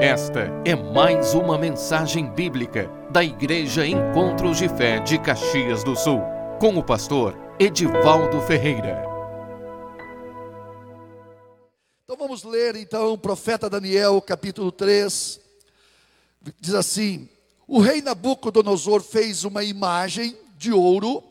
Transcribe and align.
Esta 0.00 0.48
é 0.64 0.74
mais 0.74 1.34
uma 1.34 1.58
mensagem 1.58 2.26
bíblica 2.32 2.90
da 3.10 3.22
Igreja 3.22 3.86
Encontros 3.86 4.56
de 4.56 4.66
Fé 4.66 4.98
de 4.98 5.18
Caxias 5.18 5.84
do 5.84 5.94
Sul, 5.94 6.22
com 6.58 6.78
o 6.78 6.82
pastor 6.82 7.36
Edivaldo 7.58 8.40
Ferreira. 8.40 9.04
Então 12.02 12.16
vamos 12.16 12.44
ler 12.44 12.76
então 12.76 13.12
o 13.12 13.18
profeta 13.18 13.68
Daniel, 13.68 14.22
capítulo 14.22 14.72
3. 14.72 15.38
Diz 16.58 16.72
assim: 16.72 17.28
O 17.68 17.78
rei 17.78 18.00
Nabucodonosor 18.00 19.02
fez 19.02 19.44
uma 19.44 19.62
imagem 19.62 20.34
de 20.56 20.72
ouro 20.72 21.22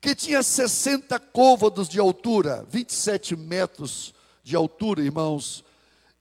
que 0.00 0.14
tinha 0.14 0.40
60 0.40 1.18
côvados 1.18 1.88
de 1.88 1.98
altura, 1.98 2.64
27 2.70 3.34
metros 3.34 4.14
de 4.44 4.54
altura, 4.54 5.02
irmãos, 5.02 5.64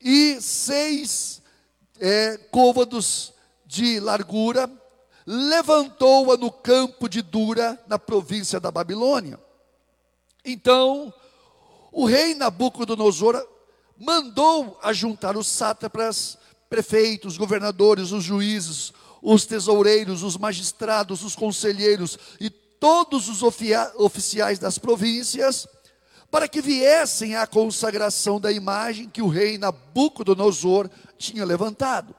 e 0.06 0.40
seis 0.40 1.42
é, 2.00 2.38
côvados 2.52 3.34
de 3.66 4.00
largura, 4.00 4.70
levantou-a 5.26 6.38
no 6.38 6.52
campo 6.52 7.10
de 7.10 7.22
Dura, 7.22 7.82
na 7.88 7.98
província 7.98 8.60
da 8.60 8.70
Babilônia. 8.70 9.40
Então, 10.44 11.14
o 11.92 12.06
rei 12.06 12.36
Nabucodonosor 12.36 13.44
mandou 13.98 14.78
ajuntar 14.84 15.36
os 15.38 15.48
sátrapas, 15.48 16.38
prefeitos, 16.70 17.38
governadores, 17.38 18.12
os 18.12 18.24
juízes, 18.24 18.94
os 19.22 19.46
tesoureiros, 19.46 20.22
os 20.22 20.38
magistrados, 20.38 21.24
os 21.24 21.36
conselheiros 21.36 22.20
e 22.40 22.50
todos 22.50 23.28
os 23.30 23.42
oficiais 23.42 24.60
das 24.60 24.78
províncias, 24.78 25.68
para 26.36 26.50
que 26.50 26.60
viessem 26.60 27.38
à 27.38 27.48
consagração 27.48 28.42
da 28.42 28.52
imagem 28.52 29.08
que 29.08 29.22
o 29.22 29.30
rei 29.30 29.58
Nabucodonosor 29.58 30.90
tinha 31.18 31.46
levantado. 31.46 32.14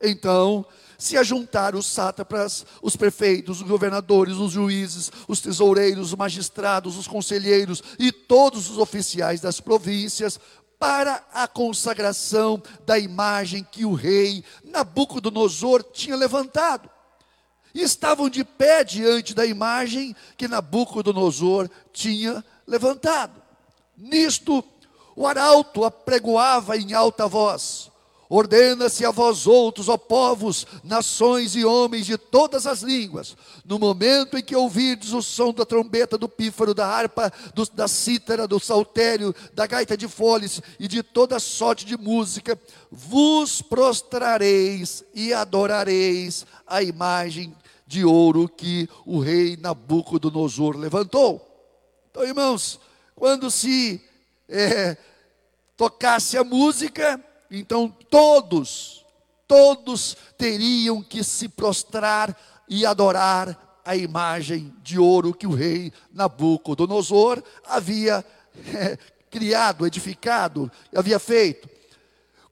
Então, 0.00 0.64
se 0.96 1.18
ajuntaram 1.18 1.80
os 1.80 1.86
sátrapas, 1.86 2.64
os 2.80 2.94
prefeitos, 2.94 3.60
os 3.60 3.66
governadores, 3.66 4.36
os 4.36 4.52
juízes, 4.52 5.10
os 5.26 5.40
tesoureiros, 5.40 6.12
os 6.12 6.14
magistrados, 6.14 6.96
os 6.96 7.08
conselheiros 7.08 7.82
e 7.98 8.12
todos 8.12 8.70
os 8.70 8.78
oficiais 8.78 9.40
das 9.40 9.60
províncias 9.60 10.38
para 10.78 11.24
a 11.34 11.48
consagração 11.48 12.62
da 12.86 12.96
imagem 12.96 13.66
que 13.68 13.84
o 13.84 13.94
rei 13.94 14.44
Nabucodonosor 14.62 15.82
tinha 15.82 16.14
levantado. 16.14 16.88
E 17.74 17.82
estavam 17.82 18.30
de 18.30 18.44
pé 18.44 18.84
diante 18.84 19.34
da 19.34 19.44
imagem 19.44 20.14
que 20.36 20.46
Nabucodonosor 20.46 21.68
tinha 21.92 22.44
levantado. 22.64 23.45
Nisto, 23.96 24.62
o 25.14 25.26
arauto 25.26 25.84
apregoava 25.84 26.76
em 26.76 26.92
alta 26.92 27.26
voz: 27.26 27.90
Ordena-se 28.28 29.04
a 29.04 29.10
vós 29.10 29.46
outros, 29.46 29.88
ó 29.88 29.96
povos, 29.96 30.66
nações 30.82 31.54
e 31.54 31.64
homens 31.64 32.06
de 32.06 32.18
todas 32.18 32.66
as 32.66 32.82
línguas, 32.82 33.36
no 33.64 33.78
momento 33.78 34.36
em 34.36 34.42
que 34.42 34.56
ouvirdes 34.56 35.12
o 35.12 35.22
som 35.22 35.52
da 35.52 35.64
trombeta, 35.64 36.18
do 36.18 36.28
pífaro, 36.28 36.74
da 36.74 36.86
harpa, 36.86 37.32
do, 37.54 37.64
da 37.70 37.86
cítara, 37.86 38.48
do 38.48 38.58
saltério, 38.58 39.34
da 39.54 39.66
gaita 39.66 39.96
de 39.96 40.08
foles 40.08 40.60
e 40.78 40.88
de 40.88 41.02
toda 41.04 41.38
sorte 41.38 41.86
de 41.86 41.96
música, 41.96 42.58
vos 42.90 43.62
prostrareis 43.62 45.04
e 45.14 45.32
adorareis 45.32 46.44
a 46.66 46.82
imagem 46.82 47.54
de 47.86 48.04
ouro 48.04 48.48
que 48.48 48.88
o 49.04 49.20
rei 49.20 49.56
Nabucodonosor 49.56 50.76
levantou. 50.76 51.40
Então, 52.10 52.24
irmãos, 52.24 52.80
quando 53.16 53.50
se 53.50 54.00
é, 54.46 54.96
tocasse 55.74 56.36
a 56.36 56.44
música, 56.44 57.18
então 57.50 57.88
todos, 57.88 59.04
todos 59.48 60.16
teriam 60.36 61.02
que 61.02 61.24
se 61.24 61.48
prostrar 61.48 62.38
e 62.68 62.84
adorar 62.84 63.80
a 63.84 63.96
imagem 63.96 64.74
de 64.82 64.98
ouro 64.98 65.32
que 65.32 65.46
o 65.46 65.54
rei 65.54 65.92
Nabucodonosor 66.12 67.42
havia 67.64 68.24
é, 68.74 68.98
criado, 69.30 69.86
edificado, 69.86 70.70
havia 70.94 71.18
feito. 71.18 71.70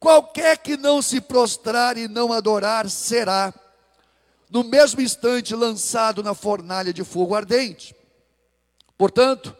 Qualquer 0.00 0.56
que 0.58 0.78
não 0.78 1.02
se 1.02 1.20
prostrar 1.20 1.98
e 1.98 2.08
não 2.08 2.32
adorar 2.32 2.88
será, 2.88 3.52
no 4.48 4.64
mesmo 4.64 5.02
instante, 5.02 5.54
lançado 5.54 6.22
na 6.22 6.34
fornalha 6.34 6.92
de 6.92 7.04
fogo 7.04 7.34
ardente. 7.34 7.94
Portanto, 8.96 9.54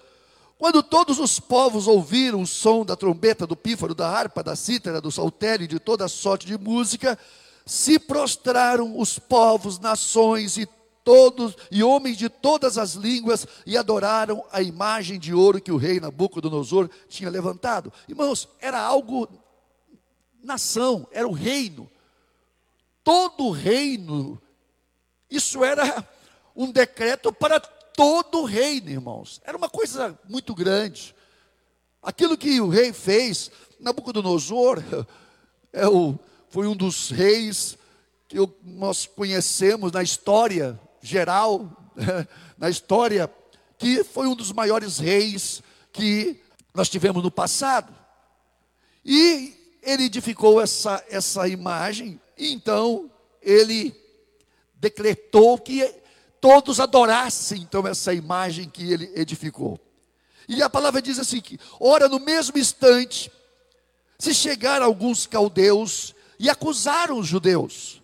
quando 0.59 0.83
todos 0.83 1.19
os 1.19 1.41
povos 1.41 1.87
ouviram 1.87 2.43
o 2.43 2.47
som 2.47 2.85
da 2.85 2.97
trombeta, 2.97 3.47
do 3.47 3.57
pífaro, 3.57 3.95
da 3.95 4.09
harpa, 4.09 4.43
da 4.43 4.55
cítara, 4.55 5.01
do 5.01 5.11
saltério 5.11 5.65
e 5.65 5.69
de 5.69 5.79
toda 5.79 6.09
sorte 6.09 6.47
de 6.47 6.57
música, 6.57 7.19
se 7.67 7.99
prostraram 7.99 8.99
os 8.99 9.19
povos, 9.19 9.79
nações 9.79 10.57
e 10.57 10.67
todos 11.03 11.55
e 11.71 11.83
homens 11.83 12.17
de 12.17 12.29
todas 12.29 12.79
as 12.79 12.95
línguas 12.95 13.47
e 13.67 13.77
adoraram 13.77 14.45
a 14.51 14.63
imagem 14.63 15.19
de 15.19 15.35
ouro 15.35 15.61
que 15.61 15.71
o 15.71 15.77
rei 15.77 16.01
Nabucodonosor 16.01 16.89
tinha 17.09 17.29
levantado. 17.29 17.93
Irmãos, 18.09 18.49
era 18.59 18.81
algo 18.81 19.29
nação, 20.43 21.07
era 21.11 21.29
o 21.29 21.33
reino. 21.33 21.91
Todo 23.03 23.47
o 23.47 23.51
reino. 23.51 24.41
Isso 25.31 25.63
era 25.63 26.07
um 26.57 26.71
decreto 26.71 27.33
para 27.33 27.61
todo 27.97 28.43
o 28.43 28.45
reino, 28.45 28.91
irmãos. 28.91 29.41
Era 29.45 29.57
uma 29.57 29.69
coisa 29.69 30.19
muito 30.29 30.55
grande. 30.55 31.15
Aquilo 32.03 32.37
que 32.37 32.61
o 32.61 32.69
rei 32.69 32.93
fez, 32.93 33.51
Nabucodonosor 33.81 34.83
é 35.73 35.89
o, 35.89 36.19
foi 36.49 36.67
um 36.67 36.77
dos 36.77 37.11
reis 37.11 37.79
que 38.29 38.39
eu, 38.39 38.55
nós 38.63 39.07
conhecemos 39.07 39.93
na 39.93 40.03
história 40.03 40.79
geral, 41.01 41.71
na 42.59 42.69
história, 42.69 43.31
que 43.79 44.03
foi 44.05 44.27
um 44.27 44.35
dos 44.35 44.53
maiores 44.53 44.99
reis 44.99 45.63
que 45.93 46.41
nós 46.75 46.89
tivemos 46.89 47.23
no 47.23 47.31
passado. 47.31 47.95
E 49.05 49.79
ele 49.83 50.05
edificou 50.05 50.61
essa, 50.61 51.05
essa 51.09 51.47
imagem, 51.47 52.21
e 52.37 52.53
então 52.53 53.11
ele 53.41 53.95
decretou 54.75 55.59
que 55.59 56.04
todos 56.45 56.79
adorassem 56.79 57.63
então 57.63 57.89
essa 57.89 58.13
imagem 58.13 58.69
que 58.69 58.93
ele 58.93 59.11
edificou. 59.17 59.81
E 60.47 60.63
a 60.63 60.69
palavra 60.69 61.01
diz 61.01 61.19
assim 61.19 61.41
que, 61.41 61.59
ora, 61.81 62.07
no 62.07 62.21
mesmo 62.21 62.59
instante, 62.59 63.33
se 64.19 64.35
chegaram 64.35 64.85
alguns 64.85 65.27
caldeus 65.27 66.15
e 66.39 66.51
acusaram 66.51 67.19
os 67.19 67.27
judeus. 67.27 68.03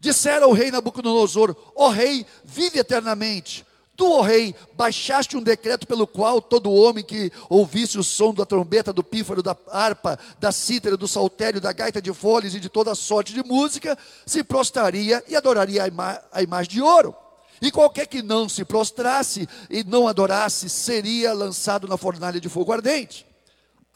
Disseram 0.00 0.46
ao 0.46 0.52
rei 0.54 0.70
Nabucodonosor: 0.70 1.54
Ó 1.76 1.90
rei, 1.90 2.24
vive 2.42 2.78
eternamente. 2.78 3.66
Tu, 3.94 4.10
ó 4.10 4.22
rei, 4.22 4.54
baixaste 4.72 5.36
um 5.36 5.42
decreto 5.42 5.86
pelo 5.86 6.06
qual 6.06 6.40
todo 6.40 6.72
homem 6.72 7.04
que 7.04 7.30
ouvisse 7.50 7.98
o 7.98 8.02
som 8.02 8.32
da 8.32 8.46
trombeta, 8.46 8.94
do 8.94 9.04
pífaro, 9.04 9.42
da 9.42 9.54
harpa, 9.70 10.18
da 10.40 10.50
cítara, 10.50 10.96
do 10.96 11.06
saltério, 11.06 11.60
da 11.60 11.70
gaita 11.70 12.00
de 12.00 12.14
folhas 12.14 12.54
e 12.54 12.60
de 12.60 12.70
toda 12.70 12.94
sorte 12.94 13.34
de 13.34 13.44
música, 13.44 13.98
se 14.24 14.42
prostraria 14.42 15.22
e 15.28 15.36
adoraria 15.36 15.84
a, 15.84 15.88
ima 15.88 16.22
a 16.32 16.42
imagem 16.42 16.72
de 16.72 16.80
ouro. 16.80 17.14
E 17.60 17.70
qualquer 17.70 18.06
que 18.06 18.22
não 18.22 18.48
se 18.48 18.64
prostrasse 18.64 19.48
e 19.70 19.84
não 19.84 20.08
adorasse, 20.08 20.68
seria 20.68 21.32
lançado 21.32 21.86
na 21.88 21.96
fornalha 21.96 22.40
de 22.40 22.48
fogo 22.48 22.72
ardente. 22.72 23.26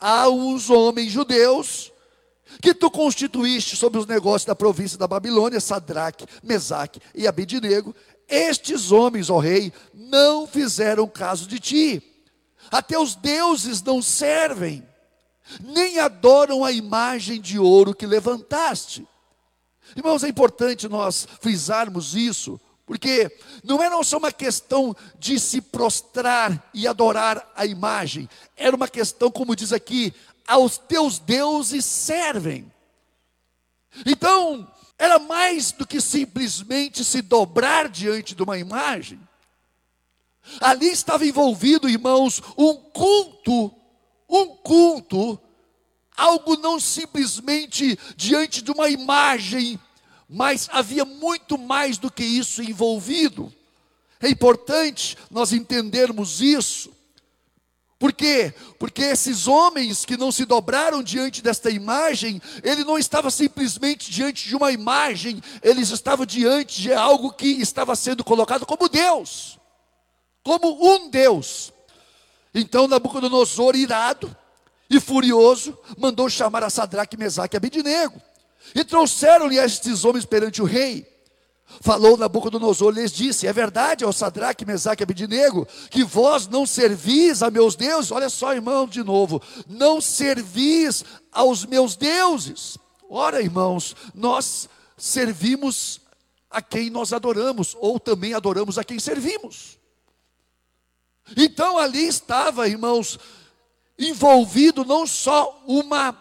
Há 0.00 0.28
uns 0.28 0.70
homens 0.70 1.10
judeus 1.10 1.92
que 2.62 2.72
tu 2.72 2.90
constituíste 2.90 3.76
sobre 3.76 3.98
os 3.98 4.06
negócios 4.06 4.46
da 4.46 4.54
província 4.54 4.96
da 4.96 5.06
Babilônia, 5.06 5.60
Sadraque, 5.60 6.26
Mesaque 6.42 7.00
e 7.14 7.26
Abednego. 7.26 7.94
Estes 8.28 8.92
homens, 8.92 9.30
ó 9.30 9.38
rei, 9.38 9.72
não 9.92 10.46
fizeram 10.46 11.06
caso 11.06 11.46
de 11.46 11.58
ti. 11.58 12.02
Até 12.70 12.98
os 12.98 13.14
deuses 13.14 13.82
não 13.82 14.02
servem, 14.02 14.86
nem 15.60 15.98
adoram 15.98 16.64
a 16.64 16.70
imagem 16.72 17.40
de 17.40 17.58
ouro 17.58 17.94
que 17.94 18.06
levantaste. 18.06 19.06
Irmãos, 19.96 20.22
é 20.22 20.28
importante 20.28 20.86
nós 20.86 21.26
frisarmos 21.40 22.14
isso, 22.14 22.60
porque 22.88 23.30
não 23.62 23.82
era 23.82 24.02
só 24.02 24.16
uma 24.16 24.32
questão 24.32 24.96
de 25.18 25.38
se 25.38 25.60
prostrar 25.60 26.70
e 26.72 26.88
adorar 26.88 27.52
a 27.54 27.66
imagem, 27.66 28.26
era 28.56 28.74
uma 28.74 28.88
questão, 28.88 29.30
como 29.30 29.54
diz 29.54 29.74
aqui, 29.74 30.14
aos 30.46 30.78
teus 30.78 31.18
deuses 31.18 31.84
servem. 31.84 32.72
Então, 34.06 34.66
era 34.98 35.18
mais 35.18 35.70
do 35.70 35.86
que 35.86 36.00
simplesmente 36.00 37.04
se 37.04 37.20
dobrar 37.20 37.90
diante 37.90 38.34
de 38.34 38.42
uma 38.42 38.58
imagem. 38.58 39.20
Ali 40.58 40.86
estava 40.86 41.26
envolvido, 41.26 41.90
irmãos, 41.90 42.40
um 42.56 42.74
culto, 42.74 43.70
um 44.26 44.46
culto, 44.56 45.38
algo 46.16 46.56
não 46.56 46.80
simplesmente 46.80 47.98
diante 48.16 48.62
de 48.62 48.70
uma 48.70 48.88
imagem 48.88 49.78
mas 50.28 50.68
havia 50.70 51.04
muito 51.04 51.56
mais 51.56 51.96
do 51.96 52.10
que 52.10 52.24
isso 52.24 52.62
envolvido. 52.62 53.52
É 54.20 54.28
importante 54.28 55.16
nós 55.30 55.52
entendermos 55.52 56.40
isso. 56.40 56.92
Por 57.98 58.12
quê? 58.12 58.54
Porque 58.78 59.02
esses 59.02 59.48
homens 59.48 60.04
que 60.04 60.16
não 60.16 60.30
se 60.30 60.44
dobraram 60.44 61.02
diante 61.02 61.42
desta 61.42 61.68
imagem, 61.68 62.40
ele 62.62 62.84
não 62.84 62.96
estava 62.96 63.28
simplesmente 63.28 64.10
diante 64.10 64.46
de 64.46 64.54
uma 64.54 64.70
imagem, 64.70 65.42
eles 65.62 65.90
estavam 65.90 66.24
diante 66.24 66.80
de 66.80 66.92
algo 66.92 67.32
que 67.32 67.46
estava 67.46 67.96
sendo 67.96 68.22
colocado 68.22 68.64
como 68.64 68.88
Deus, 68.88 69.58
como 70.44 70.94
um 70.94 71.10
Deus. 71.10 71.72
Então 72.54 72.86
Nabucodonosor, 72.86 73.74
irado 73.74 74.34
e 74.88 75.00
furioso, 75.00 75.76
mandou 75.96 76.30
chamar 76.30 76.62
a 76.62 76.70
Sadraque, 76.70 77.16
Mesaque 77.16 77.56
e 77.56 77.58
Abednego. 77.58 78.22
E 78.74 78.84
trouxeram-lhe 78.84 79.56
estes 79.56 80.04
homens 80.04 80.24
perante 80.24 80.60
o 80.60 80.64
rei. 80.64 81.06
Falou 81.80 82.16
Nabucodonosor, 82.16 82.92
lhes 82.92 83.12
disse: 83.12 83.46
É 83.46 83.52
verdade, 83.52 84.04
ó 84.04 84.10
Sadraque, 84.10 84.64
Mesaque 84.64 85.02
e 85.02 85.04
Abidinego, 85.04 85.68
que 85.90 86.02
vós 86.02 86.46
não 86.46 86.64
servis 86.64 87.42
a 87.42 87.50
meus 87.50 87.76
deuses. 87.76 88.10
Olha 88.10 88.30
só, 88.30 88.54
irmão, 88.54 88.86
de 88.86 89.04
novo: 89.04 89.40
não 89.68 90.00
servis 90.00 91.04
aos 91.30 91.66
meus 91.66 91.94
deuses. 91.94 92.78
Ora, 93.08 93.40
irmãos, 93.40 93.94
nós 94.14 94.68
servimos 94.96 96.00
a 96.50 96.62
quem 96.62 96.88
nós 96.88 97.12
adoramos, 97.12 97.76
ou 97.78 98.00
também 98.00 98.32
adoramos 98.32 98.78
a 98.78 98.84
quem 98.84 98.98
servimos. 98.98 99.78
Então 101.36 101.76
ali 101.76 102.06
estava, 102.06 102.66
irmãos, 102.66 103.18
envolvido 103.98 104.84
não 104.84 105.06
só 105.06 105.62
uma, 105.66 106.16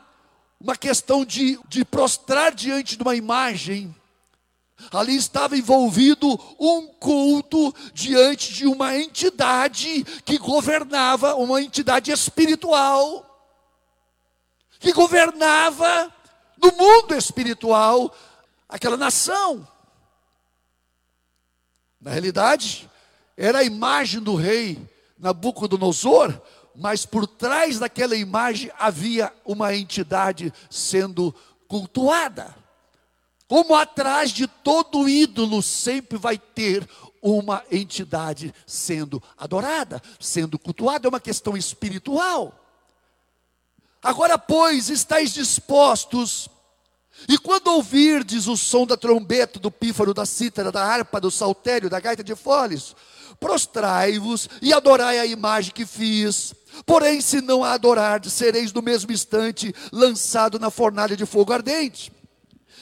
uma 0.60 0.76
questão 0.76 1.24
de, 1.24 1.60
de 1.68 1.86
prostrar 1.86 2.54
diante 2.54 2.96
de 2.96 3.04
uma 3.04 3.16
imagem, 3.16 3.96
Ali 4.92 5.16
estava 5.16 5.58
envolvido 5.58 6.40
um 6.60 6.88
culto 6.88 7.74
diante 7.94 8.54
de 8.54 8.68
uma 8.68 8.96
entidade 8.96 10.04
que 10.24 10.38
governava, 10.38 11.36
uma 11.36 11.62
entidade 11.62 12.12
espiritual, 12.12 13.26
que 14.80 14.94
governava 14.94 16.14
no 16.62 16.72
mundo 16.74 17.16
espiritual 17.16 18.14
aquela 18.70 18.96
nação. 18.96 19.68
Na 22.00 22.12
realidade, 22.12 22.88
era 23.36 23.60
a 23.60 23.64
imagem 23.64 24.22
do 24.22 24.36
rei 24.36 24.80
Nabucodonosor, 25.18 26.40
mas 26.78 27.06
por 27.08 27.26
trás 27.26 27.80
daquela 27.80 28.16
imagem 28.16 28.72
havia 28.78 29.34
uma 29.44 29.76
entidade 29.76 30.54
sendo 30.70 31.34
cultuada. 31.68 32.56
Como 33.48 33.76
atrás 33.76 34.30
de 34.30 34.46
todo 34.46 35.10
ídolo 35.10 35.64
sempre 35.64 36.18
vai 36.20 36.38
ter 36.38 36.88
uma 37.20 37.64
entidade 37.72 38.54
sendo 38.68 39.22
adorada, 39.36 40.02
sendo 40.20 40.60
cultuada, 40.60 41.08
é 41.08 41.10
uma 41.10 41.20
questão 41.20 41.58
espiritual. 41.58 42.54
Agora, 44.04 44.38
pois, 44.38 44.90
estáis 44.90 45.34
dispostos, 45.34 46.48
e 47.28 47.38
quando 47.40 47.70
ouvirdes 47.70 48.48
o 48.48 48.56
som 48.56 48.86
da 48.86 48.96
trombeta, 48.96 49.58
do 49.60 49.72
pífaro, 49.72 50.14
da 50.14 50.26
cítara, 50.26 50.72
da 50.72 50.84
harpa, 50.84 51.20
do 51.20 51.32
saltério, 51.32 51.90
da 51.90 52.00
gaita 52.00 52.24
de 52.24 52.36
foles, 52.36 52.96
prostrai-vos 53.40 54.50
e 54.62 54.74
adorai 54.74 55.20
a 55.20 55.26
imagem 55.26 55.74
que 55.74 55.86
fiz. 55.86 56.54
Porém, 56.86 57.22
se 57.22 57.42
não 57.42 57.64
a 57.64 57.74
adorardes, 57.74 58.34
sereis 58.34 58.72
no 58.72 58.82
mesmo 58.82 59.12
instante 59.12 59.74
lançado 59.92 60.60
na 60.60 60.70
fornalha 60.70 61.18
de 61.18 61.26
fogo 61.26 61.54
ardente. 61.54 62.12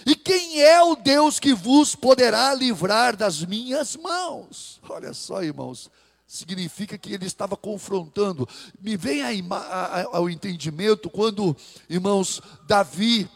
E 0.06 0.16
quem 0.16 0.62
é 0.62 0.82
o 0.84 0.96
Deus 0.96 1.40
que 1.40 1.54
vos 1.54 1.96
poderá 1.96 2.54
livrar 2.54 3.16
das 3.16 3.44
minhas 3.44 3.96
mãos? 3.96 4.80
Olha 4.88 5.14
só, 5.14 5.42
irmãos, 5.42 5.90
significa 6.28 6.98
que 6.98 7.14
ele 7.14 7.26
estava 7.26 7.58
confrontando. 7.58 8.48
Me 8.80 8.96
vem 8.96 9.22
ao 10.12 10.30
entendimento 10.30 11.10
quando, 11.10 11.56
irmãos, 11.90 12.42
Davi, 12.68 13.28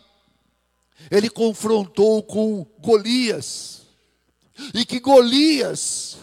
ele 1.10 1.30
confrontou 1.30 2.22
com 2.22 2.66
Golias, 2.80 3.82
e 4.74 4.86
que 4.86 5.00
Golias 5.00 6.18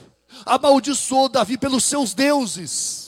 amaldiçoou 0.44 1.28
Davi 1.28 1.56
pelos 1.56 1.84
seus 1.84 2.12
deuses. 2.14 3.05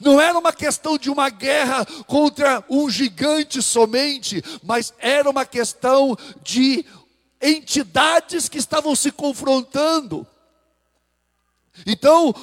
Não 0.00 0.20
era 0.20 0.38
uma 0.38 0.52
questão 0.52 0.98
de 0.98 1.10
uma 1.10 1.30
guerra 1.30 1.84
contra 2.06 2.64
um 2.68 2.88
gigante 2.90 3.62
somente, 3.62 4.42
mas 4.62 4.92
era 4.98 5.28
uma 5.28 5.44
questão 5.44 6.16
de 6.42 6.84
entidades 7.40 8.48
que 8.48 8.58
estavam 8.58 8.94
se 8.94 9.10
confrontando. 9.10 10.26
Então, 11.86 12.34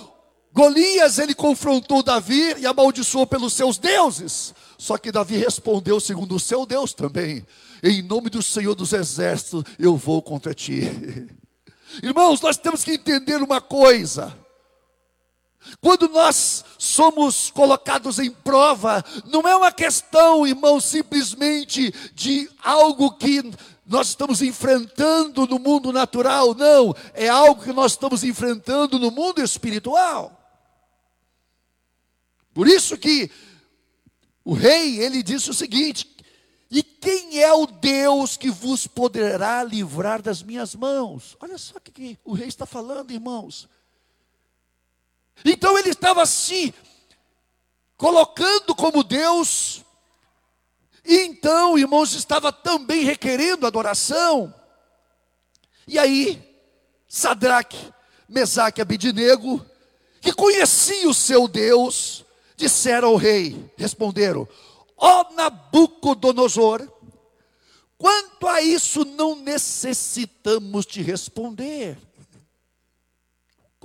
Golias 0.51 1.19
ele 1.19 1.35
confrontou 1.35 2.01
Davi 2.01 2.55
e 2.57 2.65
amaldiçoou 2.65 3.27
pelos 3.27 3.53
seus 3.53 3.77
deuses. 3.77 4.55
Só 4.77 4.97
que 4.97 5.11
Davi 5.11 5.37
respondeu 5.37 5.99
segundo 5.99 6.35
o 6.35 6.39
seu 6.39 6.65
Deus 6.65 6.93
também. 6.93 7.45
Em 7.83 8.01
nome 8.01 8.29
do 8.29 8.41
Senhor 8.41 8.73
dos 8.73 8.93
Exércitos, 8.93 9.63
eu 9.77 9.95
vou 9.95 10.21
contra 10.21 10.53
ti. 10.53 10.81
Irmãos, 12.01 12.41
nós 12.41 12.57
temos 12.57 12.83
que 12.83 12.93
entender 12.93 13.41
uma 13.41 13.61
coisa. 13.61 14.35
Quando 15.81 16.07
nós 16.09 16.63
somos 16.77 17.51
colocados 17.51 18.19
em 18.19 18.31
prova, 18.31 19.03
não 19.25 19.41
é 19.41 19.55
uma 19.55 19.71
questão, 19.71 20.45
irmão, 20.45 20.79
simplesmente 20.79 21.93
de 22.13 22.49
algo 22.63 23.11
que 23.11 23.43
nós 23.85 24.09
estamos 24.09 24.41
enfrentando 24.41 25.47
no 25.47 25.57
mundo 25.57 25.93
natural, 25.93 26.53
não, 26.53 26.93
é 27.13 27.29
algo 27.29 27.63
que 27.63 27.71
nós 27.71 27.93
estamos 27.93 28.23
enfrentando 28.23 28.99
no 28.99 29.09
mundo 29.09 29.41
espiritual. 29.41 30.33
Por 32.53 32.67
isso 32.67 32.97
que 32.97 33.31
o 34.43 34.53
rei, 34.53 34.99
ele 34.99 35.21
disse 35.21 35.49
o 35.49 35.53
seguinte: 35.53 36.09
E 36.71 36.81
quem 36.81 37.41
é 37.41 37.53
o 37.53 37.65
Deus 37.67 38.35
que 38.35 38.49
vos 38.49 38.87
poderá 38.87 39.63
livrar 39.63 40.21
das 40.21 40.41
minhas 40.41 40.73
mãos? 40.73 41.37
Olha 41.39 41.57
só 41.57 41.77
o 41.77 41.81
que 41.81 42.17
o 42.25 42.33
rei 42.33 42.47
está 42.47 42.65
falando, 42.65 43.11
irmãos. 43.11 43.69
Então 45.45 45.77
ele 45.77 45.89
estava 45.89 46.25
se 46.25 46.73
colocando 47.97 48.75
como 48.75 49.03
Deus, 49.03 49.83
e 51.07 51.21
então, 51.21 51.77
irmãos, 51.77 52.13
estava 52.13 52.51
também 52.51 53.05
requerendo 53.05 53.65
adoração. 53.65 54.53
E 55.87 55.97
aí, 55.97 56.43
Sadraque, 57.07 57.77
Mesaque 58.27 58.81
e 58.81 58.83
Abidinego, 58.83 59.65
que 60.19 60.33
conheciam 60.33 61.11
o 61.11 61.13
seu 61.13 61.47
Deus, 61.47 62.25
disseram 62.57 63.07
ao 63.07 63.15
rei, 63.15 63.71
responderam: 63.77 64.45
Ó 64.97 65.21
oh, 65.21 65.33
Nabucodonosor, 65.33 66.85
quanto 67.97 68.45
a 68.45 68.61
isso 68.61 69.05
não 69.05 69.33
necessitamos 69.37 70.85
te 70.85 71.01
responder. 71.01 71.97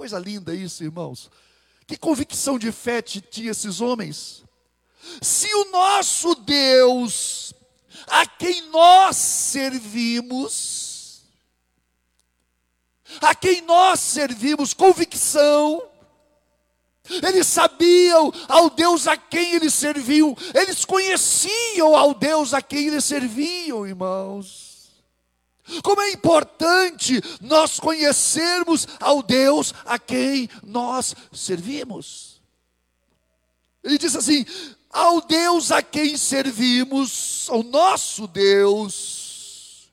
Coisa 0.03 0.19
linda 0.19 0.53
isso, 0.53 0.83
irmãos. 0.83 1.31
Que 1.87 1.97
convicção 1.97 2.59
de 2.59 2.73
fé 2.73 3.01
tinha 3.01 3.53
esses 3.53 3.81
homens? 3.81 4.43
Se 5.21 5.47
o 5.55 5.71
nosso 5.71 6.35
Deus, 6.35 7.55
a 8.09 8.27
quem 8.27 8.69
nós 8.71 9.17
servimos, 9.17 11.23
a 13.21 13.33
quem 13.33 13.61
nós 13.61 14.01
servimos, 14.01 14.75
convicção, 14.75 15.81
eles 17.09 17.47
sabiam 17.47 18.33
ao 18.49 18.71
Deus 18.71 19.07
a 19.07 19.17
quem 19.17 19.55
eles 19.55 19.73
serviam, 19.73 20.37
eles 20.53 20.85
conheciam 20.85 21.95
ao 21.95 22.13
Deus 22.13 22.53
a 22.53 22.61
quem 22.61 22.89
eles 22.89 23.05
serviam, 23.05 23.87
irmãos. 23.87 24.72
Como 25.83 26.01
é 26.01 26.11
importante 26.11 27.21
nós 27.41 27.79
conhecermos 27.79 28.87
ao 29.01 29.23
Deus 29.23 29.73
a 29.85 29.99
quem 29.99 30.49
nós 30.63 31.15
servimos. 31.33 32.43
Ele 33.83 33.97
diz 33.97 34.17
assim: 34.17 34.45
ao 34.91 35.21
Deus 35.21 35.71
a 35.71 35.81
quem 35.81 36.17
servimos, 36.17 37.47
ao 37.49 37.63
nosso 37.63 38.27
Deus. 38.27 39.93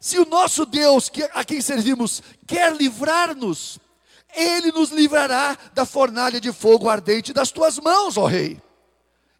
Se 0.00 0.18
o 0.18 0.26
nosso 0.26 0.66
Deus 0.66 1.10
a 1.32 1.44
quem 1.44 1.60
servimos 1.60 2.20
quer 2.46 2.74
livrar-nos, 2.74 3.78
ele 4.34 4.72
nos 4.72 4.90
livrará 4.90 5.56
da 5.72 5.86
fornalha 5.86 6.40
de 6.40 6.52
fogo 6.52 6.90
ardente 6.90 7.32
das 7.32 7.52
tuas 7.52 7.78
mãos, 7.78 8.16
ó 8.16 8.26
rei. 8.26 8.60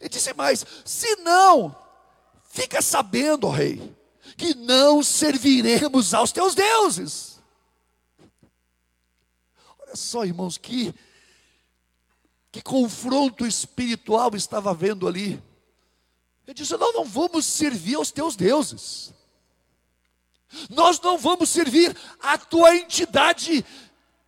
Ele 0.01 0.09
disse 0.09 0.33
mais: 0.33 0.65
se 0.85 1.17
não, 1.17 1.77
fica 2.49 2.81
sabendo, 2.81 3.49
ó 3.49 3.51
rei 3.51 3.94
que 4.37 4.55
não 4.55 5.03
serviremos 5.03 6.15
aos 6.15 6.33
teus 6.33 6.55
deuses. 6.55 7.41
Olha 9.79 9.97
só, 9.97 10.25
irmãos, 10.25 10.59
que, 10.59 10.95
que 12.51 12.63
confronto 12.63 13.47
espiritual 13.47 14.35
estava 14.35 14.71
havendo 14.71 15.07
ali. 15.07 15.43
Ele 16.47 16.55
disse: 16.55 16.77
Nós 16.77 16.95
não 16.95 17.05
vamos 17.05 17.47
servir 17.47 17.95
aos 17.95 18.11
teus 18.11 18.37
deuses. 18.37 19.13
Nós 20.71 21.01
não 21.01 21.19
vamos 21.19 21.51
servir 21.51 21.97
a 22.21 22.39
tua 22.39 22.77
entidade 22.77 23.65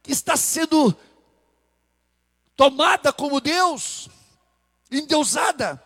que 0.03 0.13
está 0.13 0.37
sendo 0.37 0.97
tomada 2.57 3.13
como 3.13 3.41
Deus, 3.41 4.09
endeusada. 4.91 5.83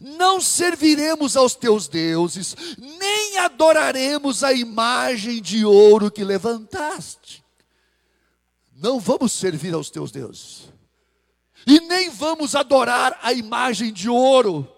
Não 0.00 0.40
serviremos 0.40 1.36
aos 1.36 1.54
teus 1.54 1.88
deuses, 1.88 2.56
nem 2.78 3.38
adoraremos 3.38 4.42
a 4.44 4.52
imagem 4.52 5.40
de 5.40 5.64
ouro 5.64 6.10
que 6.10 6.24
levantaste. 6.24 7.44
Não 8.74 8.98
vamos 8.98 9.32
servir 9.32 9.74
aos 9.74 9.90
teus 9.90 10.10
deuses, 10.10 10.68
e 11.66 11.80
nem 11.80 12.10
vamos 12.10 12.54
adorar 12.54 13.18
a 13.22 13.32
imagem 13.32 13.92
de 13.92 14.08
ouro 14.08 14.68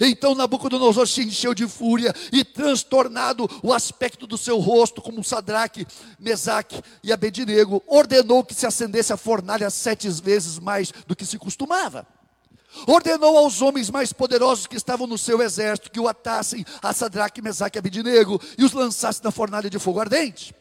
então 0.00 0.34
Nabucodonosor 0.34 1.06
se 1.06 1.22
encheu 1.22 1.54
de 1.54 1.66
fúria 1.66 2.14
e 2.32 2.44
transtornado 2.44 3.48
o 3.62 3.72
aspecto 3.72 4.26
do 4.26 4.38
seu 4.38 4.58
rosto, 4.58 5.02
como 5.02 5.24
Sadraque, 5.24 5.86
Mesaque 6.18 6.80
e 7.02 7.12
Abednego, 7.12 7.82
ordenou 7.86 8.44
que 8.44 8.54
se 8.54 8.66
acendesse 8.66 9.12
a 9.12 9.16
fornalha 9.16 9.68
sete 9.70 10.08
vezes 10.08 10.58
mais 10.58 10.92
do 11.06 11.16
que 11.16 11.26
se 11.26 11.38
costumava. 11.38 12.06
Ordenou 12.86 13.36
aos 13.36 13.60
homens 13.60 13.90
mais 13.90 14.12
poderosos 14.12 14.66
que 14.66 14.76
estavam 14.76 15.06
no 15.06 15.18
seu 15.18 15.42
exército 15.42 15.90
que 15.90 16.00
o 16.00 16.08
atassem 16.08 16.64
a 16.82 16.92
Sadraque, 16.92 17.42
Mesaque 17.42 17.78
e 17.78 17.80
Abednego 17.80 18.40
e 18.56 18.64
os 18.64 18.72
lançassem 18.72 19.22
na 19.24 19.30
fornalha 19.30 19.68
de 19.68 19.78
fogo 19.78 20.00
ardente. 20.00 20.54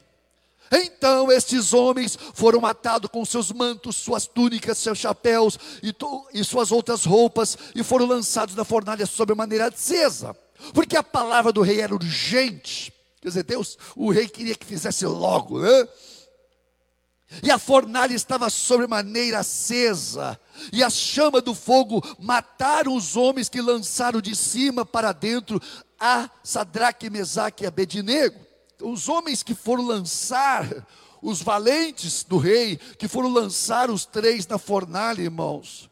Então 0.72 1.30
estes 1.30 1.74
homens 1.74 2.18
foram 2.34 2.66
atados 2.66 3.10
com 3.12 3.26
seus 3.26 3.52
mantos, 3.52 3.98
suas 3.98 4.26
túnicas, 4.26 4.78
seus 4.78 4.98
chapéus 4.98 5.60
e, 5.84 5.94
e 6.34 6.44
suas 6.44 6.72
outras 6.72 7.04
roupas, 7.04 7.58
e 7.76 7.84
foram 7.84 8.06
lançados 8.06 8.56
na 8.56 8.64
fornalha 8.64 9.06
sob 9.06 9.34
maneira 9.36 9.68
acesa, 9.68 10.34
porque 10.74 10.96
a 10.96 11.04
palavra 11.04 11.52
do 11.52 11.62
rei 11.62 11.82
era 11.82 11.94
urgente. 11.94 12.94
Quer 13.22 13.28
dizer, 13.28 13.44
Deus, 13.44 13.78
o 13.96 14.12
rei 14.12 14.28
queria 14.28 14.56
que 14.56 14.66
fizesse 14.66 15.06
logo, 15.06 15.60
né? 15.60 15.88
E 17.42 17.50
a 17.50 17.58
fornalha 17.58 18.14
estava 18.14 18.50
sobre 18.50 18.88
maneira 18.88 19.40
acesa, 19.40 20.40
e 20.74 20.84
a 20.84 20.90
chama 20.90 21.40
do 21.40 21.56
fogo 21.56 22.04
mataram 22.20 22.94
os 22.96 23.16
homens 23.16 23.48
que 23.48 23.62
lançaram 23.62 24.20
de 24.20 24.36
cima 24.36 24.86
para 24.86 25.14
dentro 25.14 25.62
a 25.98 26.30
Sadraque, 26.44 27.10
Mesaque 27.10 27.64
e 27.64 27.68
Abednego. 27.68 28.38
Os 28.82 29.08
homens 29.08 29.44
que 29.44 29.56
foram 29.56 29.86
lançar, 29.86 30.68
os 31.22 31.42
valentes 31.42 32.24
do 32.24 32.38
rei, 32.38 32.76
que 32.76 33.08
foram 33.08 33.30
lançar 33.30 33.90
os 33.90 34.06
três 34.06 34.46
na 34.46 34.58
fornalha, 34.58 35.22
irmãos, 35.22 35.90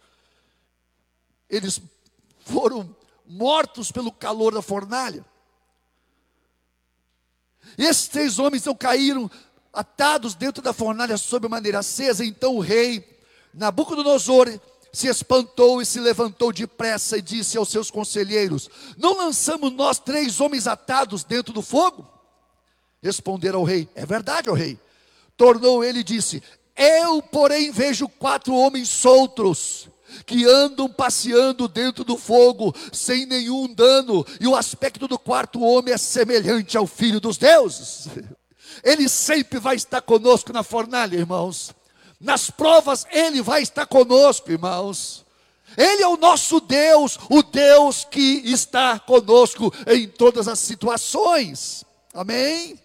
eles 1.49 1.79
foram 2.45 2.93
mortos 3.25 3.91
pelo 3.91 4.11
calor 4.11 4.53
da 4.53 4.61
fornalha. 4.61 5.25
E 7.77 7.85
esses 7.85 8.07
três 8.07 8.39
homens 8.39 8.65
não 8.65 8.75
caíram 8.75 9.29
atados 9.73 10.35
dentro 10.35 10.61
da 10.61 10.73
fornalha 10.73 11.17
sob 11.17 11.47
maneira 11.47 11.79
acesa. 11.79 12.25
Então 12.25 12.55
o 12.55 12.59
rei 12.59 13.03
Nabucodonosor 13.53 14.59
se 14.91 15.07
espantou 15.07 15.81
e 15.81 15.85
se 15.85 15.99
levantou 15.99 16.51
depressa 16.51 17.17
e 17.17 17.21
disse 17.21 17.57
aos 17.57 17.69
seus 17.69 17.91
conselheiros: 17.91 18.69
Não 18.97 19.15
lançamos 19.17 19.71
nós 19.71 19.99
três 19.99 20.39
homens 20.39 20.67
atados 20.67 21.23
dentro 21.23 21.53
do 21.53 21.61
fogo? 21.61 22.07
Responderam 23.01 23.59
ao 23.59 23.65
rei: 23.65 23.87
É 23.95 24.05
verdade, 24.05 24.49
ó 24.49 24.53
rei. 24.53 24.79
Tornou 25.37 25.83
ele 25.83 25.99
e 25.99 26.03
disse: 26.03 26.43
Eu, 26.75 27.21
porém, 27.21 27.71
vejo 27.71 28.09
quatro 28.09 28.53
homens 28.53 28.89
soltos 28.89 29.87
que 30.25 30.45
andam 30.45 30.89
passeando 30.89 31.67
dentro 31.67 32.03
do 32.03 32.17
fogo 32.17 32.73
sem 32.91 33.27
nenhum 33.27 33.71
dano, 33.71 34.25
e 34.39 34.47
o 34.47 34.55
aspecto 34.55 35.07
do 35.07 35.19
quarto 35.19 35.61
homem 35.61 35.93
é 35.93 35.97
semelhante 35.97 36.77
ao 36.77 36.87
filho 36.87 37.19
dos 37.19 37.37
deuses. 37.37 38.07
Ele 38.83 39.07
sempre 39.09 39.59
vai 39.59 39.75
estar 39.75 40.01
conosco 40.01 40.53
na 40.53 40.63
fornalha, 40.63 41.15
irmãos. 41.15 41.73
Nas 42.19 42.49
provas, 42.49 43.05
ele 43.11 43.41
vai 43.41 43.61
estar 43.61 43.85
conosco, 43.85 44.51
irmãos. 44.51 45.25
Ele 45.77 46.03
é 46.03 46.07
o 46.07 46.17
nosso 46.17 46.59
Deus, 46.59 47.17
o 47.29 47.43
Deus 47.43 48.05
que 48.09 48.41
está 48.45 48.99
conosco 48.99 49.73
em 49.87 50.07
todas 50.07 50.47
as 50.47 50.59
situações. 50.59 51.85
Amém? 52.13 52.79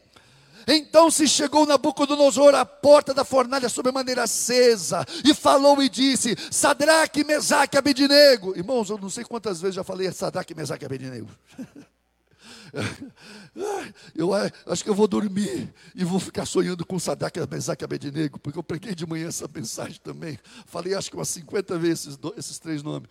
Então 0.66 1.10
se 1.10 1.28
chegou 1.28 1.66
Nabucodonosor 1.66 2.54
à 2.54 2.64
porta 2.64 3.12
da 3.12 3.24
fornalha 3.24 3.68
sob 3.68 3.90
maneira 3.92 4.22
acesa, 4.24 5.04
e 5.24 5.34
falou 5.34 5.82
e 5.82 5.88
disse: 5.88 6.36
Sadraque, 6.50 7.24
Mesaque, 7.24 7.76
Abednego. 7.76 8.56
Irmãos, 8.56 8.88
eu 8.90 8.98
não 8.98 9.10
sei 9.10 9.24
quantas 9.24 9.60
vezes 9.60 9.76
já 9.76 9.84
falei 9.84 10.10
Sadraque, 10.12 10.54
Mesaque, 10.54 10.84
Abednego. 10.84 11.28
Eu 14.14 14.30
acho 14.66 14.82
que 14.82 14.90
eu 14.90 14.94
vou 14.94 15.06
dormir 15.06 15.72
e 15.94 16.04
vou 16.04 16.18
ficar 16.18 16.44
sonhando 16.44 16.84
com 16.84 16.98
Mesaque 17.50 17.82
e 17.82 17.86
Abednego, 17.86 18.38
porque 18.38 18.58
eu 18.58 18.62
preguei 18.62 18.94
de 18.94 19.06
manhã 19.06 19.28
essa 19.28 19.48
mensagem 19.52 20.00
também. 20.02 20.38
Falei 20.66 20.94
acho 20.94 21.10
que 21.10 21.16
umas 21.16 21.28
50 21.28 21.78
vezes 21.78 22.06
esses, 22.06 22.18
esses 22.36 22.58
três 22.58 22.82
nomes. 22.82 23.08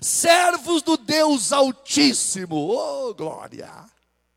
Servos 0.00 0.82
do 0.82 0.96
Deus 0.96 1.52
Altíssimo, 1.52 2.56
oh 2.56 3.14
glória! 3.14 3.86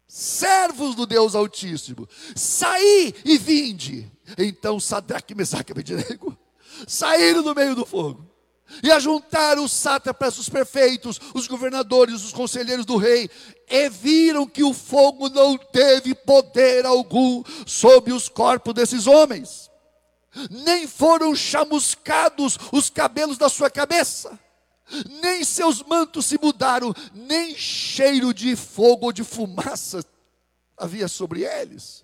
servos 0.08 0.94
do 0.94 1.06
Deus 1.06 1.36
Altíssimo, 1.36 2.08
saí 2.36 3.16
e 3.24 3.38
vinde. 3.38 4.12
Então 4.38 4.78
Sadraque, 4.78 5.34
Mesaque 5.34 5.72
e 5.72 5.74
Abednego 5.74 6.38
saíram 6.86 7.42
do 7.42 7.56
meio 7.56 7.76
do 7.76 7.86
fogo 7.86 8.31
e 8.84 8.92
ajuntaram 8.92 9.64
os 9.64 9.72
sátrapas, 9.72 10.38
os 10.38 10.50
perfeitos, 10.50 11.20
os 11.34 11.48
governadores, 11.48 12.24
os 12.24 12.34
conselheiros 12.34 12.86
do 12.86 12.98
rei, 12.98 13.30
e 13.70 13.90
viram 13.90 14.46
que 14.46 14.64
o 14.64 14.74
fogo 14.74 15.30
não 15.30 15.58
teve 15.58 16.14
poder 16.14 16.86
algum 16.86 17.44
sobre 17.66 18.14
os 18.14 18.30
corpos 18.30 18.74
desses 18.74 19.08
homens, 19.08 19.70
nem 20.50 20.88
foram 20.88 21.36
chamuscados 21.36 22.58
os 22.72 22.90
cabelos 22.90 23.38
da 23.38 23.50
sua 23.50 23.70
cabeça 23.70 24.40
nem 25.22 25.44
seus 25.44 25.82
mantos 25.82 26.26
se 26.26 26.38
mudaram, 26.42 26.94
nem 27.14 27.56
cheiro 27.56 28.34
de 28.34 28.56
fogo 28.56 29.06
ou 29.06 29.14
de 29.14 29.24
fumaça 29.24 30.04
havia 30.78 31.08
sobre 31.08 31.44
eles. 31.44 32.04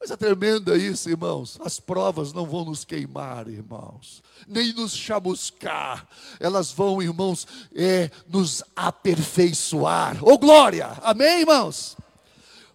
Coisa 0.00 0.16
tremenda 0.16 0.78
isso, 0.78 1.10
irmãos. 1.10 1.58
As 1.62 1.78
provas 1.78 2.32
não 2.32 2.46
vão 2.46 2.64
nos 2.64 2.86
queimar, 2.86 3.46
irmãos, 3.48 4.22
nem 4.48 4.72
nos 4.72 4.96
chamuscar. 4.96 6.08
Elas 6.40 6.72
vão, 6.72 7.02
irmãos, 7.02 7.46
é, 7.74 8.10
nos 8.26 8.64
aperfeiçoar. 8.74 10.24
Ô 10.24 10.32
oh, 10.32 10.38
glória! 10.38 10.86
Amém, 11.02 11.40
irmãos? 11.40 11.98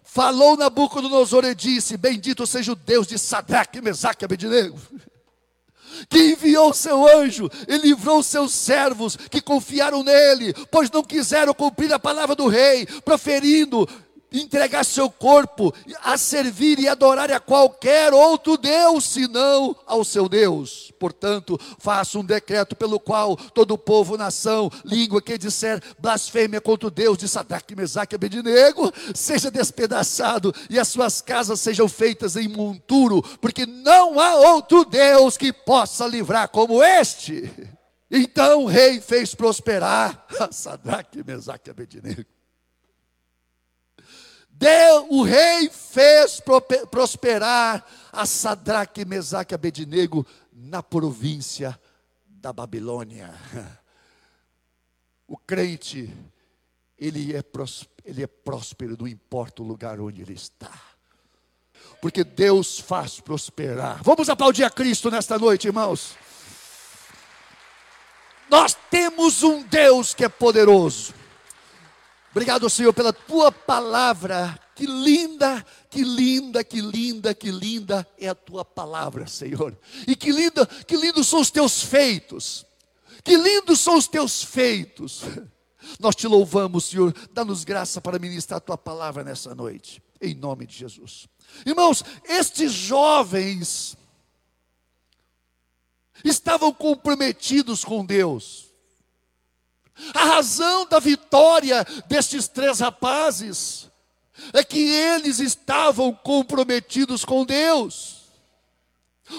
Falou 0.04 0.56
Nabucodonosor 0.56 1.44
e 1.46 1.54
disse: 1.56 1.96
Bendito 1.96 2.46
seja 2.46 2.70
o 2.70 2.76
Deus 2.76 3.08
de 3.08 3.18
Sadraque, 3.18 3.80
Mesaque 3.80 4.22
e 4.22 4.26
Abednego 4.26 4.78
que 6.08 6.32
enviou 6.32 6.72
seu 6.72 7.08
anjo 7.08 7.50
e 7.66 7.76
livrou 7.78 8.22
seus 8.22 8.52
servos 8.52 9.16
que 9.16 9.40
confiaram 9.40 10.04
nele, 10.04 10.54
pois 10.70 10.90
não 10.90 11.02
quiseram 11.02 11.54
cumprir 11.54 11.92
a 11.92 11.98
palavra 11.98 12.36
do 12.36 12.46
rei, 12.46 12.86
proferindo 13.04 13.88
entregar 14.32 14.84
seu 14.84 15.10
corpo 15.10 15.72
a 16.02 16.16
servir 16.18 16.78
e 16.78 16.88
adorar 16.88 17.30
a 17.30 17.40
qualquer 17.40 18.12
outro 18.12 18.56
Deus, 18.56 19.04
senão 19.04 19.76
ao 19.86 20.04
seu 20.04 20.28
Deus. 20.28 20.92
Portanto, 20.98 21.58
faça 21.78 22.18
um 22.18 22.24
decreto 22.24 22.74
pelo 22.74 22.98
qual 22.98 23.36
todo 23.36 23.78
povo, 23.78 24.16
nação, 24.16 24.70
língua 24.84 25.22
que 25.22 25.38
disser 25.38 25.82
blasfêmia 25.98 26.60
contra 26.60 26.88
o 26.88 26.90
Deus 26.90 27.18
de 27.18 27.28
Sadraque, 27.28 27.76
Mesaque 27.76 28.14
e 28.14 28.16
Abednego, 28.16 28.92
seja 29.14 29.50
despedaçado 29.50 30.54
e 30.68 30.78
as 30.78 30.88
suas 30.88 31.20
casas 31.20 31.60
sejam 31.60 31.88
feitas 31.88 32.36
em 32.36 32.48
monturo, 32.48 33.22
porque 33.40 33.66
não 33.66 34.18
há 34.18 34.34
outro 34.36 34.84
Deus 34.84 35.36
que 35.36 35.52
possa 35.52 36.06
livrar 36.06 36.48
como 36.48 36.82
este. 36.82 37.50
Então 38.10 38.64
o 38.64 38.66
rei 38.66 39.00
fez 39.00 39.34
prosperar 39.34 40.26
Sadraque, 40.50 41.24
Mesaque 41.24 41.68
e 41.68 41.72
Abednego. 41.72 42.35
Deu, 44.58 45.06
o 45.10 45.22
rei 45.22 45.68
fez 45.68 46.40
prosperar 46.90 47.84
a 48.10 48.24
Sadraque, 48.24 49.04
Mesaque 49.04 49.52
e 49.52 49.54
Abednego 49.54 50.26
na 50.50 50.82
província 50.82 51.78
da 52.26 52.52
Babilônia. 52.52 53.34
O 55.28 55.36
crente, 55.36 56.08
ele 56.96 57.34
é, 57.34 57.42
ele 58.04 58.22
é 58.22 58.28
próspero, 58.28 58.96
não 58.96 59.08
importa 59.08 59.60
o 59.60 59.66
lugar 59.66 59.98
onde 59.98 60.22
ele 60.22 60.34
está. 60.34 60.70
Porque 62.00 62.22
Deus 62.22 62.78
faz 62.78 63.18
prosperar. 63.18 64.00
Vamos 64.04 64.28
aplaudir 64.28 64.62
a 64.62 64.70
Cristo 64.70 65.10
nesta 65.10 65.36
noite, 65.36 65.66
irmãos. 65.66 66.14
Nós 68.48 68.78
temos 68.88 69.42
um 69.42 69.64
Deus 69.64 70.14
que 70.14 70.24
é 70.24 70.28
poderoso. 70.28 71.12
Obrigado, 72.36 72.68
Senhor, 72.68 72.92
pela 72.92 73.14
tua 73.14 73.50
palavra. 73.50 74.60
Que 74.74 74.84
linda, 74.84 75.64
que 75.88 76.04
linda, 76.04 76.62
que 76.62 76.82
linda, 76.82 77.34
que 77.34 77.50
linda 77.50 78.06
é 78.18 78.28
a 78.28 78.34
tua 78.34 78.62
palavra, 78.62 79.26
Senhor. 79.26 79.74
E 80.06 80.14
que 80.14 80.30
linda, 80.30 80.66
que 80.66 80.98
lindos 80.98 81.28
são 81.28 81.40
os 81.40 81.50
teus 81.50 81.82
feitos. 81.82 82.66
Que 83.24 83.38
lindos 83.38 83.80
são 83.80 83.96
os 83.96 84.06
teus 84.06 84.44
feitos. 84.44 85.22
Nós 85.98 86.14
te 86.14 86.26
louvamos, 86.26 86.84
Senhor. 86.84 87.14
Dá-nos 87.32 87.64
graça 87.64 88.02
para 88.02 88.18
ministrar 88.18 88.58
a 88.58 88.60
tua 88.60 88.76
palavra 88.76 89.24
nessa 89.24 89.54
noite. 89.54 90.02
Em 90.20 90.34
nome 90.34 90.66
de 90.66 90.76
Jesus. 90.76 91.26
Irmãos, 91.64 92.04
estes 92.22 92.70
jovens 92.70 93.96
estavam 96.22 96.70
comprometidos 96.70 97.82
com 97.82 98.04
Deus. 98.04 98.65
A 100.14 100.24
razão 100.24 100.86
da 100.86 100.98
vitória 100.98 101.84
destes 102.06 102.48
três 102.48 102.80
rapazes 102.80 103.90
é 104.52 104.62
que 104.62 104.78
eles 104.78 105.38
estavam 105.38 106.12
comprometidos 106.12 107.24
com 107.24 107.44
Deus. 107.44 108.24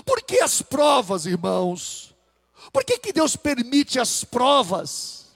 Por 0.06 0.22
que 0.22 0.40
as 0.40 0.62
provas, 0.62 1.26
irmãos? 1.26 2.14
Por 2.74 2.84
que, 2.84 2.98
que 2.98 3.14
Deus 3.14 3.36
permite 3.36 4.00
as 4.00 4.24
provas, 4.24 5.28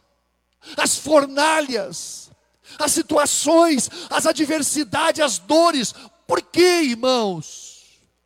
as 0.76 0.98
fornalhas, 0.98 2.30
as 2.78 2.92
situações, 2.92 3.90
as 4.10 4.26
adversidades, 4.26 5.22
as 5.22 5.38
dores? 5.38 5.94
Por 6.28 6.42
que, 6.42 6.82
irmãos? 6.82 7.72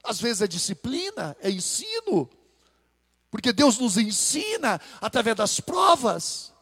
Às 0.03 0.19
vezes 0.19 0.41
é 0.41 0.47
disciplina, 0.47 1.35
é 1.41 1.49
ensino, 1.49 2.29
porque 3.29 3.51
Deus 3.51 3.77
nos 3.77 3.97
ensina 3.97 4.79
através 5.01 5.35
das 5.35 5.59
provas. 5.59 6.53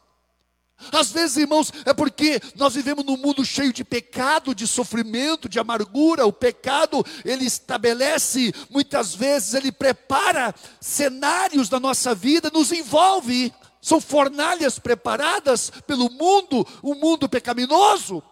Às 0.92 1.12
vezes, 1.12 1.36
irmãos, 1.36 1.72
é 1.84 1.94
porque 1.94 2.40
nós 2.56 2.74
vivemos 2.74 3.04
num 3.04 3.16
mundo 3.16 3.44
cheio 3.44 3.72
de 3.72 3.84
pecado, 3.84 4.54
de 4.54 4.66
sofrimento, 4.66 5.48
de 5.48 5.58
amargura. 5.58 6.26
O 6.26 6.32
pecado, 6.32 7.04
ele 7.24 7.44
estabelece, 7.44 8.52
muitas 8.70 9.14
vezes, 9.14 9.54
ele 9.54 9.72
prepara 9.72 10.54
cenários 10.80 11.68
da 11.68 11.78
nossa 11.78 12.14
vida, 12.14 12.50
nos 12.52 12.72
envolve. 12.72 13.52
São 13.80 14.00
fornalhas 14.00 14.78
preparadas 14.78 15.70
pelo 15.86 16.10
mundo, 16.10 16.66
o 16.82 16.94
mundo 16.94 17.28
pecaminoso. 17.28 18.22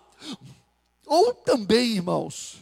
Ou 1.07 1.35
também, 1.35 1.93
irmãos, 1.93 2.57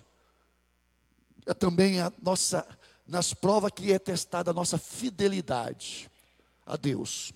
é 1.46 1.54
também 1.54 2.00
a 2.00 2.12
nossa, 2.22 2.66
nas 3.06 3.32
provas 3.32 3.72
que 3.74 3.92
é 3.92 3.98
testada 3.98 4.50
a 4.50 4.54
nossa 4.54 4.78
fidelidade 4.78 6.10
a 6.66 6.76
Deus. 6.76 7.32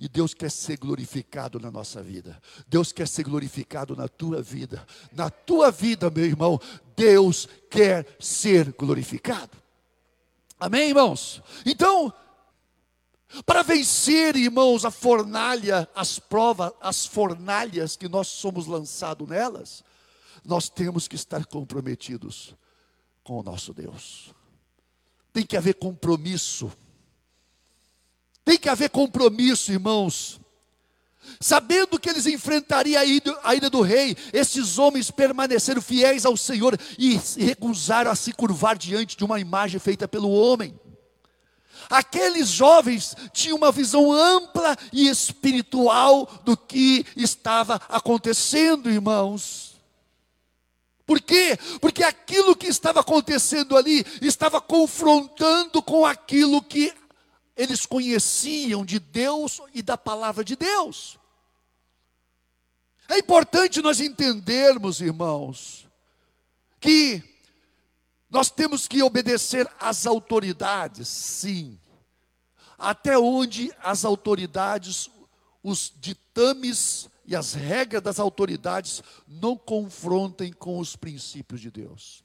E 0.00 0.08
Deus 0.08 0.32
quer 0.32 0.50
ser 0.50 0.78
glorificado 0.78 1.60
na 1.60 1.70
nossa 1.70 2.02
vida. 2.02 2.40
Deus 2.66 2.90
quer 2.90 3.06
ser 3.06 3.22
glorificado 3.24 3.94
na 3.94 4.08
tua 4.08 4.40
vida. 4.40 4.86
Na 5.12 5.28
tua 5.28 5.70
vida, 5.70 6.10
meu 6.10 6.24
irmão, 6.24 6.58
Deus 6.96 7.46
quer 7.68 8.06
ser 8.18 8.72
glorificado. 8.72 9.58
Amém, 10.58 10.88
irmãos? 10.88 11.42
Então, 11.66 12.10
para 13.44 13.62
vencer, 13.62 14.36
irmãos, 14.36 14.86
a 14.86 14.90
fornalha, 14.90 15.86
as 15.94 16.18
provas, 16.18 16.72
as 16.80 17.04
fornalhas 17.04 17.94
que 17.94 18.08
nós 18.08 18.28
somos 18.28 18.66
lançados 18.66 19.28
nelas, 19.28 19.84
nós 20.42 20.70
temos 20.70 21.06
que 21.06 21.14
estar 21.14 21.44
comprometidos 21.44 22.54
com 23.22 23.38
o 23.38 23.42
nosso 23.42 23.74
Deus. 23.74 24.34
Tem 25.30 25.44
que 25.44 25.58
haver 25.58 25.74
compromisso 25.74 26.72
tem 28.44 28.58
que 28.58 28.68
haver 28.68 28.90
compromisso, 28.90 29.72
irmãos. 29.72 30.40
Sabendo 31.40 31.98
que 31.98 32.08
eles 32.08 32.26
enfrentariam 32.26 33.00
a 33.42 33.54
ida, 33.54 33.70
do 33.70 33.82
rei, 33.82 34.16
esses 34.32 34.78
homens 34.78 35.10
permaneceram 35.10 35.80
fiéis 35.80 36.24
ao 36.24 36.36
Senhor 36.36 36.78
e 36.98 37.20
recusaram 37.38 38.10
a 38.10 38.16
se 38.16 38.32
curvar 38.32 38.76
diante 38.76 39.16
de 39.16 39.24
uma 39.24 39.38
imagem 39.38 39.78
feita 39.78 40.08
pelo 40.08 40.30
homem. 40.30 40.78
Aqueles 41.88 42.48
jovens 42.48 43.16
tinham 43.32 43.56
uma 43.56 43.72
visão 43.72 44.12
ampla 44.12 44.76
e 44.92 45.08
espiritual 45.08 46.28
do 46.44 46.56
que 46.56 47.06
estava 47.16 47.80
acontecendo, 47.88 48.90
irmãos. 48.90 49.70
Por 51.06 51.20
quê? 51.20 51.58
Porque 51.80 52.04
aquilo 52.04 52.54
que 52.54 52.68
estava 52.68 53.00
acontecendo 53.00 53.76
ali 53.76 54.06
estava 54.22 54.60
confrontando 54.60 55.82
com 55.82 56.06
aquilo 56.06 56.62
que 56.62 56.92
eles 57.60 57.84
conheciam 57.84 58.86
de 58.86 58.98
Deus 58.98 59.60
e 59.74 59.82
da 59.82 59.98
palavra 59.98 60.42
de 60.42 60.56
Deus. 60.56 61.18
É 63.06 63.18
importante 63.18 63.82
nós 63.82 64.00
entendermos, 64.00 65.02
irmãos, 65.02 65.86
que 66.80 67.22
nós 68.30 68.50
temos 68.50 68.88
que 68.88 69.02
obedecer 69.02 69.70
às 69.78 70.06
autoridades, 70.06 71.06
sim. 71.06 71.78
Até 72.78 73.18
onde 73.18 73.70
as 73.82 74.06
autoridades, 74.06 75.10
os 75.62 75.92
ditames 76.00 77.10
e 77.26 77.36
as 77.36 77.52
regras 77.52 78.02
das 78.02 78.18
autoridades 78.18 79.02
não 79.28 79.54
confrontem 79.54 80.50
com 80.50 80.78
os 80.78 80.96
princípios 80.96 81.60
de 81.60 81.70
Deus. 81.70 82.24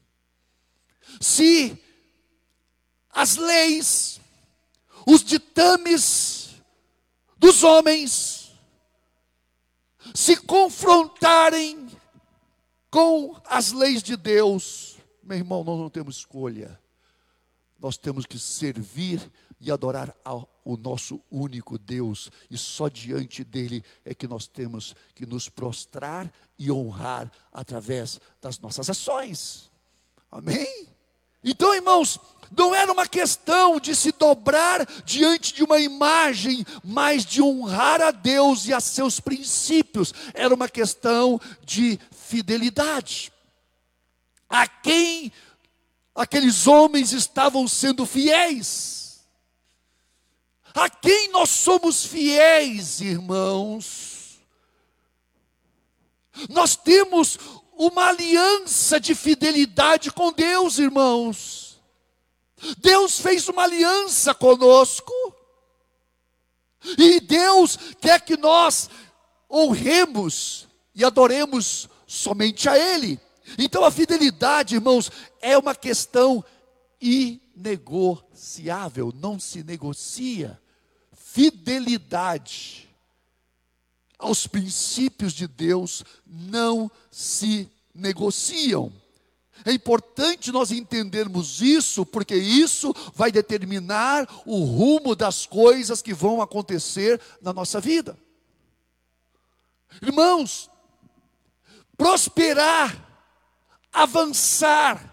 Se 1.20 1.78
as 3.10 3.36
leis, 3.36 4.22
ditames 5.26 6.56
dos 7.38 7.64
homens 7.64 8.54
se 10.14 10.38
confrontarem 10.38 11.88
com 12.90 13.36
as 13.46 13.72
leis 13.72 14.02
de 14.02 14.16
Deus, 14.16 14.98
meu 15.22 15.38
irmão, 15.38 15.64
nós 15.64 15.78
não 15.80 15.90
temos 15.90 16.18
escolha. 16.18 16.80
Nós 17.78 17.98
temos 17.98 18.26
que 18.26 18.40
servir 18.40 19.30
e 19.60 19.70
adorar 19.70 20.16
ao, 20.24 20.50
o 20.64 20.78
nosso 20.78 21.22
único 21.30 21.78
Deus, 21.78 22.32
e 22.50 22.58
só 22.58 22.88
diante 22.88 23.44
dele 23.44 23.84
é 24.04 24.14
que 24.16 24.28
nós 24.28 24.48
temos 24.48 24.96
que 25.14 25.26
nos 25.26 25.50
prostrar 25.50 26.32
e 26.58 26.72
honrar 26.72 27.32
através 27.52 28.20
das 28.42 28.60
nossas 28.60 28.90
ações. 28.90 29.72
Amém? 30.32 30.95
Então, 31.48 31.76
irmãos, 31.76 32.20
não 32.58 32.74
era 32.74 32.92
uma 32.92 33.08
questão 33.08 33.80
de 33.80 33.96
se 33.96 34.12
dobrar 34.12 34.84
diante 35.04 35.54
de 35.54 35.64
uma 35.64 35.80
imagem, 35.80 36.66
mas 36.84 37.24
de 37.24 37.40
honrar 37.40 38.02
a 38.02 38.10
Deus 38.10 38.66
e 38.66 38.74
a 38.74 38.80
seus 38.80 39.20
princípios. 39.20 40.12
Era 40.34 40.56
uma 40.56 40.68
questão 40.68 41.40
de 41.64 42.00
fidelidade. 42.12 43.32
A 44.50 44.68
quem 44.68 45.32
aqueles 46.16 46.66
homens 46.66 47.12
estavam 47.12 47.68
sendo 47.68 48.06
fiéis? 48.08 49.24
A 50.74 50.90
quem 50.90 51.30
nós 51.30 51.50
somos 51.50 52.06
fiéis, 52.06 53.02
irmãos? 53.02 54.40
Nós 56.50 56.76
temos 56.76 57.38
uma 57.78 58.10
aliança 58.10 59.00
de 59.00 59.14
fidelidade 59.14 60.12
com 60.12 60.32
Deus, 60.32 60.80
irmãos. 60.80 61.80
Deus 62.78 63.20
fez 63.20 63.50
uma 63.50 63.64
aliança 63.64 64.34
conosco. 64.34 65.14
E 66.98 67.20
Deus 67.20 67.78
quer 68.00 68.22
que 68.22 68.38
nós 68.38 68.90
honremos 69.52 70.68
e 70.94 71.04
adoremos 71.04 71.90
somente 72.08 72.70
a 72.70 72.78
Ele. 72.78 73.20
Então 73.58 73.84
a 73.84 73.92
fidelidade, 73.92 74.76
irmãos, 74.76 75.12
é 75.42 75.58
uma 75.58 75.76
questão 75.76 76.46
inegociável, 77.02 79.12
não 79.16 79.38
se 79.40 79.64
negocia. 79.64 80.62
Fidelidade 81.14 82.85
aos 84.18 84.48
princípios 84.48 85.34
de 85.34 85.48
Deus 85.48 86.04
não 86.26 86.90
se 87.12 87.70
negociam. 87.94 88.92
É 89.64 89.72
importante 89.72 90.52
nós 90.52 90.72
entendermos 90.72 91.62
isso, 91.62 92.06
porque 92.06 92.36
isso 92.36 92.94
vai 93.14 93.32
determinar 93.32 94.28
o 94.46 94.64
rumo 94.64 95.16
das 95.16 95.46
coisas 95.46 96.02
que 96.02 96.14
vão 96.14 96.42
acontecer 96.42 97.20
na 97.42 97.54
nossa 97.54 97.80
vida. 97.80 98.18
Irmãos, 100.02 100.70
prosperar, 101.98 102.96
avançar 103.92 105.12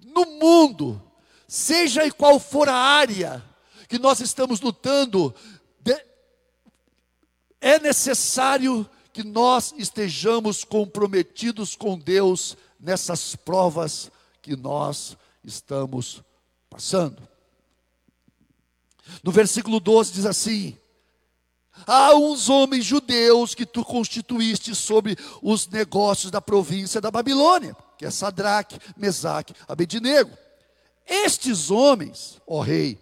no 0.00 0.26
mundo, 0.26 1.00
seja 1.46 2.04
em 2.04 2.10
qual 2.10 2.40
for 2.40 2.68
a 2.68 2.74
área 2.74 3.42
que 3.88 3.98
nós 3.98 4.20
estamos 4.20 4.60
lutando, 4.60 5.34
é 7.60 7.78
necessário 7.78 8.88
que 9.12 9.22
nós 9.22 9.74
estejamos 9.76 10.64
comprometidos 10.64 11.74
com 11.74 11.98
Deus 11.98 12.56
nessas 12.78 13.36
provas 13.36 14.10
que 14.40 14.56
nós 14.56 15.16
estamos 15.44 16.22
passando. 16.68 17.28
No 19.22 19.32
versículo 19.32 19.80
12 19.80 20.12
diz 20.12 20.26
assim: 20.26 20.76
Há 21.86 22.14
uns 22.14 22.48
homens 22.48 22.84
judeus 22.84 23.54
que 23.54 23.66
tu 23.66 23.84
constituíste 23.84 24.74
sobre 24.74 25.16
os 25.42 25.66
negócios 25.66 26.30
da 26.30 26.40
província 26.40 27.00
da 27.00 27.10
Babilônia, 27.10 27.76
que 27.98 28.06
é 28.06 28.10
Sadraque, 28.10 28.78
Mesaque, 28.96 29.54
Abednego. 29.66 30.30
Estes 31.06 31.70
homens, 31.70 32.40
ó 32.46 32.60
rei, 32.60 32.98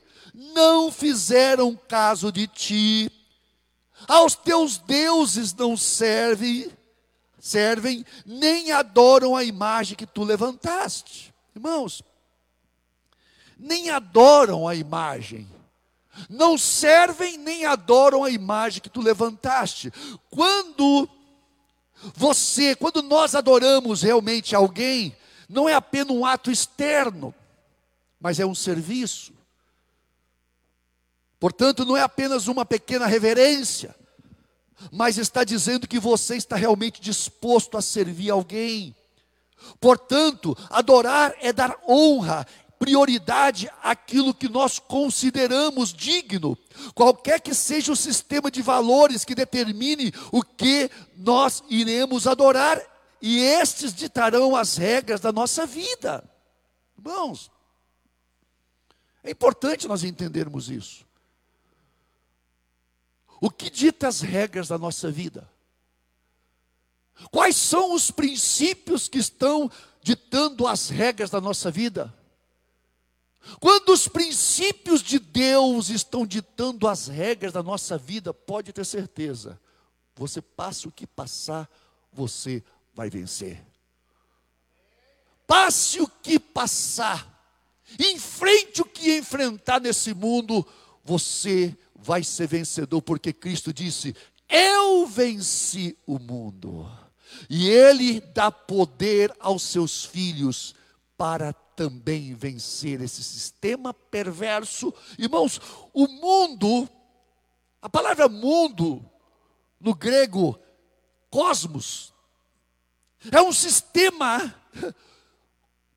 não 0.54 0.90
fizeram 0.90 1.76
caso 1.76 2.32
de 2.32 2.46
ti 2.46 3.12
aos 4.06 4.34
teus 4.34 4.78
deuses 4.78 5.52
não 5.54 5.76
servem, 5.76 6.70
servem, 7.38 8.04
nem 8.24 8.72
adoram 8.72 9.34
a 9.34 9.42
imagem 9.42 9.96
que 9.96 10.06
tu 10.06 10.22
levantaste. 10.22 11.34
Irmãos, 11.54 12.02
nem 13.58 13.90
adoram 13.90 14.68
a 14.68 14.74
imagem. 14.74 15.48
não 16.28 16.58
servem 16.58 17.36
nem 17.38 17.64
adoram 17.64 18.24
a 18.24 18.30
imagem 18.30 18.82
que 18.82 18.90
tu 18.90 19.00
levantaste. 19.00 19.92
Quando 20.30 21.08
você, 22.14 22.74
quando 22.74 23.02
nós 23.02 23.34
adoramos 23.34 24.02
realmente 24.02 24.54
alguém, 24.54 25.16
não 25.48 25.68
é 25.68 25.74
apenas 25.74 26.14
um 26.14 26.24
ato 26.24 26.50
externo, 26.50 27.34
mas 28.20 28.38
é 28.38 28.46
um 28.46 28.54
serviço. 28.54 29.32
Portanto, 31.40 31.84
não 31.84 31.96
é 31.96 32.02
apenas 32.02 32.48
uma 32.48 32.64
pequena 32.64 33.06
reverência, 33.06 33.94
mas 34.90 35.18
está 35.18 35.44
dizendo 35.44 35.86
que 35.86 35.98
você 35.98 36.36
está 36.36 36.56
realmente 36.56 37.00
disposto 37.00 37.76
a 37.76 37.82
servir 37.82 38.30
alguém. 38.30 38.94
Portanto, 39.80 40.56
adorar 40.70 41.34
é 41.40 41.52
dar 41.52 41.76
honra, 41.88 42.46
prioridade 42.78 43.70
àquilo 43.82 44.32
que 44.32 44.48
nós 44.48 44.78
consideramos 44.78 45.92
digno, 45.92 46.56
qualquer 46.94 47.40
que 47.40 47.52
seja 47.52 47.92
o 47.92 47.96
sistema 47.96 48.50
de 48.50 48.62
valores 48.62 49.24
que 49.24 49.34
determine 49.34 50.12
o 50.30 50.42
que 50.42 50.90
nós 51.16 51.62
iremos 51.68 52.26
adorar, 52.26 52.80
e 53.20 53.40
estes 53.40 53.92
ditarão 53.92 54.54
as 54.54 54.76
regras 54.76 55.20
da 55.20 55.32
nossa 55.32 55.66
vida. 55.66 56.22
Irmãos, 56.96 57.50
é 59.24 59.30
importante 59.32 59.88
nós 59.88 60.04
entendermos 60.04 60.70
isso. 60.70 61.07
O 63.40 63.50
que 63.50 63.70
dita 63.70 64.08
as 64.08 64.20
regras 64.20 64.68
da 64.68 64.78
nossa 64.78 65.10
vida? 65.10 65.48
Quais 67.30 67.56
são 67.56 67.94
os 67.94 68.10
princípios 68.10 69.08
que 69.08 69.18
estão 69.18 69.70
ditando 70.02 70.66
as 70.66 70.88
regras 70.88 71.30
da 71.30 71.40
nossa 71.40 71.70
vida? 71.70 72.14
Quando 73.60 73.90
os 73.90 74.06
princípios 74.06 75.02
de 75.02 75.18
Deus 75.18 75.88
estão 75.88 76.26
ditando 76.26 76.86
as 76.86 77.06
regras 77.08 77.52
da 77.52 77.62
nossa 77.62 77.96
vida, 77.96 78.34
pode 78.34 78.72
ter 78.72 78.84
certeza, 78.84 79.58
você 80.14 80.42
passa 80.42 80.88
o 80.88 80.92
que 80.92 81.06
passar, 81.06 81.68
você 82.12 82.62
vai 82.94 83.08
vencer. 83.08 83.64
Passe 85.46 86.00
o 86.00 86.06
que 86.06 86.38
passar, 86.38 87.26
enfrente 87.98 88.82
o 88.82 88.84
que 88.84 89.16
enfrentar 89.16 89.80
nesse 89.80 90.12
mundo, 90.12 90.66
você 91.02 91.76
vai 92.08 92.24
ser 92.24 92.46
vencedor, 92.46 93.02
porque 93.02 93.34
Cristo 93.34 93.70
disse: 93.70 94.16
Eu 94.48 95.06
venci 95.06 95.94
o 96.06 96.18
mundo. 96.18 96.90
E 97.50 97.68
Ele 97.68 98.18
dá 98.18 98.50
poder 98.50 99.30
aos 99.38 99.62
seus 99.62 100.06
filhos 100.06 100.74
para 101.18 101.52
também 101.52 102.34
vencer 102.34 103.02
esse 103.02 103.22
sistema 103.22 103.92
perverso. 103.92 104.92
Irmãos, 105.18 105.60
o 105.92 106.08
mundo, 106.08 106.88
a 107.82 107.90
palavra 107.90 108.26
mundo, 108.26 109.04
no 109.78 109.94
grego, 109.94 110.58
cosmos, 111.28 112.14
é 113.30 113.42
um 113.42 113.52
sistema 113.52 114.54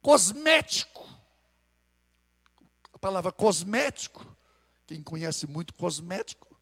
cosmético. 0.04 1.08
A 2.91 3.00
palavra 3.00 3.32
cosmético, 3.32 4.31
quem 4.91 5.01
conhece 5.01 5.47
muito 5.47 5.73
cosmético, 5.73 6.54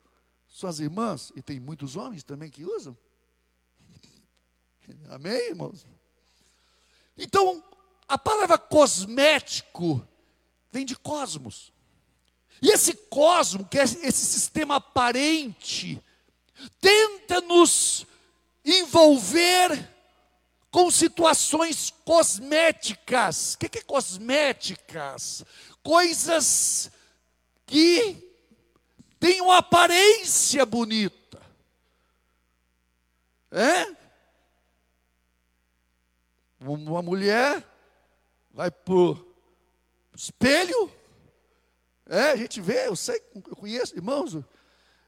são 0.48 0.70
as 0.70 0.80
irmãs, 0.80 1.32
e 1.36 1.42
tem 1.42 1.60
muitos 1.60 1.96
homens 1.96 2.24
também 2.24 2.48
que 2.48 2.63
usam. 2.63 2.96
Amém, 5.10 5.50
irmãos? 5.50 5.84
Então, 7.18 7.63
a 8.08 8.20
palavra 8.20 8.56
cosmético 8.56 10.08
vem 10.72 10.86
de 10.86 10.96
cosmos. 10.96 11.74
E 12.62 12.70
esse 12.70 12.94
cosmo, 12.94 13.65
que 13.65 13.80
é 13.80 13.84
esse 13.84 14.26
sistema 14.26 14.76
aparente, 14.76 16.00
tenta 16.80 17.42
nos 17.42 18.06
envolver 18.63 19.89
com 20.70 20.92
situações 20.92 21.92
cosméticas. 22.06 23.56
O 23.56 23.58
que 23.58 23.80
é 23.80 23.82
cosméticas? 23.82 25.44
Coisas 25.82 26.92
que 27.70 28.34
têm 29.20 29.42
uma 29.42 29.58
aparência 29.58 30.66
bonita. 30.66 31.40
É? 33.52 33.96
Uma 36.60 37.04
mulher 37.04 37.64
vai 38.52 38.72
para 38.72 38.94
espelho. 40.16 40.92
É, 42.08 42.32
a 42.32 42.36
gente 42.36 42.60
vê, 42.60 42.88
eu 42.88 42.96
sei, 42.96 43.22
eu 43.36 43.56
conheço, 43.56 43.96
irmãos. 43.96 44.34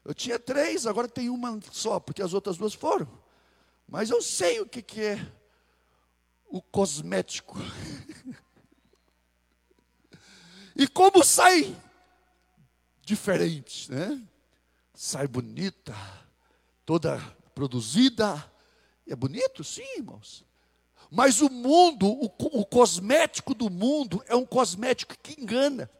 Eu 0.04 0.14
tinha 0.14 0.38
três, 0.38 0.86
agora 0.86 1.08
tem 1.08 1.28
uma 1.28 1.58
só, 1.72 1.98
porque 1.98 2.22
as 2.22 2.32
outras 2.32 2.56
duas 2.56 2.74
foram. 2.74 3.08
Mas 3.88 4.08
eu 4.08 4.22
sei 4.22 4.60
o 4.60 4.66
que, 4.66 4.82
que 4.82 5.00
é 5.00 5.32
o 6.46 6.62
cosmético. 6.62 7.58
e 10.76 10.86
como 10.86 11.24
sai 11.24 11.76
diferente, 13.12 13.92
né? 13.92 14.18
Sai 14.94 15.26
bonita, 15.26 15.94
toda 16.86 17.20
produzida. 17.54 18.50
É 19.06 19.14
bonito, 19.14 19.62
sim, 19.62 19.98
irmãos. 19.98 20.42
Mas 21.10 21.42
o 21.42 21.50
mundo, 21.50 22.08
o, 22.08 22.24
o 22.60 22.64
cosmético 22.64 23.52
do 23.52 23.68
mundo 23.68 24.24
é 24.26 24.34
um 24.34 24.46
cosmético 24.46 25.14
que 25.22 25.38
engana. 25.38 25.90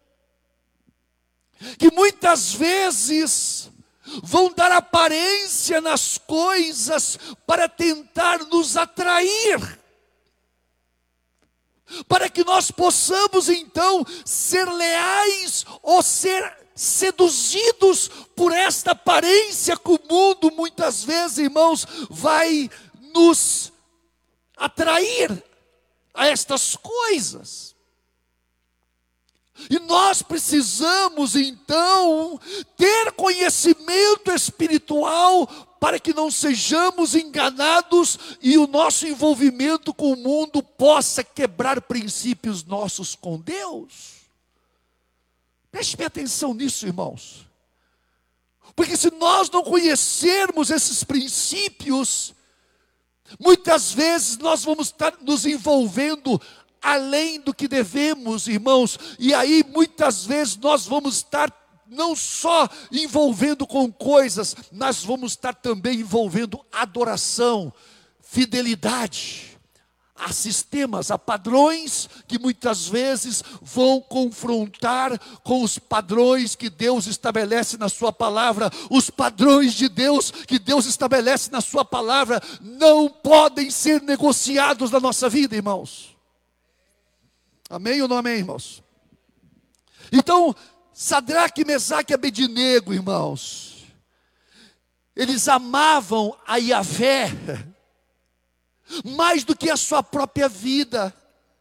Que 1.79 1.91
muitas 1.91 2.55
vezes 2.55 3.71
vão 4.23 4.51
dar 4.55 4.73
aparência 4.73 5.83
nas 5.83 6.17
coisas 6.17 7.19
para 7.47 7.69
tentar 7.69 8.39
nos 8.47 8.75
atrair. 8.75 9.79
Para 12.09 12.31
que 12.31 12.43
nós 12.43 12.71
possamos 12.71 13.51
então 13.51 14.03
ser 14.25 14.65
leais 14.65 15.67
ou 15.83 16.03
ser 16.03 16.63
seduzidos 16.75 18.09
por 18.35 18.53
esta 18.53 18.93
aparência 18.93 19.77
que 19.77 19.91
o 19.91 20.01
mundo 20.09 20.51
muitas 20.51 21.05
vezes, 21.05 21.39
irmãos, 21.39 21.87
vai 22.11 22.71
nos 23.15 23.73
atrair 24.57 25.43
a 26.15 26.27
estas 26.27 26.77
coisas. 26.77 27.73
E 29.71 29.79
nós 29.79 30.23
precisamos 30.23 31.37
então 31.37 32.41
ter 32.77 33.13
conhecimento 33.13 34.33
espiritual 34.33 35.47
para 35.79 35.99
que 35.99 36.15
não 36.15 36.31
sejamos 36.31 37.15
enganados 37.15 38.19
e 38.41 38.57
o 38.57 38.67
nosso 38.67 39.07
envolvimento 39.07 39.93
com 39.93 40.13
o 40.13 40.17
mundo 40.17 40.63
possa 40.63 41.23
quebrar 41.23 41.81
princípios 41.83 42.65
nossos 42.65 43.15
com 43.15 43.39
Deus. 43.39 44.22
Preste 45.73 46.01
atenção 46.05 46.55
nisso, 46.55 46.87
irmãos. 46.87 47.45
Porque 48.77 48.97
se 48.97 49.11
nós 49.11 49.51
não 49.51 49.65
conhecermos 49.65 50.71
esses 50.71 51.03
princípios, 51.03 52.33
Muitas 53.39 53.93
vezes 53.93 54.39
nós 54.39 54.65
vamos 54.65 54.89
estar 54.89 55.15
nos 55.21 55.47
envolvendo 55.47 56.41
além 56.81 57.41
do 57.41 57.55
que 57.55 57.69
devemos, 57.69 58.49
irmãos, 58.49 58.99
e 59.19 59.33
aí 59.33 59.65
muitas 59.69 60.25
vezes 60.25 60.57
nós 60.57 60.85
vamos 60.87 61.17
estar 61.17 61.51
não 61.87 62.17
só 62.17 62.69
envolvendo 62.91 63.67
com 63.67 63.93
coisas, 63.93 64.57
nós 64.73 65.05
vamos 65.05 65.33
estar 65.33 65.55
também 65.55 66.01
envolvendo 66.01 66.65
adoração, 66.73 67.73
fidelidade 68.21 69.52
a 70.23 70.33
sistemas, 70.33 71.11
a 71.11 71.19
padrões 71.19 72.09
que 72.29 72.39
muitas 72.39 72.87
vezes 72.87 73.43
vão 73.61 74.01
confrontar 74.01 75.19
com 75.43 75.63
os 75.63 75.79
padrões 75.79 76.55
que 76.55 76.71
Deus 76.71 77.07
estabelece 77.07 77.77
na 77.77 77.89
Sua 77.89 78.13
palavra. 78.13 78.71
Os 78.89 79.11
padrões 79.11 79.75
de 79.75 79.89
Deus 79.89 80.31
que 80.31 80.61
Deus 80.61 80.87
estabelece 80.87 81.51
na 81.51 81.61
Sua 81.61 81.85
palavra 81.85 82.41
não 82.61 83.09
podem 83.09 83.71
ser 83.71 84.01
negociados 84.01 84.93
na 84.93 85.01
nossa 85.01 85.29
vida, 85.29 85.57
irmãos. 85.57 86.17
Amém 87.69 88.01
ou 88.01 88.07
não 88.07 88.19
amém, 88.19 88.39
irmãos? 88.39 88.83
Então, 90.13 90.55
Sadraque, 90.93 91.65
Mesaque 91.65 92.13
e 92.13 92.15
Abednego, 92.15 92.95
irmãos, 92.95 93.87
eles 95.17 95.49
amavam 95.49 96.37
a 96.47 96.59
Yahvé 96.59 97.31
mais 99.05 99.45
do 99.45 99.57
que 99.57 99.71
a 99.71 99.77
sua 99.77 100.03
própria 100.03 100.49
vida. 100.49 101.15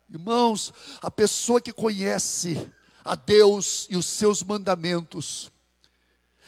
Irmãos, 0.09 0.73
a 1.01 1.09
pessoa 1.09 1.61
que 1.61 1.71
conhece 1.71 2.69
a 3.03 3.15
Deus 3.15 3.87
e 3.89 3.95
os 3.95 4.05
seus 4.05 4.43
mandamentos, 4.43 5.51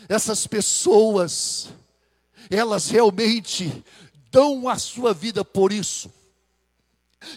essas 0.10 0.46
pessoas, 0.46 1.70
elas 2.50 2.90
realmente 2.90 3.84
dão 4.32 4.68
a 4.68 4.78
sua 4.78 5.14
vida 5.14 5.46
por 5.46 5.72
isso. 5.72 6.12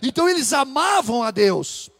Então 0.02 0.28
eles 0.28 0.52
amavam 0.52 1.22
a 1.22 1.30
Deus, 1.30 1.90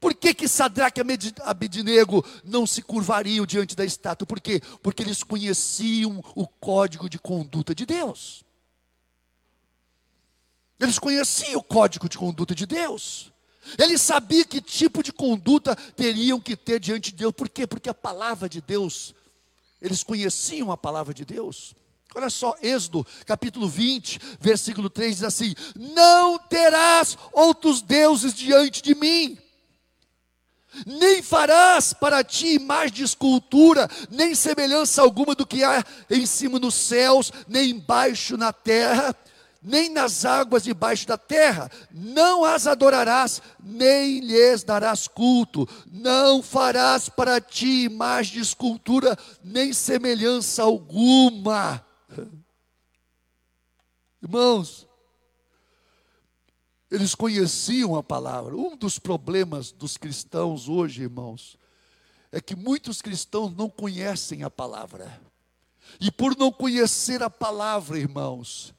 Por 0.00 0.14
que, 0.14 0.32
que 0.32 0.48
Sadraque 0.48 1.00
e 1.00 1.34
Abednego 1.42 2.24
não 2.42 2.66
se 2.66 2.80
curvariam 2.80 3.44
diante 3.44 3.76
da 3.76 3.84
estátua? 3.84 4.26
Por 4.26 4.40
quê? 4.40 4.62
Porque 4.82 5.02
eles 5.02 5.22
conheciam 5.22 6.24
o 6.34 6.48
código 6.48 7.06
de 7.08 7.18
conduta 7.18 7.74
de 7.74 7.84
Deus. 7.84 8.42
Eles 10.80 10.98
conheciam 10.98 11.60
o 11.60 11.62
código 11.62 12.08
de 12.08 12.16
conduta 12.16 12.54
de 12.54 12.64
Deus. 12.64 13.30
Eles 13.78 14.00
sabiam 14.00 14.44
que 14.44 14.60
tipo 14.60 15.02
de 15.02 15.12
conduta 15.12 15.76
teriam 15.76 16.40
que 16.40 16.56
ter 16.56 16.80
diante 16.80 17.10
de 17.10 17.18
Deus. 17.18 17.32
Por 17.32 17.48
quê? 17.48 17.66
Porque 17.66 17.90
a 17.90 17.94
palavra 17.94 18.48
de 18.48 18.62
Deus, 18.62 19.14
eles 19.80 20.02
conheciam 20.02 20.72
a 20.72 20.76
palavra 20.76 21.12
de 21.12 21.24
Deus. 21.24 21.74
Olha 22.14 22.30
só, 22.30 22.56
Êxodo, 22.62 23.06
capítulo 23.26 23.68
20, 23.68 24.18
versículo 24.40 24.88
3 24.88 25.16
diz 25.16 25.24
assim: 25.24 25.54
Não 25.76 26.38
terás 26.38 27.16
outros 27.32 27.82
deuses 27.82 28.34
diante 28.34 28.82
de 28.82 28.94
mim 28.94 29.38
nem 30.86 31.22
farás 31.22 31.92
para 31.92 32.22
ti 32.22 32.58
mais 32.58 32.92
de 32.92 33.02
escultura, 33.02 33.88
nem 34.10 34.34
semelhança 34.34 35.02
alguma 35.02 35.34
do 35.34 35.46
que 35.46 35.64
há 35.64 35.84
em 36.08 36.24
cima 36.24 36.58
nos 36.58 36.74
céus, 36.74 37.32
nem 37.48 37.70
embaixo 37.70 38.36
na 38.36 38.52
terra, 38.52 39.14
nem 39.62 39.90
nas 39.90 40.24
águas 40.24 40.62
debaixo 40.62 41.06
da 41.06 41.18
terra. 41.18 41.70
Não 41.90 42.44
as 42.44 42.66
adorarás, 42.66 43.42
nem 43.62 44.20
lhes 44.20 44.62
darás 44.62 45.06
culto. 45.06 45.68
Não 45.90 46.42
farás 46.42 47.08
para 47.08 47.40
ti 47.40 47.88
mais 47.88 48.28
de 48.28 48.40
escultura, 48.40 49.16
nem 49.42 49.72
semelhança 49.72 50.62
alguma. 50.62 51.84
Irmãos, 54.22 54.86
eles 56.90 57.14
conheciam 57.14 57.96
a 57.96 58.02
palavra. 58.02 58.56
Um 58.56 58.76
dos 58.76 58.98
problemas 58.98 59.70
dos 59.72 59.96
cristãos 59.96 60.68
hoje, 60.68 61.02
irmãos, 61.02 61.56
é 62.32 62.40
que 62.40 62.56
muitos 62.56 63.00
cristãos 63.00 63.54
não 63.56 63.68
conhecem 63.68 64.42
a 64.42 64.50
palavra. 64.50 65.20
E 66.00 66.10
por 66.10 66.36
não 66.36 66.52
conhecer 66.52 67.22
a 67.22 67.30
palavra, 67.30 67.98
irmãos, 67.98 68.74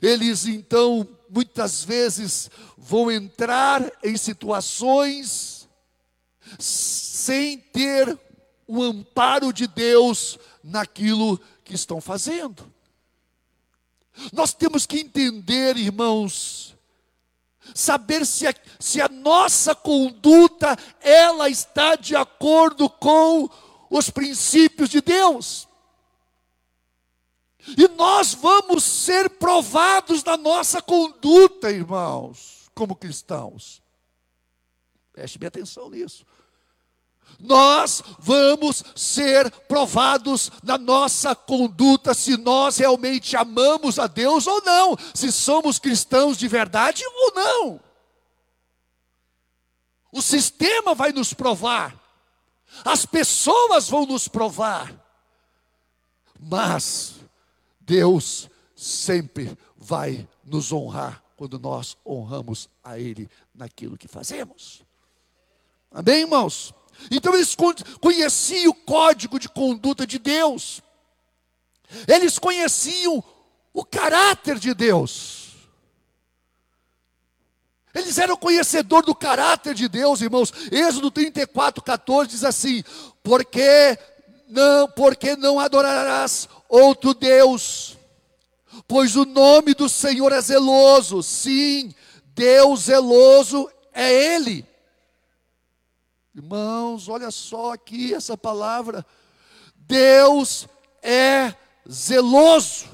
eles 0.00 0.46
então 0.46 1.06
muitas 1.28 1.82
vezes 1.82 2.50
vão 2.76 3.10
entrar 3.10 3.90
em 4.02 4.16
situações 4.16 5.68
sem 6.58 7.58
ter 7.58 8.18
o 8.66 8.82
amparo 8.82 9.52
de 9.52 9.66
Deus 9.66 10.38
naquilo 10.62 11.40
que 11.64 11.74
estão 11.74 12.00
fazendo. 12.00 12.70
Nós 14.32 14.52
temos 14.52 14.86
que 14.86 15.00
entender, 15.00 15.76
irmãos, 15.76 16.76
saber 17.74 18.26
se 18.26 18.46
a, 18.46 18.54
se 18.78 19.00
a 19.00 19.08
nossa 19.08 19.74
conduta 19.74 20.76
ela 21.00 21.48
está 21.48 21.96
de 21.96 22.14
acordo 22.14 22.88
com 22.90 23.48
os 23.90 24.10
princípios 24.10 24.88
de 24.88 25.00
Deus. 25.00 25.68
E 27.76 27.88
nós 27.88 28.34
vamos 28.34 28.82
ser 28.82 29.30
provados 29.30 30.24
na 30.24 30.36
nossa 30.36 30.82
conduta, 30.82 31.70
irmãos, 31.70 32.70
como 32.74 32.96
cristãos. 32.96 33.80
Preste 35.12 35.38
bem 35.38 35.48
atenção 35.48 35.90
nisso 35.90 36.24
nós 37.38 38.02
vamos 38.18 38.84
ser 38.94 39.50
provados 39.50 40.50
na 40.62 40.78
nossa 40.78 41.34
conduta 41.34 42.14
se 42.14 42.36
nós 42.36 42.78
realmente 42.78 43.36
amamos 43.36 43.98
a 43.98 44.06
Deus 44.06 44.46
ou 44.46 44.62
não, 44.62 44.96
se 45.14 45.32
somos 45.32 45.78
cristãos 45.78 46.36
de 46.36 46.46
verdade 46.46 47.04
ou 47.04 47.34
não. 47.34 47.80
O 50.12 50.22
sistema 50.22 50.94
vai 50.94 51.10
nos 51.12 51.34
provar, 51.34 51.96
as 52.84 53.04
pessoas 53.04 53.88
vão 53.88 54.06
nos 54.06 54.28
provar, 54.28 54.94
mas 56.38 57.14
Deus 57.84 58.48
sempre 58.76 59.56
vai 59.76 60.28
nos 60.44 60.72
honrar 60.72 61.22
quando 61.36 61.58
nós 61.58 61.96
honramos 62.06 62.68
a 62.82 62.98
Ele 62.98 63.28
naquilo 63.54 63.98
que 63.98 64.08
fazemos. 64.08 64.82
Amém, 65.90 66.20
irmãos? 66.20 66.72
Então 67.10 67.34
eles 67.34 67.56
conheciam 68.00 68.70
o 68.70 68.74
código 68.74 69.38
de 69.38 69.48
conduta 69.48 70.06
de 70.06 70.18
Deus, 70.18 70.80
eles 72.06 72.38
conheciam 72.38 73.22
o 73.72 73.84
caráter 73.84 74.58
de 74.58 74.74
Deus. 74.74 75.40
Eles 77.94 78.16
eram 78.16 78.36
conhecedor 78.36 79.04
do 79.04 79.14
caráter 79.14 79.74
de 79.74 79.86
Deus, 79.86 80.22
irmãos. 80.22 80.50
Êxodo 80.70 81.10
34, 81.10 81.82
14 81.82 82.30
diz 82.30 82.42
assim: 82.42 82.82
Porque 83.22 83.98
não, 84.48 84.88
porque 84.88 85.36
não 85.36 85.60
adorarás 85.60 86.48
outro 86.72 87.12
Deus, 87.12 87.98
pois 88.88 89.14
o 89.14 89.26
nome 89.26 89.74
do 89.74 89.90
Senhor 89.90 90.32
é 90.32 90.40
zeloso. 90.40 91.22
Sim, 91.22 91.94
Deus 92.34 92.84
zeloso 92.84 93.70
é 93.92 94.10
Ele. 94.10 94.66
Irmãos, 96.34 97.10
olha 97.10 97.30
só 97.30 97.74
aqui 97.74 98.14
essa 98.14 98.38
palavra. 98.38 99.04
Deus 99.76 100.66
é 101.02 101.54
zeloso. 101.90 102.86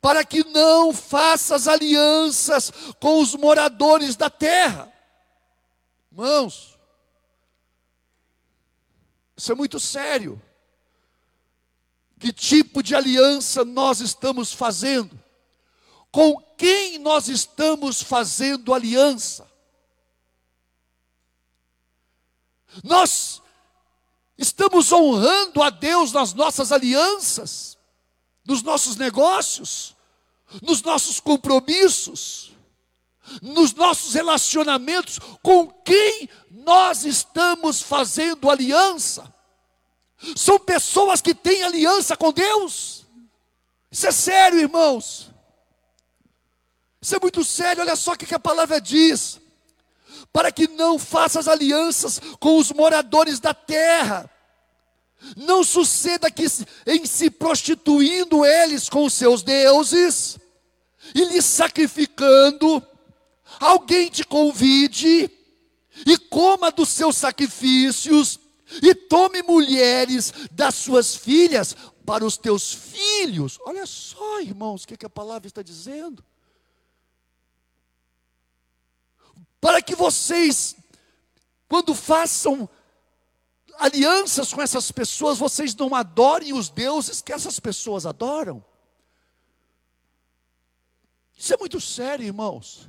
Para 0.00 0.24
que 0.24 0.42
não 0.44 0.94
faças 0.94 1.68
alianças 1.68 2.72
com 2.98 3.20
os 3.20 3.34
moradores 3.34 4.16
da 4.16 4.30
terra. 4.30 4.90
Irmãos, 6.10 6.69
isso 9.40 9.52
é 9.52 9.54
muito 9.54 9.80
sério. 9.80 10.40
Que 12.18 12.32
tipo 12.32 12.82
de 12.82 12.94
aliança 12.94 13.64
nós 13.64 14.00
estamos 14.00 14.52
fazendo? 14.52 15.18
com 16.10 16.36
quem 16.56 16.98
nós 16.98 17.28
estamos 17.28 18.02
fazendo 18.02 18.74
aliança. 18.74 19.48
Nós 22.82 23.42
estamos 24.36 24.92
honrando 24.92 25.62
a 25.62 25.70
Deus 25.70 26.12
nas 26.12 26.34
nossas 26.34 26.72
alianças, 26.72 27.78
nos 28.44 28.62
nossos 28.62 28.96
negócios, 28.96 29.96
nos 30.62 30.82
nossos 30.82 31.20
compromissos, 31.20 32.52
nos 33.42 33.74
nossos 33.74 34.14
relacionamentos, 34.14 35.18
com 35.42 35.68
quem 35.68 36.28
nós 36.50 37.04
estamos 37.04 37.80
fazendo 37.80 38.50
aliança. 38.50 39.32
São 40.36 40.58
pessoas 40.58 41.20
que 41.20 41.34
têm 41.34 41.62
aliança 41.62 42.16
com 42.16 42.32
Deus. 42.32 43.06
Isso 43.90 44.06
é 44.06 44.12
sério, 44.12 44.60
irmãos. 44.60 45.30
Isso 47.00 47.16
é 47.16 47.18
muito 47.20 47.42
sério, 47.42 47.82
olha 47.82 47.96
só 47.96 48.12
o 48.12 48.16
que 48.16 48.34
a 48.34 48.38
palavra 48.38 48.80
diz. 48.80 49.40
Para 50.32 50.52
que 50.52 50.68
não 50.68 50.98
faças 50.98 51.48
alianças 51.48 52.20
com 52.38 52.58
os 52.58 52.70
moradores 52.70 53.40
da 53.40 53.54
terra. 53.54 54.30
Não 55.36 55.64
suceda 55.64 56.30
que, 56.30 56.46
em 56.86 57.04
se 57.06 57.30
prostituindo 57.30 58.44
eles 58.44 58.88
com 58.88 59.04
os 59.04 59.12
seus 59.12 59.42
deuses, 59.42 60.38
e 61.14 61.24
lhes 61.24 61.44
sacrificando, 61.44 62.82
alguém 63.60 64.10
te 64.10 64.24
convide 64.24 65.30
e 66.06 66.18
coma 66.18 66.70
dos 66.72 66.88
seus 66.88 67.16
sacrifícios, 67.16 68.40
e 68.82 68.94
tome 68.94 69.42
mulheres 69.42 70.32
das 70.52 70.76
suas 70.76 71.14
filhas 71.14 71.76
para 72.06 72.24
os 72.24 72.36
teus 72.36 72.72
filhos. 72.72 73.58
Olha 73.62 73.84
só, 73.84 74.40
irmãos, 74.40 74.84
o 74.84 74.88
que, 74.88 74.96
que 74.96 75.06
a 75.06 75.10
palavra 75.10 75.46
está 75.46 75.60
dizendo. 75.60 76.24
para 79.60 79.82
que 79.82 79.94
vocês, 79.94 80.74
quando 81.68 81.94
façam 81.94 82.68
alianças 83.78 84.52
com 84.52 84.62
essas 84.62 84.90
pessoas, 84.90 85.38
vocês 85.38 85.74
não 85.74 85.94
adorem 85.94 86.52
os 86.52 86.70
deuses 86.70 87.20
que 87.20 87.32
essas 87.32 87.60
pessoas 87.60 88.06
adoram. 88.06 88.64
Isso 91.36 91.52
é 91.52 91.56
muito 91.56 91.80
sério, 91.80 92.24
irmãos. 92.24 92.88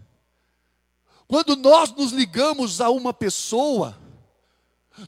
Quando 1.32 1.56
nós 1.56 1.94
nos 1.94 2.12
ligamos 2.12 2.82
a 2.82 2.90
uma 2.90 3.14
pessoa, 3.14 3.98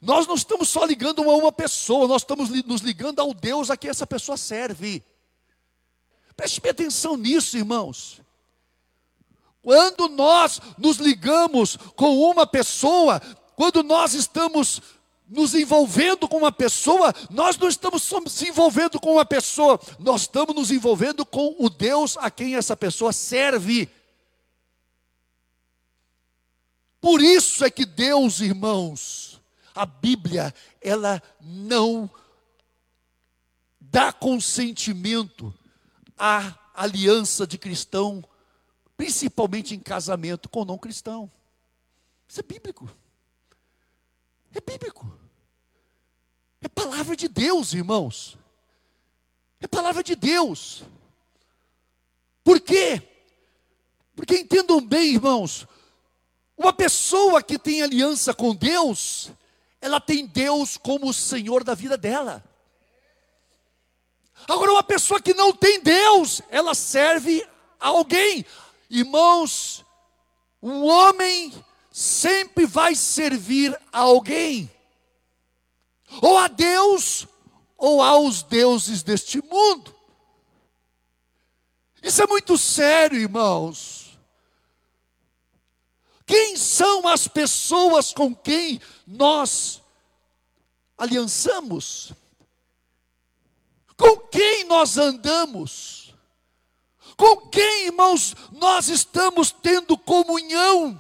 nós 0.01 0.25
não 0.25 0.35
estamos 0.35 0.69
só 0.69 0.85
ligando 0.85 1.21
a 1.29 1.35
uma 1.35 1.51
pessoa, 1.51 2.07
nós 2.07 2.21
estamos 2.21 2.47
nos 2.65 2.79
ligando 2.79 3.19
ao 3.19 3.33
Deus 3.33 3.69
a 3.69 3.75
quem 3.75 3.89
essa 3.89 4.07
pessoa 4.07 4.37
serve. 4.37 5.03
Preste 6.33 6.65
atenção 6.65 7.17
nisso, 7.17 7.57
irmãos. 7.57 8.21
Quando 9.61 10.07
nós 10.07 10.61
nos 10.77 10.95
ligamos 10.95 11.75
com 11.93 12.17
uma 12.17 12.47
pessoa, 12.47 13.21
quando 13.57 13.83
nós 13.83 14.13
estamos 14.13 14.81
nos 15.27 15.53
envolvendo 15.53 16.25
com 16.29 16.37
uma 16.37 16.53
pessoa, 16.53 17.13
nós 17.29 17.57
não 17.57 17.67
estamos 17.67 18.01
se 18.27 18.47
envolvendo 18.47 18.97
com 18.97 19.11
uma 19.11 19.25
pessoa, 19.25 19.77
nós 19.99 20.21
estamos 20.21 20.55
nos 20.55 20.71
envolvendo 20.71 21.25
com 21.25 21.53
o 21.59 21.69
Deus 21.69 22.15
a 22.15 22.31
quem 22.31 22.55
essa 22.55 22.77
pessoa 22.77 23.11
serve. 23.11 23.91
Por 27.03 27.21
isso 27.21 27.65
é 27.65 27.69
que 27.69 27.85
Deus, 27.85 28.39
irmãos, 28.39 29.41
a 29.75 29.85
Bíblia, 29.85 30.55
ela 30.79 31.21
não 31.41 32.09
dá 33.77 34.13
consentimento 34.13 35.53
à 36.17 36.57
aliança 36.73 37.45
de 37.45 37.57
cristão, 37.57 38.23
principalmente 38.95 39.75
em 39.75 39.81
casamento 39.81 40.47
com 40.47 40.63
não 40.63 40.77
cristão. 40.77 41.29
Isso 42.25 42.39
é 42.39 42.43
bíblico. 42.43 42.89
É 44.53 44.61
bíblico. 44.61 45.19
É 46.61 46.69
palavra 46.69 47.17
de 47.17 47.27
Deus, 47.27 47.73
irmãos. 47.73 48.37
É 49.59 49.67
palavra 49.67 50.01
de 50.01 50.15
Deus. 50.15 50.83
Por 52.45 52.61
quê? 52.61 53.05
Porque 54.15 54.37
entendam 54.37 54.79
bem, 54.79 55.15
irmãos, 55.15 55.67
uma 56.65 56.73
pessoa 56.73 57.41
que 57.43 57.59
tem 57.59 57.81
aliança 57.81 58.33
com 58.33 58.55
Deus, 58.55 59.31
ela 59.81 59.99
tem 59.99 60.25
Deus 60.25 60.77
como 60.77 61.09
o 61.09 61.13
Senhor 61.13 61.63
da 61.63 61.75
vida 61.75 61.97
dela. 61.97 62.43
Agora, 64.47 64.71
uma 64.71 64.83
pessoa 64.83 65.21
que 65.21 65.33
não 65.33 65.53
tem 65.53 65.81
Deus, 65.81 66.41
ela 66.49 66.73
serve 66.73 67.45
a 67.79 67.87
alguém. 67.89 68.45
Irmãos, 68.89 69.85
um 70.61 70.83
homem 70.83 71.53
sempre 71.91 72.65
vai 72.65 72.95
servir 72.95 73.77
a 73.91 73.99
alguém, 73.99 74.69
ou 76.21 76.37
a 76.37 76.47
Deus, 76.47 77.27
ou 77.77 78.01
aos 78.01 78.43
deuses 78.43 79.03
deste 79.03 79.41
mundo. 79.43 79.93
Isso 82.01 82.21
é 82.21 82.27
muito 82.27 82.57
sério, 82.57 83.17
irmãos. 83.17 84.02
Quem 86.33 86.57
são 86.57 87.07
as 87.07 87.27
pessoas 87.27 88.11
com 88.11 88.33
quem 88.33 88.81
nós 89.05 89.83
aliançamos? 90.97 92.11
Com 93.95 94.17
quem 94.17 94.63
nós 94.63 94.97
andamos? 94.97 96.11
Com 97.15 97.35
quem, 97.51 97.85
irmãos, 97.85 98.35
nós 98.51 98.87
estamos 98.87 99.51
tendo 99.51 99.95
comunhão? 99.95 100.99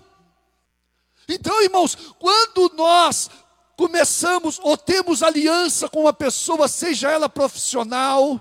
Então, 1.27 1.63
irmãos, 1.63 1.95
quando 2.19 2.71
nós 2.75 3.27
começamos 3.75 4.59
ou 4.61 4.77
temos 4.77 5.23
aliança 5.23 5.89
com 5.89 6.01
uma 6.01 6.13
pessoa, 6.13 6.67
seja 6.67 7.09
ela 7.09 7.27
profissional, 7.27 8.39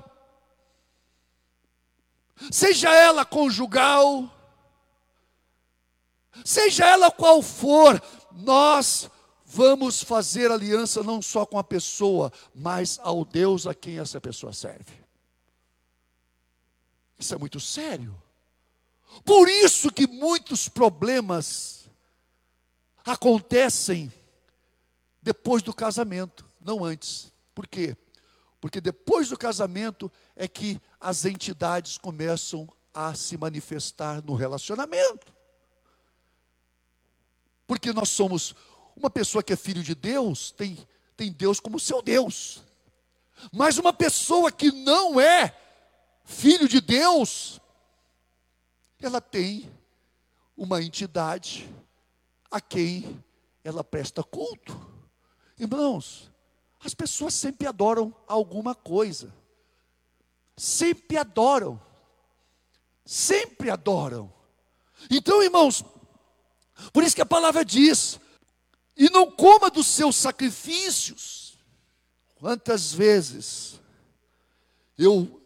seja 2.51 2.95
ela 2.95 3.25
conjugal, 3.25 4.31
seja 6.45 6.87
ela 6.87 7.11
qual 7.11 7.43
for, 7.43 8.03
nós 8.33 9.11
vamos 9.45 10.03
fazer 10.03 10.51
aliança 10.51 11.03
não 11.03 11.21
só 11.21 11.45
com 11.45 11.59
a 11.59 11.65
pessoa, 11.65 12.33
mas 12.55 12.99
ao 13.03 13.25
Deus 13.25 13.67
a 13.67 13.75
quem 13.75 13.99
essa 13.99 14.21
pessoa 14.21 14.53
serve. 14.53 15.03
Isso 17.19 17.35
é 17.35 17.39
muito 17.39 17.61
sério. 17.61 18.21
Por 19.25 19.49
isso 19.49 19.93
que 19.93 20.07
muitos 20.07 20.69
problemas 20.69 21.89
acontecem 23.05 24.13
depois 25.21 25.63
do 25.63 25.75
casamento, 25.75 26.49
não 26.61 26.85
antes. 26.85 27.33
Por 27.55 27.67
quê? 27.67 27.97
Porque 28.61 28.81
depois 28.81 29.29
do 29.29 29.37
casamento 29.37 30.11
é 30.35 30.49
que 30.49 30.81
as 31.01 31.25
entidades 31.25 31.99
começam 31.99 32.69
a 32.95 33.15
se 33.15 33.37
manifestar 33.37 34.25
no 34.25 34.35
relacionamento. 34.35 35.33
Porque 37.67 37.93
nós 37.93 38.09
somos 38.09 38.55
uma 38.97 39.11
pessoa 39.11 39.43
que 39.43 39.53
é 39.53 39.57
filho 39.57 39.83
de 39.83 39.95
Deus, 39.95 40.51
tem, 40.53 40.79
tem 41.17 41.33
Deus 41.33 41.61
como 41.61 41.81
seu 41.81 42.03
Deus. 42.03 42.63
Mas 43.53 43.79
uma 43.79 43.93
pessoa 43.93 44.53
que 44.53 44.71
não 44.71 45.21
é 45.21 45.57
filho 46.25 46.69
de 46.69 46.81
Deus, 46.81 47.61
ela 49.01 49.21
tem 49.21 49.71
uma 50.57 50.83
entidade 50.83 51.69
a 52.51 52.61
quem 52.61 53.23
ela 53.65 53.83
presta 53.83 54.23
culto. 54.23 54.79
Irmãos, 55.59 56.31
as 56.85 56.95
pessoas 56.95 57.35
sempre 57.35 57.67
adoram 57.67 58.15
alguma 58.27 58.75
coisa. 58.75 59.33
Sempre 60.57 61.17
adoram. 61.17 61.81
Sempre 63.05 63.71
adoram. 63.71 64.33
Então, 65.11 65.43
irmãos, 65.43 65.85
por 66.93 67.03
isso 67.03 67.15
que 67.15 67.23
a 67.23 67.27
palavra 67.27 67.65
diz: 67.65 68.19
e 68.97 69.11
não 69.11 69.31
coma 69.31 69.71
dos 69.71 69.87
seus 69.87 70.17
sacrifícios. 70.17 71.59
Quantas 72.37 72.93
vezes 72.93 73.81
eu, 74.99 75.41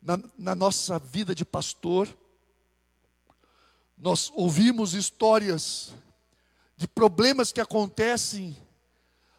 na, 0.00 0.18
na 0.38 0.54
nossa 0.54 0.98
vida 0.98 1.34
de 1.34 1.44
pastor, 1.44 2.08
nós 3.96 4.30
ouvimos 4.34 4.94
histórias 4.94 5.92
de 6.76 6.86
problemas 6.86 7.52
que 7.52 7.60
acontecem. 7.60 8.56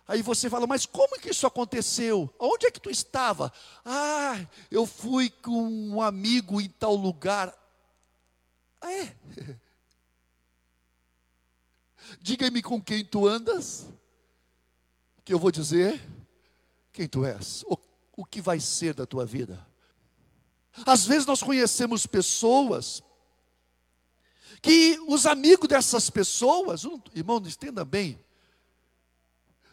Aí 0.08 0.22
você 0.22 0.50
fala, 0.50 0.66
mas 0.66 0.86
como 0.86 1.20
que 1.20 1.30
isso 1.30 1.46
aconteceu? 1.46 2.34
Onde 2.40 2.66
é 2.66 2.72
que 2.72 2.80
tu 2.82 2.90
estava? 2.90 3.54
Ah, 3.86 4.44
eu 4.72 4.86
fui 4.86 5.30
com 5.30 5.68
um 5.70 6.02
amigo 6.02 6.60
em 6.60 6.70
tal 6.70 6.96
lugar. 6.96 7.54
Ah, 8.82 8.92
é? 8.92 9.16
Diga-me 12.22 12.62
com 12.62 12.82
quem 12.82 13.04
tu 13.04 13.28
andas, 13.28 13.88
que 15.24 15.34
eu 15.34 15.40
vou 15.40 15.52
dizer 15.52 16.02
quem 16.94 17.08
tu 17.08 17.26
és, 17.26 17.64
o, 17.68 17.78
o 18.16 18.26
que 18.26 18.42
vai 18.42 18.60
ser 18.60 18.94
da 18.94 19.06
tua 19.06 19.26
vida. 19.26 19.66
Às 20.86 21.06
vezes 21.06 21.26
nós 21.26 21.42
conhecemos 21.42 22.06
pessoas 22.06 23.04
que 24.62 25.00
os 25.08 25.26
amigos 25.26 25.68
dessas 25.68 26.10
pessoas, 26.10 26.84
irmão, 27.14 27.38
entenda 27.38 27.86
bem, 27.86 28.20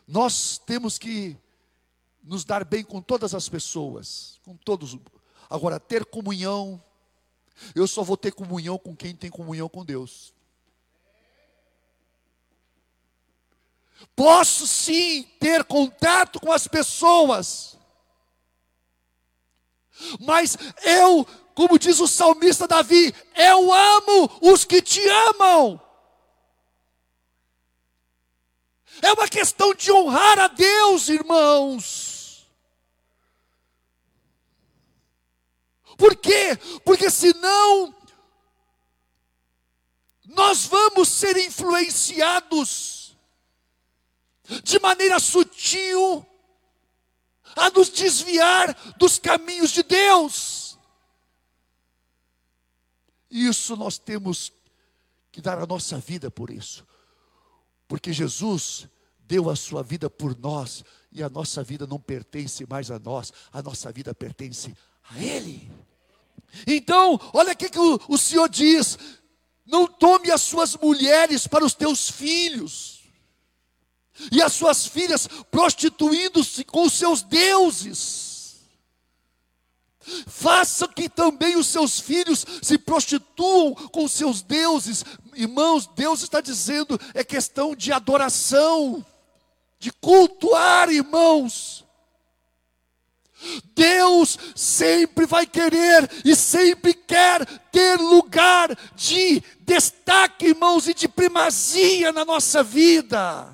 nós 0.06 0.58
temos 0.58 0.98
que 0.98 1.36
nos 2.22 2.44
dar 2.44 2.64
bem 2.64 2.84
com 2.84 3.00
todas 3.00 3.34
as 3.34 3.48
pessoas, 3.48 4.40
com 4.44 4.56
todos. 4.56 4.98
Agora, 5.48 5.80
ter 5.80 6.04
comunhão, 6.04 6.82
eu 7.74 7.86
só 7.86 8.02
vou 8.02 8.16
ter 8.16 8.32
comunhão 8.32 8.78
com 8.78 8.94
quem 8.94 9.14
tem 9.14 9.30
comunhão 9.30 9.68
com 9.68 9.84
Deus. 9.84 10.32
Posso 14.14 14.66
sim 14.66 15.22
ter 15.40 15.64
contato 15.64 16.38
com 16.40 16.52
as 16.52 16.68
pessoas, 16.68 17.76
mas 20.20 20.57
eu 20.85 21.26
como 21.54 21.78
diz 21.78 22.00
o 22.00 22.09
salmista 22.09 22.66
Davi: 22.66 23.14
Eu 23.35 23.72
amo 23.72 24.38
os 24.42 24.64
que 24.64 24.83
te 24.83 25.00
amam. 25.30 25.80
É 29.00 29.12
uma 29.12 29.28
questão 29.28 29.74
de 29.74 29.90
honrar 29.90 30.38
a 30.38 30.48
Deus, 30.48 31.09
irmãos. 31.09 32.46
Por 35.96 36.16
quê? 36.16 36.57
Porque 36.85 37.09
senão 37.09 37.94
nós 40.24 40.66
vamos 40.66 41.09
ser 41.09 41.37
influenciados 41.37 43.03
de 44.62 44.78
maneira 44.78 45.18
sutil 45.18 46.26
a 47.57 47.70
nos 47.70 47.88
desviar 47.88 48.74
dos 48.96 49.18
caminhos 49.18 49.70
de 49.70 49.83
Deus. 49.83 50.78
Isso 53.31 53.77
nós 53.77 53.98
temos 53.98 54.52
que 55.33 55.40
dar 55.40 55.58
a 55.58 55.66
nossa 55.66 55.98
vida 55.98 56.31
por 56.31 56.50
isso. 56.50 56.87
Porque 57.88 58.12
Jesus 58.12 58.88
deu 59.27 59.50
a 59.50 59.56
sua 59.56 59.83
vida 59.83 60.08
por 60.08 60.38
nós 60.38 60.85
e 61.10 61.23
a 61.23 61.29
nossa 61.29 61.62
vida 61.62 61.87
não 61.87 61.98
pertence 61.98 62.66
mais 62.68 62.90
a 62.90 62.98
nós, 62.98 63.33
a 63.52 63.62
nossa 63.62 63.90
vida 63.90 64.14
pertence 64.14 64.77
a 65.10 65.18
Ele. 65.18 65.71
Então, 66.66 67.18
olha 67.33 67.52
o 67.52 67.56
que 67.56 67.79
o, 67.79 68.00
o 68.08 68.18
Senhor 68.18 68.48
diz: 68.48 68.96
não 69.66 69.87
tome 69.87 70.31
as 70.31 70.42
suas 70.42 70.77
mulheres 70.77 71.46
para 71.46 71.64
os 71.64 71.75
teus 71.75 72.10
filhos, 72.10 72.93
e 74.31 74.42
as 74.42 74.52
suas 74.52 74.87
filhas 74.87 75.29
prostituindo-se 75.50 76.65
com 76.65 76.85
os 76.85 76.92
seus 76.92 77.23
deuses. 77.23 78.25
Faça 80.27 80.87
que 80.87 81.08
também 81.08 81.56
os 81.56 81.67
seus 81.67 81.98
filhos 81.98 82.44
se 82.62 82.77
prostituam 82.77 83.75
com 83.75 84.06
seus 84.06 84.42
deuses. 84.42 85.04
Irmãos, 85.35 85.87
Deus 85.96 86.23
está 86.23 86.40
dizendo, 86.40 87.00
é 87.15 87.25
questão 87.25 87.75
de 87.75 87.90
adoração, 87.90 89.04
de 89.79 89.90
cultuar, 89.92 90.90
irmãos. 90.90 91.85
Deus 93.75 94.38
sempre 94.54 95.27
vai 95.27 95.46
querer 95.46 96.10
e 96.25 96.35
sempre 96.37 96.94
quer 96.94 97.44
ter 97.71 97.98
lugar 97.98 98.77
de 98.94 99.42
destaque, 99.60 100.46
irmãos, 100.46 100.87
e 100.87 100.94
de 100.94 101.08
primazia 101.08 102.12
na 102.12 102.25
nossa 102.25 102.62
vida. 102.62 103.54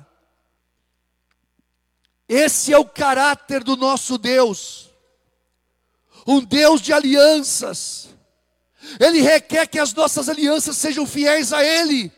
Esse 2.33 2.71
é 2.71 2.77
o 2.77 2.85
caráter 2.85 3.61
do 3.61 3.75
nosso 3.75 4.17
Deus, 4.17 4.89
um 6.25 6.39
Deus 6.39 6.79
de 6.79 6.93
alianças. 6.93 8.07
Ele 9.01 9.19
requer 9.19 9.67
que 9.67 9.77
as 9.77 9.93
nossas 9.93 10.29
alianças 10.29 10.77
sejam 10.77 11.05
fiéis 11.05 11.51
a 11.51 11.61
Ele. 11.61 12.09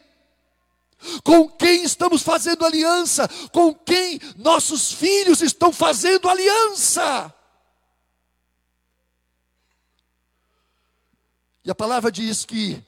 Com 1.23 1.49
quem 1.49 1.83
estamos 1.83 2.21
fazendo 2.21 2.63
aliança? 2.63 3.27
Com 3.51 3.73
quem 3.73 4.19
nossos 4.37 4.91
filhos 4.91 5.41
estão 5.41 5.73
fazendo 5.73 6.29
aliança? 6.29 7.33
E 11.65 11.71
a 11.71 11.75
palavra 11.75 12.11
diz 12.11 12.45
que, 12.45 12.79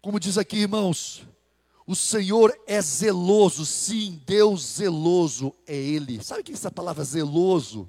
como 0.00 0.18
diz 0.18 0.38
aqui, 0.38 0.60
irmãos, 0.60 1.22
o 1.86 1.94
Senhor 1.94 2.52
é 2.66 2.82
zeloso, 2.82 3.64
sim, 3.64 4.20
Deus 4.26 4.76
zeloso 4.76 5.54
é 5.64 5.76
Ele. 5.76 6.22
Sabe 6.22 6.40
o 6.40 6.44
que 6.44 6.50
é 6.50 6.54
essa 6.54 6.70
palavra 6.70 7.04
zeloso? 7.04 7.88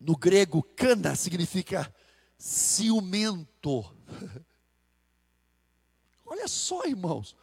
No 0.00 0.16
grego, 0.16 0.60
cana 0.74 1.14
significa 1.14 1.94
ciumento. 2.36 3.84
Olha 6.26 6.48
só, 6.48 6.84
irmãos, 6.84 7.36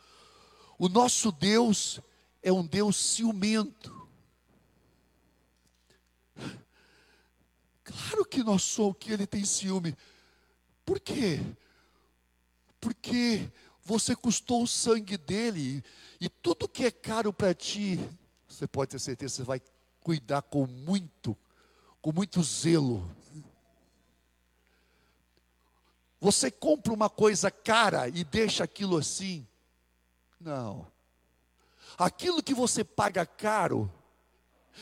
o 0.77 0.89
nosso 0.89 1.31
Deus 1.31 2.01
é 2.43 2.51
um 2.51 2.65
Deus 2.65 2.97
ciumento. 2.97 4.05
Claro 7.85 8.25
que 8.25 8.43
nós 8.43 8.63
somos, 8.63 8.97
que 8.99 9.13
Ele 9.13 9.25
tem 9.25 9.45
ciúme. 9.45 9.95
Por 10.85 10.99
quê? 10.99 11.39
Porque 12.81 13.49
você 13.91 14.15
custou 14.15 14.63
o 14.63 14.67
sangue 14.67 15.17
dele 15.17 15.83
e 16.19 16.29
tudo 16.29 16.69
que 16.69 16.85
é 16.85 16.91
caro 16.91 17.33
para 17.33 17.53
ti, 17.53 17.99
você 18.47 18.65
pode 18.65 18.91
ter 18.91 18.99
certeza, 18.99 19.35
você 19.35 19.43
vai 19.43 19.61
cuidar 19.99 20.41
com 20.43 20.65
muito, 20.65 21.37
com 22.01 22.13
muito 22.13 22.41
zelo. 22.41 23.13
Você 26.21 26.49
compra 26.49 26.93
uma 26.93 27.09
coisa 27.09 27.51
cara 27.51 28.07
e 28.07 28.23
deixa 28.23 28.63
aquilo 28.63 28.95
assim? 28.95 29.45
Não. 30.39 30.87
Aquilo 31.97 32.41
que 32.41 32.53
você 32.53 32.85
paga 32.85 33.25
caro, 33.25 33.91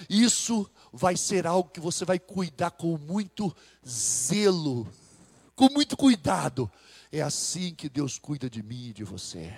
isso 0.07 0.69
vai 0.93 1.17
ser 1.17 1.47
algo 1.47 1.71
que 1.71 1.79
você 1.79 2.05
vai 2.05 2.19
cuidar 2.19 2.69
com 2.69 2.95
muito 2.95 3.55
zelo 3.87 4.87
com 5.59 5.69
muito 5.73 5.97
cuidado. 5.97 6.71
É 7.11 7.21
assim 7.21 7.73
que 7.73 7.89
Deus 7.89 8.19
cuida 8.19 8.49
de 8.49 8.61
mim 8.61 8.89
e 8.89 8.93
de 8.93 9.03
você. 9.03 9.51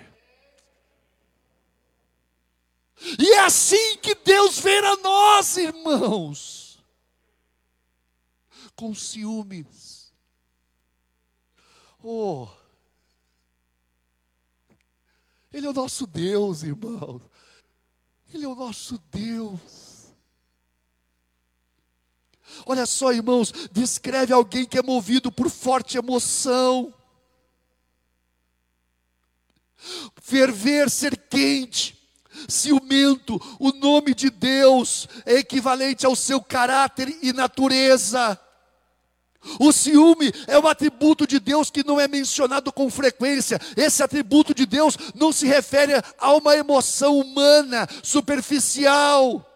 E 3.18 3.32
é 3.32 3.40
assim 3.40 3.96
que 3.98 4.14
Deus 4.14 4.58
vê 4.58 4.78
a 4.78 4.96
nós, 4.96 5.56
irmãos, 5.56 6.78
com 8.74 8.94
ciúmes. 8.94 10.12
Oh, 12.02 12.48
Ele 15.52 15.66
é 15.66 15.70
o 15.70 15.74
nosso 15.74 16.06
Deus, 16.06 16.62
irmãos. 16.62 17.20
Ele 18.32 18.44
é 18.44 18.48
o 18.48 18.54
nosso 18.54 18.98
Deus. 19.10 20.14
Olha 22.64 22.86
só, 22.86 23.12
irmãos, 23.12 23.52
descreve 23.70 24.32
alguém 24.32 24.64
que 24.64 24.78
é 24.78 24.82
movido 24.82 25.30
por 25.30 25.50
forte 25.50 25.98
emoção. 25.98 26.92
Ferver, 30.20 30.88
ser 30.88 31.16
quente, 31.16 31.98
ciumento, 32.48 33.40
o 33.58 33.72
nome 33.72 34.14
de 34.14 34.30
Deus 34.30 35.08
é 35.26 35.34
equivalente 35.34 36.06
ao 36.06 36.16
seu 36.16 36.40
caráter 36.40 37.16
e 37.22 37.32
natureza. 37.32 38.38
O 39.58 39.72
ciúme 39.72 40.32
é 40.46 40.58
um 40.58 40.68
atributo 40.68 41.26
de 41.26 41.40
Deus 41.40 41.70
que 41.70 41.84
não 41.84 41.98
é 41.98 42.06
mencionado 42.06 42.72
com 42.72 42.88
frequência. 42.88 43.60
Esse 43.76 44.02
atributo 44.02 44.54
de 44.54 44.64
Deus 44.64 44.96
não 45.14 45.32
se 45.32 45.46
refere 45.46 45.94
a 46.18 46.32
uma 46.32 46.56
emoção 46.56 47.18
humana, 47.18 47.88
superficial 48.02 49.48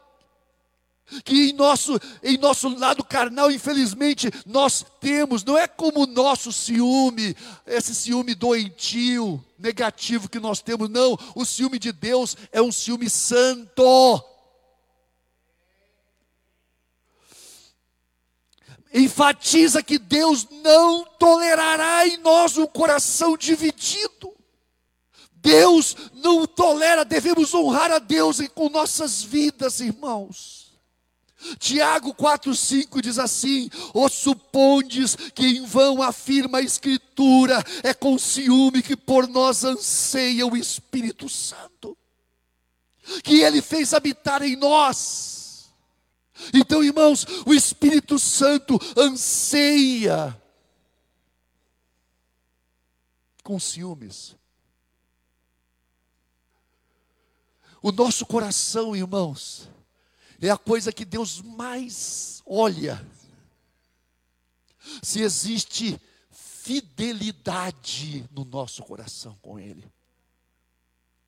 que 1.25 1.51
em 1.51 1.53
nosso, 1.53 1.99
em 2.23 2.37
nosso 2.37 2.69
lado 2.69 3.05
carnal, 3.05 3.51
infelizmente, 3.51 4.31
nós 4.45 4.85
temos, 5.01 5.45
não 5.45 5.57
é 5.57 5.69
como 5.69 6.03
o 6.03 6.07
nosso 6.07 6.53
ciúme, 6.53 7.37
esse 7.67 7.95
ciúme 7.95 8.35
doentio, 8.35 9.43
negativo 9.59 10.29
que 10.29 10.41
nós 10.41 10.61
temos, 10.61 10.89
não, 10.89 11.17
o 11.35 11.45
ciúme 11.45 11.79
de 11.79 11.93
Deus 11.93 12.37
é 12.51 12.61
um 12.61 12.73
ciúme 12.73 13.09
santo. 13.09 14.23
Enfatiza 18.93 19.83
que 19.83 19.99
Deus 19.99 20.47
não 20.63 21.05
tolerará 21.19 22.07
em 22.07 22.17
nós 22.17 22.57
um 22.57 22.67
coração 22.67 23.37
dividido. 23.37 24.35
Deus 25.35 25.95
não 26.15 26.47
tolera, 26.47 27.05
devemos 27.05 27.55
honrar 27.55 27.93
a 27.93 27.99
Deus 28.01 28.39
com 28.49 28.69
nossas 28.69 29.23
vidas, 29.23 29.79
irmãos. 29.79 30.66
Tiago 31.59 32.15
4,5 32.15 33.01
diz 33.01 33.19
assim: 33.19 33.69
Ou 33.95 34.09
supondes 34.09 35.17
que 35.35 35.47
em 35.47 35.65
vão 35.65 36.03
afirma 36.03 36.59
a 36.59 36.63
Escritura, 36.63 37.63
é 37.83 37.95
com 37.95 38.19
ciúme 38.19 38.83
que 38.83 38.97
por 38.97 39.29
nós 39.29 39.65
anseia 39.65 40.47
o 40.47 40.57
Espírito 40.57 41.29
Santo, 41.29 41.97
que 43.23 43.41
Ele 43.41 43.63
fez 43.63 43.95
habitar 43.95 44.43
em 44.43 44.57
nós. 44.57 45.71
Então, 46.53 46.85
irmãos, 46.85 47.27
o 47.47 47.55
Espírito 47.55 48.19
Santo 48.19 48.79
anseia 48.97 50.39
com 53.43 53.59
ciúmes. 53.59 54.37
O 57.81 57.93
nosso 57.93 58.27
coração, 58.27 58.97
irmãos, 58.97 59.69
é 60.41 60.51
a 60.51 60.59
coisa 60.59 60.93
que 60.93 61.05
Deus 61.05 61.41
mais 61.41 62.43
olha. 62.45 63.05
Se 65.03 65.20
existe 65.20 66.01
fidelidade 66.30 68.28
no 68.30 68.45
nosso 68.45 68.82
coração 68.82 69.39
com 69.41 69.59
Ele. 69.59 69.91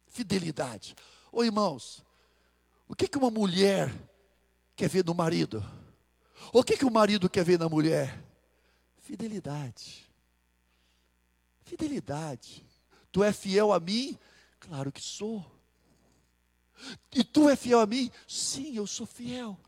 Fidelidade. 0.07 0.95
Ô 1.31 1.45
irmãos, 1.45 2.05
o 2.89 2.95
que, 2.95 3.07
que 3.07 3.19
uma 3.19 3.31
mulher 3.31 3.95
quer 4.75 4.89
ver 4.89 5.05
no 5.05 5.15
marido? 5.15 5.65
O 6.53 6.65
que, 6.65 6.77
que 6.77 6.85
o 6.85 6.91
marido 6.91 7.29
quer 7.29 7.45
ver 7.45 7.59
na 7.59 7.69
mulher? 7.69 8.23
Fidelidade. 9.01 10.11
Fidelidade. 11.65 12.65
Tu 13.13 13.23
é 13.23 13.33
fiel 13.33 13.73
a 13.73 13.81
mim? 13.81 14.19
Claro 14.59 14.91
que 14.91 15.01
sou. 15.01 15.45
E 17.15 17.25
tu 17.25 17.49
é 17.49 17.57
fiel 17.57 17.81
a 17.81 17.87
mim? 17.87 18.11
Sim, 18.27 18.77
eu 18.77 18.87
sou 18.87 19.07
fiel. 19.07 19.59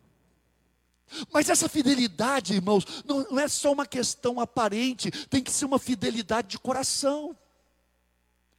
Mas 1.33 1.49
essa 1.49 1.69
fidelidade, 1.69 2.55
irmãos, 2.55 2.85
não, 3.05 3.39
é 3.39 3.49
só 3.49 3.73
uma 3.73 3.87
questão 3.87 4.39
aparente, 4.39 5.11
tem 5.29 5.43
que 5.43 5.51
ser 5.51 5.65
uma 5.65 5.79
fidelidade 5.79 6.49
de 6.49 6.59
coração. 6.59 7.37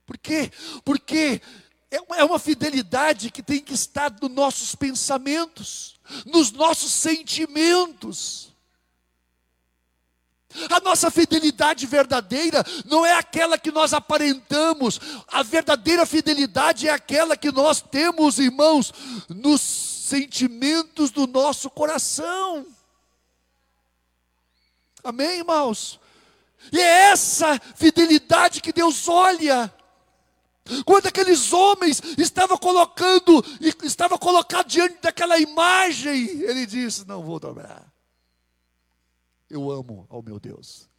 Por 0.06 0.18
quê? 0.18 0.52
Porque 0.84 1.41
é, 1.89 2.20
é 2.20 2.24
uma 2.24 2.39
fidelidade 2.39 3.32
que 3.32 3.41
tem 3.41 3.60
que 3.60 3.74
estar 3.74 4.12
nos 4.22 4.32
nossos 4.32 4.76
pensamentos, 4.76 5.99
nos 6.26 6.52
nossos 6.52 6.91
sentimentos. 6.91 8.52
A 10.70 10.80
nossa 10.80 11.10
fidelidade 11.10 11.86
verdadeira 11.86 12.64
não 12.86 13.06
é 13.06 13.14
aquela 13.14 13.58
que 13.58 13.72
nós 13.72 13.93
aparentamos, 13.93 14.99
a 15.28 15.43
verdadeira 15.43 16.06
fidelidade 16.06 16.88
é 16.88 16.91
aquela 16.91 17.38
que 17.38 17.52
nós 17.52 17.82
temos, 17.82 18.39
irmãos, 18.39 18.93
nos 19.30 19.62
sentimentos 19.62 21.12
do 21.12 21.26
nosso 21.28 21.70
coração. 21.70 22.66
Amém, 25.04 25.39
irmãos? 25.39 25.99
E 26.72 26.80
é 26.80 27.12
essa 27.12 27.60
fidelidade 27.76 28.62
que 28.62 28.74
Deus 28.74 29.08
olha. 29.08 29.74
Quando 30.86 31.08
aqueles 31.08 31.52
homens 31.52 32.02
estavam 32.18 32.58
colocando, 32.58 33.43
estava 33.84 34.18
colocado 34.18 34.68
diante 34.68 34.99
daquela 35.02 35.39
imagem, 35.39 36.28
ele 36.41 36.66
disse: 36.66 37.08
Não 37.08 37.24
vou 37.24 37.39
dobrar 37.39 37.91
eu 39.52 39.70
amo 39.70 40.06
ao 40.10 40.22
meu 40.24 40.39
Deus. 40.39 40.89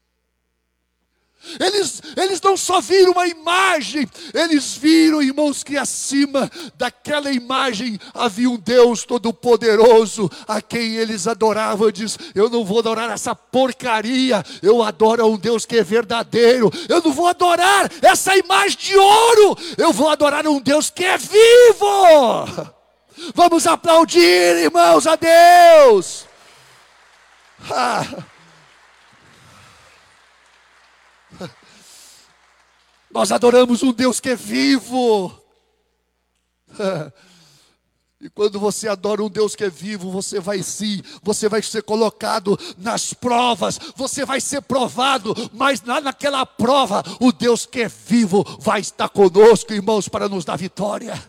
Eles, 1.58 2.00
eles 2.16 2.40
não 2.40 2.56
só 2.56 2.80
viram 2.80 3.12
uma 3.12 3.26
imagem, 3.26 4.08
eles 4.32 4.76
viram, 4.76 5.20
irmãos, 5.20 5.64
que 5.64 5.76
acima 5.76 6.48
daquela 6.76 7.32
imagem 7.32 7.98
havia 8.14 8.48
um 8.48 8.56
Deus 8.56 9.04
todo-poderoso 9.04 10.30
a 10.46 10.62
quem 10.62 10.94
eles 10.94 11.26
adoravam. 11.26 11.90
Diz: 11.90 12.16
Eu 12.32 12.48
não 12.48 12.64
vou 12.64 12.78
adorar 12.78 13.10
essa 13.10 13.34
porcaria, 13.34 14.42
eu 14.62 14.82
adoro 14.82 15.24
a 15.24 15.26
um 15.26 15.36
Deus 15.36 15.66
que 15.66 15.76
é 15.76 15.82
verdadeiro. 15.82 16.70
Eu 16.88 17.02
não 17.02 17.12
vou 17.12 17.26
adorar 17.26 17.90
essa 18.00 18.36
imagem 18.36 18.78
de 18.78 18.96
ouro, 18.96 19.58
eu 19.76 19.92
vou 19.92 20.08
adorar 20.08 20.46
um 20.46 20.60
Deus 20.60 20.90
que 20.90 21.04
é 21.04 21.18
vivo. 21.18 22.70
Vamos 23.34 23.66
aplaudir, 23.66 24.56
irmãos, 24.58 25.08
a 25.08 25.16
Deus. 25.16 26.24
Ah. 27.68 28.06
Nós 33.12 33.30
adoramos 33.30 33.82
um 33.82 33.92
Deus 33.92 34.20
que 34.20 34.30
é 34.30 34.36
vivo. 34.36 35.32
E 38.24 38.30
quando 38.30 38.60
você 38.60 38.86
adora 38.86 39.20
um 39.20 39.28
Deus 39.28 39.56
que 39.56 39.64
é 39.64 39.68
vivo, 39.68 40.08
você 40.12 40.38
vai 40.38 40.62
sim, 40.62 41.02
você 41.24 41.48
vai 41.48 41.60
ser 41.60 41.82
colocado 41.82 42.56
nas 42.78 43.12
provas, 43.12 43.80
você 43.96 44.24
vai 44.24 44.40
ser 44.40 44.62
provado, 44.62 45.34
mas 45.52 45.82
lá 45.82 46.00
naquela 46.00 46.46
prova, 46.46 47.02
o 47.18 47.32
Deus 47.32 47.66
que 47.66 47.80
é 47.80 47.88
vivo 47.88 48.44
vai 48.60 48.80
estar 48.80 49.08
conosco, 49.08 49.72
irmãos, 49.72 50.08
para 50.08 50.28
nos 50.28 50.44
dar 50.44 50.56
vitória. 50.56 51.20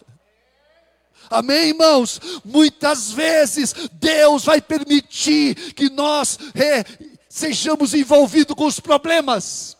Amém, 1.32 1.70
irmãos? 1.70 2.22
Muitas 2.46 3.12
vezes 3.12 3.74
Deus 3.94 4.46
vai 4.46 4.62
permitir 4.62 5.74
que 5.74 5.90
nós 5.90 6.38
é, 6.54 6.86
sejamos 7.28 7.96
envolvidos 7.96 8.56
com 8.56 8.68
os 8.68 8.80
problemas. 8.80 9.76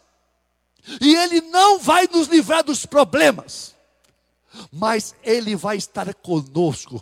E 1.00 1.16
Ele 1.16 1.42
não 1.42 1.80
vai 1.80 2.08
nos 2.08 2.28
livrar 2.28 2.64
dos 2.64 2.86
problemas, 2.86 3.74
mas 4.72 5.16
Ele 5.24 5.56
vai 5.56 5.78
estar 5.78 6.14
conosco 6.16 7.02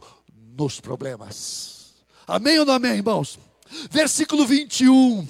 nos 0.57 0.79
problemas. 0.79 1.93
Amém 2.27 2.59
ou 2.59 2.65
não 2.65 2.75
amém, 2.75 2.93
irmãos? 2.93 3.39
Versículo 3.89 4.45
21. 4.45 5.27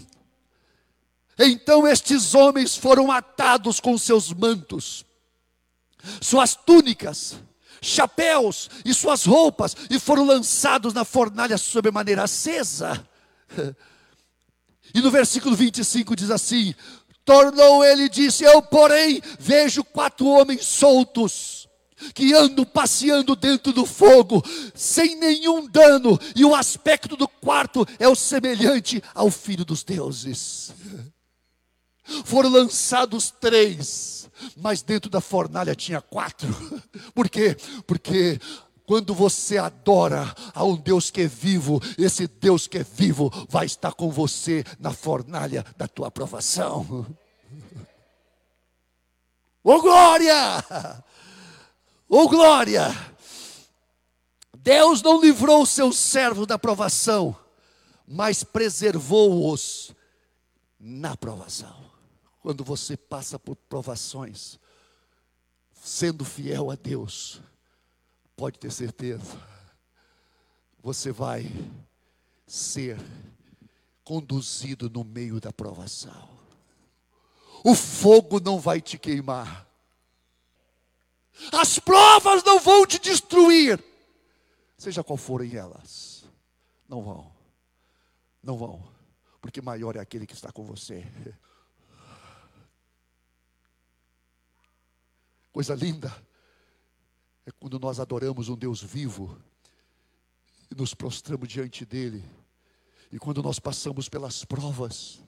Então 1.39 1.88
estes 1.88 2.36
homens 2.36 2.76
foram 2.76 3.12
atados 3.12 3.80
com 3.80 3.97
seus 3.97 4.32
mantos, 4.32 5.06
suas 6.22 6.56
túnicas, 6.56 7.36
chapéus 7.82 8.70
e 8.86 8.93
suas 8.93 9.26
roupas, 9.26 9.76
e 9.89 9.99
foram 9.99 10.26
lançados 10.26 10.93
na 10.93 11.04
fornalha 11.06 11.58
sobremaneira 11.58 12.24
acesa. 12.24 13.08
E 14.93 14.99
no 14.99 15.10
versículo 15.10 15.56
25 15.56 16.18
diz 16.18 16.30
assim: 16.30 16.76
Tornou 17.24 17.84
ele 17.84 18.03
e 18.03 18.09
disse: 18.09 18.43
Eu, 18.43 18.61
porém, 18.61 19.22
vejo 19.39 19.84
quatro 19.84 20.26
homens 20.28 20.65
soltos, 20.65 21.67
que 22.13 22.34
andam 22.34 22.65
passeando 22.65 23.36
dentro 23.36 23.72
do 23.72 23.86
fogo, 23.86 24.43
sem 24.74 25.15
nenhum 25.15 25.67
dano, 25.67 26.19
e 26.36 26.43
o 26.43 26.55
aspecto 26.55 27.15
do 27.15 27.28
quarto 27.28 27.86
é 27.99 28.07
o 28.07 28.15
semelhante 28.15 29.01
ao 29.13 29.30
filho 29.30 29.63
dos 29.63 29.84
deuses. 29.84 30.74
Foram 32.26 32.49
lançados 32.49 33.32
três, 33.39 34.30
mas 34.57 34.82
dentro 34.82 35.09
da 35.09 35.22
fornalha 35.22 35.76
tinha 35.76 36.01
quatro. 36.01 36.49
Por 37.13 37.30
quê? 37.30 37.55
Porque 37.86 38.39
quando 38.91 39.15
você 39.15 39.57
adora 39.57 40.35
a 40.53 40.65
um 40.65 40.75
Deus 40.75 41.09
que 41.09 41.21
é 41.21 41.25
vivo, 41.25 41.81
esse 41.97 42.27
Deus 42.27 42.67
que 42.67 42.79
é 42.79 42.83
vivo 42.83 43.31
vai 43.47 43.65
estar 43.65 43.93
com 43.93 44.11
você 44.11 44.65
na 44.77 44.91
fornalha 44.91 45.65
da 45.77 45.87
tua 45.87 46.09
aprovação. 46.09 47.07
Ô 49.63 49.75
oh, 49.75 49.81
glória! 49.81 50.35
Ô 52.09 52.17
oh, 52.17 52.27
glória! 52.27 52.89
Deus 54.57 55.01
não 55.01 55.21
livrou 55.21 55.61
os 55.61 55.69
seus 55.69 55.95
servos 55.95 56.45
da 56.45 56.59
provação, 56.59 57.33
mas 58.05 58.43
preservou-os 58.43 59.95
na 60.77 61.15
provação. 61.15 61.89
Quando 62.41 62.61
você 62.61 62.97
passa 62.97 63.39
por 63.39 63.55
provações, 63.55 64.59
sendo 65.81 66.25
fiel 66.25 66.69
a 66.69 66.75
Deus, 66.75 67.41
pode 68.41 68.57
ter 68.57 68.71
certeza, 68.71 69.39
você 70.81 71.11
vai 71.11 71.45
ser 72.47 72.97
conduzido 74.03 74.89
no 74.89 75.03
meio 75.03 75.39
da 75.39 75.53
provação. 75.53 76.27
O 77.63 77.75
fogo 77.75 78.39
não 78.39 78.59
vai 78.59 78.81
te 78.81 78.97
queimar. 78.97 79.67
As 81.53 81.77
provas 81.77 82.43
não 82.43 82.59
vão 82.59 82.83
te 82.87 82.97
destruir. 82.97 83.79
Seja 84.75 85.03
qual 85.03 85.17
forem 85.17 85.55
elas. 85.55 86.25
Não 86.89 87.03
vão. 87.03 87.31
Não 88.41 88.57
vão. 88.57 88.83
Porque 89.39 89.61
maior 89.61 89.95
é 89.95 89.99
aquele 89.99 90.25
que 90.25 90.33
está 90.33 90.51
com 90.51 90.65
você. 90.65 91.05
Coisa 95.53 95.75
linda 95.75 96.30
é 97.52 97.54
quando 97.60 97.78
nós 97.78 97.99
adoramos 97.99 98.47
um 98.47 98.56
Deus 98.56 98.82
vivo 98.82 99.38
e 100.72 100.76
nos 100.76 100.93
prostramos 100.93 101.49
diante 101.49 101.86
dele. 101.86 102.24
E 103.12 103.20
quando 103.20 103.43
nós 103.43 103.60
passamos 103.60 104.08
pelas 104.08 104.45
provas, 104.45 105.20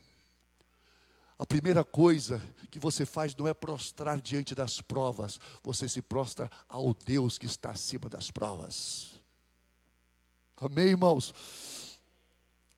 a 1.38 1.46
primeira 1.46 1.84
coisa 1.84 2.42
que 2.72 2.80
você 2.80 3.06
faz 3.06 3.36
não 3.36 3.48
é 3.48 3.54
prostrar 3.54 4.22
diante 4.22 4.56
das 4.56 4.80
provas, 4.80 5.40
você 5.62 5.90
se 5.90 6.02
prostra 6.02 6.50
ao 6.70 6.94
Deus 6.94 7.38
que 7.38 7.46
está 7.46 7.72
acima 7.72 8.08
das 8.08 8.32
provas. 8.32 9.12
Amém, 10.56 10.88
irmãos? 10.88 11.34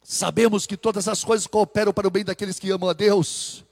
Sabemos 0.02 0.66
que 0.66 0.76
todas 0.76 1.08
as 1.08 1.24
coisas 1.24 1.46
cooperam 1.46 1.94
para 1.94 2.08
o 2.08 2.12
bem 2.12 2.26
daqueles 2.26 2.58
que 2.58 2.72
amam 2.72 2.90
a 2.90 2.94
Deus. 2.94 3.64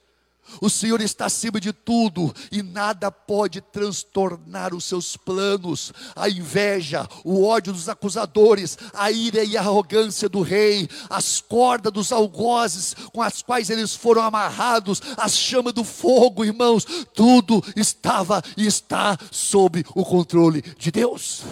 O 0.62 0.70
Senhor 0.70 1.02
está 1.02 1.26
acima 1.26 1.60
de 1.60 1.74
tudo 1.74 2.34
e 2.52 2.62
nada 2.62 3.12
pode 3.12 3.62
transtornar 3.62 4.74
os 4.74 4.86
seus 4.86 5.18
planos. 5.18 5.92
A 6.16 6.30
inveja, 6.30 7.08
o 7.24 7.46
ódio 7.46 7.74
dos 7.74 7.90
acusadores, 7.90 8.78
a 8.94 9.12
ira 9.12 9.44
e 9.44 9.58
a 9.58 9.62
arrogância 9.62 10.30
do 10.30 10.42
rei, 10.42 10.88
as 11.10 11.42
cordas 11.42 11.92
dos 11.92 12.12
algozes 12.12 12.96
com 13.12 13.22
as 13.22 13.42
quais 13.42 13.70
eles 13.70 13.96
foram 13.96 14.22
amarrados, 14.22 15.02
as 15.18 15.38
chamas 15.38 15.74
do 15.74 15.84
fogo, 15.84 16.46
irmãos, 16.46 16.86
tudo 17.14 17.64
estava 17.76 18.42
e 18.58 18.66
está 18.66 19.18
sob 19.32 19.84
o 19.96 20.04
controle 20.06 20.62
de 20.78 20.92
Deus. 20.92 21.44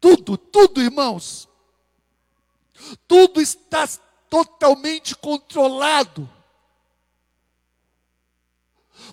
Tudo, 0.00 0.36
tudo, 0.36 0.82
irmãos 0.82 1.48
tudo 3.06 3.40
está 3.40 3.86
totalmente 4.28 5.14
controlado. 5.16 6.28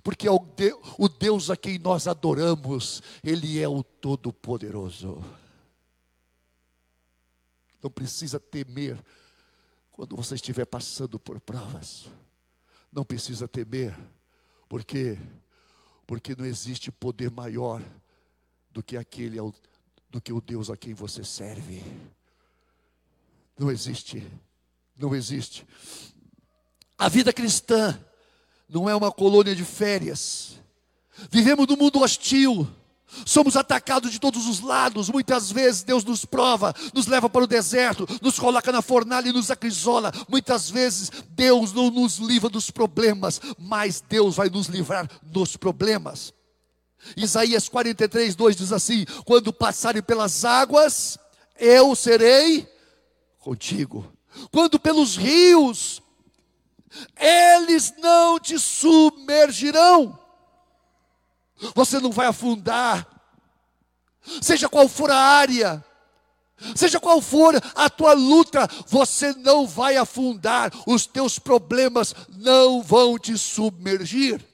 Porque 0.03 0.27
é 0.27 0.31
o 0.31 1.09
Deus 1.09 1.49
a 1.49 1.57
quem 1.57 1.77
nós 1.77 2.07
adoramos, 2.07 3.01
Ele 3.23 3.59
é 3.59 3.67
o 3.67 3.83
Todo-Poderoso. 3.83 5.23
Não 7.81 7.89
precisa 7.89 8.39
temer 8.39 9.03
quando 9.91 10.15
você 10.15 10.35
estiver 10.35 10.65
passando 10.65 11.19
por 11.19 11.39
provas. 11.39 12.07
Não 12.91 13.03
precisa 13.03 13.47
temer, 13.47 13.97
porque 14.67 15.17
porque 16.05 16.35
não 16.35 16.45
existe 16.45 16.91
poder 16.91 17.31
maior 17.31 17.81
do 18.69 18.83
que 18.83 18.97
aquele 18.97 19.37
do 20.09 20.19
que 20.21 20.33
o 20.33 20.41
Deus 20.41 20.69
a 20.69 20.75
quem 20.75 20.93
você 20.93 21.23
serve. 21.23 21.81
Não 23.57 23.71
existe. 23.71 24.25
Não 24.97 25.15
existe. 25.15 25.65
A 26.97 27.09
vida 27.09 27.33
cristã 27.33 27.99
não 28.69 28.89
é 28.89 28.95
uma 28.95 29.11
colônia 29.11 29.55
de 29.55 29.65
férias. 29.65 30.59
Vivemos 31.29 31.67
num 31.67 31.75
mundo 31.75 31.99
hostil. 31.99 32.67
Somos 33.25 33.57
atacados 33.57 34.11
de 34.11 34.19
todos 34.19 34.47
os 34.47 34.61
lados. 34.61 35.09
Muitas 35.09 35.51
vezes 35.51 35.83
Deus 35.83 36.03
nos 36.03 36.23
prova, 36.23 36.73
nos 36.93 37.07
leva 37.07 37.29
para 37.29 37.43
o 37.43 37.47
deserto, 37.47 38.07
nos 38.21 38.39
coloca 38.39 38.71
na 38.71 38.81
fornalha 38.81 39.29
e 39.29 39.33
nos 39.33 39.51
acrisola. 39.51 40.13
Muitas 40.29 40.69
vezes 40.69 41.11
Deus 41.29 41.73
não 41.73 41.91
nos 41.91 42.17
livra 42.17 42.49
dos 42.49 42.71
problemas, 42.71 43.41
mas 43.59 44.01
Deus 44.07 44.35
vai 44.35 44.49
nos 44.49 44.67
livrar 44.67 45.09
dos 45.21 45.57
problemas. 45.57 46.33
Isaías 47.17 47.67
43, 47.67 48.35
2 48.35 48.55
diz 48.55 48.71
assim: 48.71 49.05
Quando 49.25 49.51
passarem 49.51 50.01
pelas 50.01 50.45
águas, 50.45 51.17
eu 51.59 51.95
serei 51.95 52.67
contigo. 53.41 54.09
Quando 54.49 54.79
pelos 54.79 55.17
rios, 55.17 56.01
eles 57.19 57.93
não 57.97 58.39
te 58.39 58.57
submergirão. 58.57 60.17
Você 61.75 61.99
não 61.99 62.11
vai 62.11 62.27
afundar. 62.27 63.05
Seja 64.41 64.69
qual 64.69 64.87
for 64.87 65.11
a 65.11 65.17
área, 65.17 65.83
Seja 66.75 66.99
qual 66.99 67.21
for 67.21 67.55
a 67.75 67.89
tua 67.89 68.13
luta, 68.13 68.67
você 68.87 69.33
não 69.33 69.65
vai 69.65 69.97
afundar, 69.97 70.71
os 70.85 71.07
teus 71.07 71.39
problemas 71.39 72.13
não 72.29 72.83
vão 72.83 73.17
te 73.17 73.35
submergir. 73.37 74.45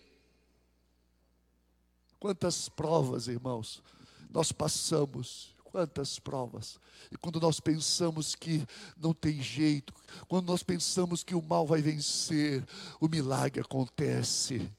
Quantas 2.19 2.69
provas, 2.69 3.27
irmãos, 3.27 3.83
nós 4.29 4.51
passamos, 4.51 5.53
quantas 5.65 6.17
provas. 6.17 6.79
E 7.11 7.17
quando 7.17 7.39
nós 7.39 7.59
pensamos 7.59 8.35
que 8.35 8.65
não 8.97 9.13
tem 9.13 9.41
jeito, 9.41 9.93
quando 10.27 10.47
nós 10.47 10.63
pensamos 10.63 11.23
que 11.23 11.35
o 11.35 11.41
mal 11.41 11.65
vai 11.65 11.81
vencer, 11.81 12.65
o 12.99 13.07
milagre 13.07 13.61
acontece. 13.61 14.71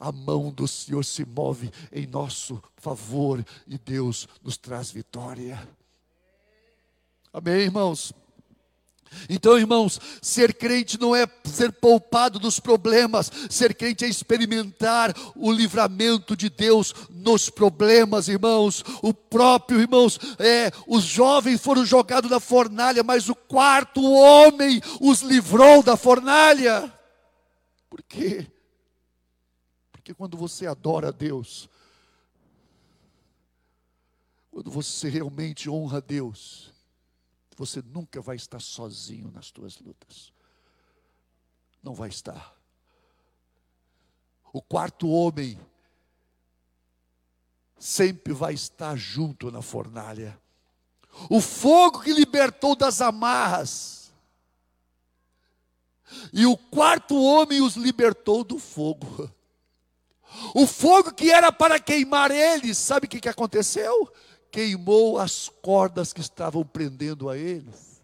A 0.00 0.10
mão 0.10 0.50
do 0.50 0.66
Senhor 0.66 1.04
se 1.04 1.24
move 1.24 1.70
em 1.92 2.06
nosso 2.06 2.62
favor 2.76 3.44
e 3.66 3.76
Deus 3.78 4.26
nos 4.42 4.56
traz 4.56 4.90
vitória. 4.90 5.68
Amém, 7.32 7.62
irmãos? 7.62 8.12
Então, 9.28 9.58
irmãos, 9.58 10.00
ser 10.20 10.54
crente 10.54 10.98
não 11.00 11.14
é 11.14 11.26
ser 11.44 11.72
poupado 11.72 12.38
dos 12.38 12.60
problemas, 12.60 13.30
ser 13.48 13.74
crente 13.74 14.04
é 14.04 14.08
experimentar 14.08 15.14
o 15.34 15.50
livramento 15.50 16.36
de 16.36 16.48
Deus 16.48 16.94
nos 17.10 17.50
problemas, 17.50 18.28
irmãos. 18.28 18.84
O 19.02 19.12
próprio, 19.12 19.80
irmãos, 19.80 20.18
é, 20.38 20.70
os 20.86 21.02
jovens 21.02 21.60
foram 21.60 21.84
jogados 21.84 22.30
na 22.30 22.40
fornalha, 22.40 23.02
mas 23.02 23.28
o 23.28 23.34
quarto 23.34 24.02
homem 24.02 24.80
os 25.00 25.22
livrou 25.22 25.82
da 25.82 25.96
fornalha. 25.96 26.92
Por 27.88 28.02
quê? 28.02 28.46
Porque 29.92 30.14
quando 30.14 30.36
você 30.36 30.66
adora 30.66 31.08
a 31.08 31.12
Deus, 31.12 31.68
quando 34.50 34.70
você 34.70 35.08
realmente 35.08 35.68
honra 35.68 35.98
a 35.98 36.00
Deus, 36.00 36.72
você 37.56 37.82
nunca 37.82 38.20
vai 38.20 38.36
estar 38.36 38.60
sozinho 38.60 39.30
nas 39.30 39.50
tuas 39.50 39.78
lutas. 39.78 40.32
Não 41.82 41.94
vai 41.94 42.10
estar. 42.10 42.54
O 44.52 44.60
quarto 44.60 45.08
homem 45.08 45.58
sempre 47.78 48.32
vai 48.32 48.54
estar 48.54 48.96
junto 48.96 49.50
na 49.50 49.62
fornalha. 49.62 50.38
O 51.30 51.40
fogo 51.40 52.00
que 52.00 52.12
libertou 52.12 52.76
das 52.76 53.00
amarras. 53.00 54.12
E 56.32 56.44
o 56.46 56.56
quarto 56.56 57.20
homem 57.20 57.62
os 57.62 57.74
libertou 57.74 58.44
do 58.44 58.58
fogo. 58.58 59.30
O 60.54 60.66
fogo 60.66 61.14
que 61.14 61.30
era 61.30 61.50
para 61.50 61.80
queimar 61.80 62.30
eles, 62.30 62.76
sabe 62.76 63.06
o 63.06 63.08
que, 63.08 63.20
que 63.20 63.28
aconteceu? 63.28 64.12
Queimou 64.56 65.18
as 65.18 65.50
cordas 65.60 66.14
que 66.14 66.22
estavam 66.22 66.64
prendendo 66.64 67.28
a 67.28 67.36
eles. 67.36 68.00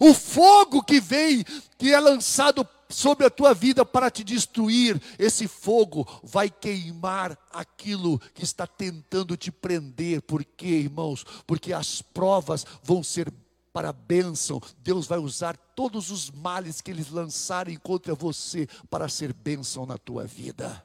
O 0.00 0.12
fogo 0.12 0.82
que 0.82 1.00
vem, 1.00 1.44
que 1.78 1.94
é 1.94 2.00
lançado 2.00 2.66
sobre 2.88 3.24
a 3.24 3.30
tua 3.30 3.54
vida 3.54 3.84
para 3.84 4.10
te 4.10 4.24
destruir, 4.24 5.00
esse 5.16 5.46
fogo 5.46 6.04
vai 6.24 6.50
queimar 6.50 7.38
aquilo 7.52 8.18
que 8.34 8.42
está 8.42 8.66
tentando 8.66 9.36
te 9.36 9.52
prender. 9.52 10.20
Por 10.22 10.44
quê, 10.44 10.66
irmãos? 10.66 11.24
Porque 11.46 11.72
as 11.72 12.02
provas 12.02 12.66
vão 12.82 13.00
ser 13.00 13.32
para 13.72 13.90
a 13.90 13.92
bênção. 13.92 14.60
Deus 14.78 15.06
vai 15.06 15.20
usar 15.20 15.56
todos 15.76 16.10
os 16.10 16.28
males 16.28 16.80
que 16.80 16.90
eles 16.90 17.08
lançarem 17.08 17.76
contra 17.76 18.16
você 18.16 18.66
para 18.90 19.08
ser 19.08 19.32
bênção 19.32 19.86
na 19.86 19.96
tua 19.96 20.24
vida. 20.24 20.84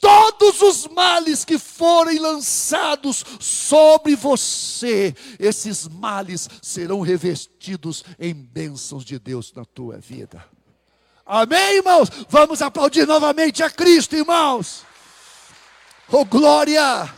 Todos 0.00 0.60
os 0.60 0.86
males 0.88 1.44
que 1.44 1.58
forem 1.58 2.18
lançados 2.18 3.24
sobre 3.40 4.14
você, 4.14 5.14
esses 5.38 5.88
males 5.88 6.48
serão 6.60 7.00
revestidos 7.00 8.04
em 8.18 8.34
bênçãos 8.34 9.04
de 9.04 9.18
Deus 9.18 9.52
na 9.54 9.64
tua 9.64 9.96
vida. 9.98 10.44
Amém, 11.24 11.76
irmãos? 11.76 12.10
Vamos 12.28 12.60
aplaudir 12.60 13.06
novamente 13.06 13.62
a 13.62 13.70
Cristo, 13.70 14.14
irmãos. 14.14 14.84
Oh, 16.10 16.24
glória! 16.24 17.10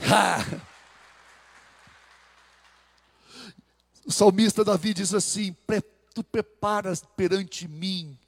Ha. 0.00 0.44
O 4.04 4.12
salmista 4.12 4.64
Davi 4.64 4.92
diz 4.92 5.14
assim: 5.14 5.56
Tu 6.14 6.24
preparas 6.24 7.04
perante 7.16 7.68
mim 7.68 8.18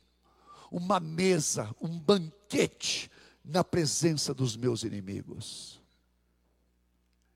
uma 0.70 1.00
mesa, 1.00 1.74
um 1.80 1.98
banquete 1.98 3.10
na 3.44 3.64
presença 3.64 4.34
dos 4.34 4.56
meus 4.56 4.82
inimigos. 4.82 5.80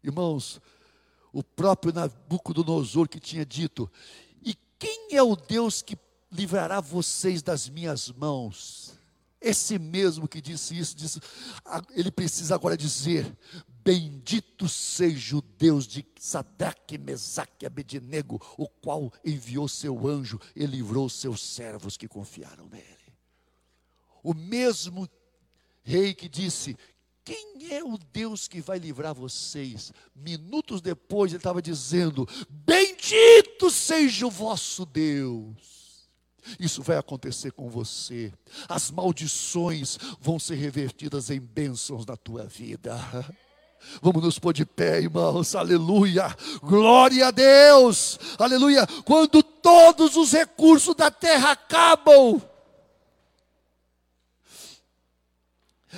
Irmãos, 0.02 0.60
o 1.32 1.42
próprio 1.42 1.92
Nabucodonosor 1.92 3.08
que 3.08 3.18
tinha 3.18 3.46
dito: 3.46 3.90
E 4.42 4.54
quem 4.78 5.08
é 5.12 5.22
o 5.22 5.34
Deus 5.34 5.80
que 5.80 5.96
livrará 6.30 6.80
vocês 6.80 7.42
das 7.42 7.68
minhas 7.68 8.10
mãos? 8.10 8.98
Esse 9.40 9.76
mesmo 9.76 10.28
que 10.28 10.40
disse 10.40 10.78
isso, 10.78 10.96
disse, 10.96 11.20
ele 11.90 12.10
precisa 12.10 12.54
agora 12.54 12.76
dizer: 12.76 13.36
Bendito 13.84 14.68
seja 14.68 15.36
o 15.36 15.42
Deus 15.42 15.86
de 15.86 16.06
Sadraque, 16.18 16.96
Mesaque 16.96 17.64
e 17.64 17.66
Abednego, 17.66 18.40
o 18.56 18.68
qual 18.68 19.12
enviou 19.24 19.66
seu 19.66 20.06
anjo 20.06 20.38
e 20.54 20.64
livrou 20.66 21.08
seus 21.08 21.42
servos 21.42 21.96
que 21.96 22.06
confiaram 22.06 22.68
nele. 22.68 23.01
O 24.22 24.34
mesmo 24.34 25.08
rei 25.82 26.14
que 26.14 26.28
disse: 26.28 26.76
Quem 27.24 27.68
é 27.70 27.82
o 27.82 27.98
Deus 28.12 28.46
que 28.46 28.60
vai 28.60 28.78
livrar 28.78 29.14
vocês? 29.14 29.92
Minutos 30.14 30.80
depois 30.80 31.32
ele 31.32 31.38
estava 31.38 31.60
dizendo: 31.60 32.28
Bendito 32.48 33.70
seja 33.70 34.26
o 34.26 34.30
vosso 34.30 34.86
Deus. 34.86 35.82
Isso 36.58 36.82
vai 36.82 36.96
acontecer 36.96 37.52
com 37.52 37.68
você. 37.68 38.32
As 38.68 38.90
maldições 38.90 39.98
vão 40.20 40.38
ser 40.38 40.56
revertidas 40.56 41.30
em 41.30 41.40
bênçãos 41.40 42.04
na 42.04 42.16
tua 42.16 42.44
vida. 42.44 42.98
Vamos 44.00 44.22
nos 44.22 44.38
pôr 44.38 44.52
de 44.52 44.64
pé, 44.64 45.00
irmãos, 45.00 45.56
aleluia, 45.56 46.36
glória 46.62 47.26
a 47.26 47.30
Deus, 47.32 48.18
aleluia. 48.38 48.86
Quando 49.04 49.42
todos 49.42 50.16
os 50.16 50.32
recursos 50.32 50.94
da 50.94 51.10
terra 51.10 51.52
acabam, 51.52 52.40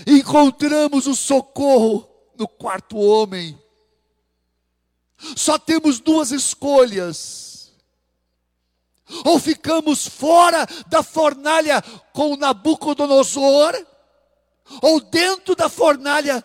encontramos 0.06 1.06
o 1.06 1.14
socorro 1.14 2.08
no 2.36 2.48
quarto 2.48 2.98
homem. 2.98 3.58
Só 5.36 5.58
temos 5.58 6.00
duas 6.00 6.32
escolhas. 6.32 7.72
Ou 9.24 9.38
ficamos 9.38 10.08
fora 10.08 10.66
da 10.86 11.02
fornalha 11.02 11.82
com 12.12 12.36
Nabucodonosor, 12.36 13.74
ou 14.80 14.98
dentro 14.98 15.54
da 15.54 15.68
fornalha 15.68 16.42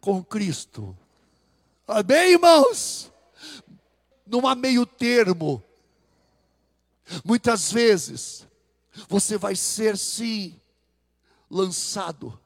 com 0.00 0.22
Cristo. 0.22 0.96
Amém, 1.86 2.32
irmãos? 2.32 3.10
Não 4.24 4.46
há 4.46 4.54
meio 4.54 4.86
termo. 4.86 5.62
Muitas 7.24 7.72
vezes, 7.72 8.46
você 9.08 9.36
vai 9.36 9.56
ser 9.56 9.98
sim 9.98 10.58
lançado 11.50 12.38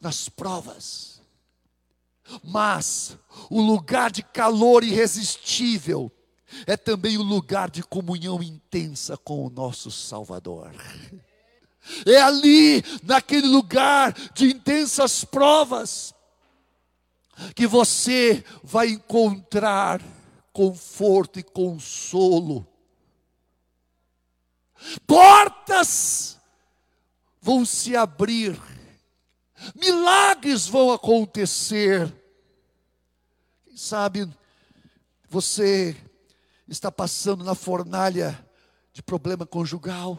nas 0.00 0.28
provas. 0.28 1.20
Mas 2.42 3.16
o 3.50 3.60
lugar 3.60 4.10
de 4.10 4.22
calor 4.22 4.82
irresistível 4.82 6.10
é 6.66 6.76
também 6.76 7.18
o 7.18 7.22
lugar 7.22 7.70
de 7.70 7.82
comunhão 7.82 8.42
intensa 8.42 9.16
com 9.16 9.46
o 9.46 9.50
nosso 9.50 9.90
Salvador. 9.90 10.72
É 12.04 12.20
ali, 12.20 12.82
naquele 13.02 13.46
lugar 13.46 14.12
de 14.34 14.46
intensas 14.46 15.24
provas, 15.24 16.14
que 17.54 17.66
você 17.66 18.44
vai 18.62 18.88
encontrar 18.88 20.02
conforto 20.52 21.38
e 21.38 21.42
consolo. 21.42 22.66
Portas 25.06 26.38
vão 27.40 27.64
se 27.64 27.96
abrir 27.96 28.60
milagres 29.86 30.66
vão 30.66 30.92
acontecer. 30.92 32.12
Quem 33.64 33.76
sabe 33.76 34.28
você 35.28 35.96
está 36.66 36.90
passando 36.90 37.44
na 37.44 37.54
fornalha 37.54 38.44
de 38.92 39.02
problema 39.02 39.46
conjugal, 39.46 40.18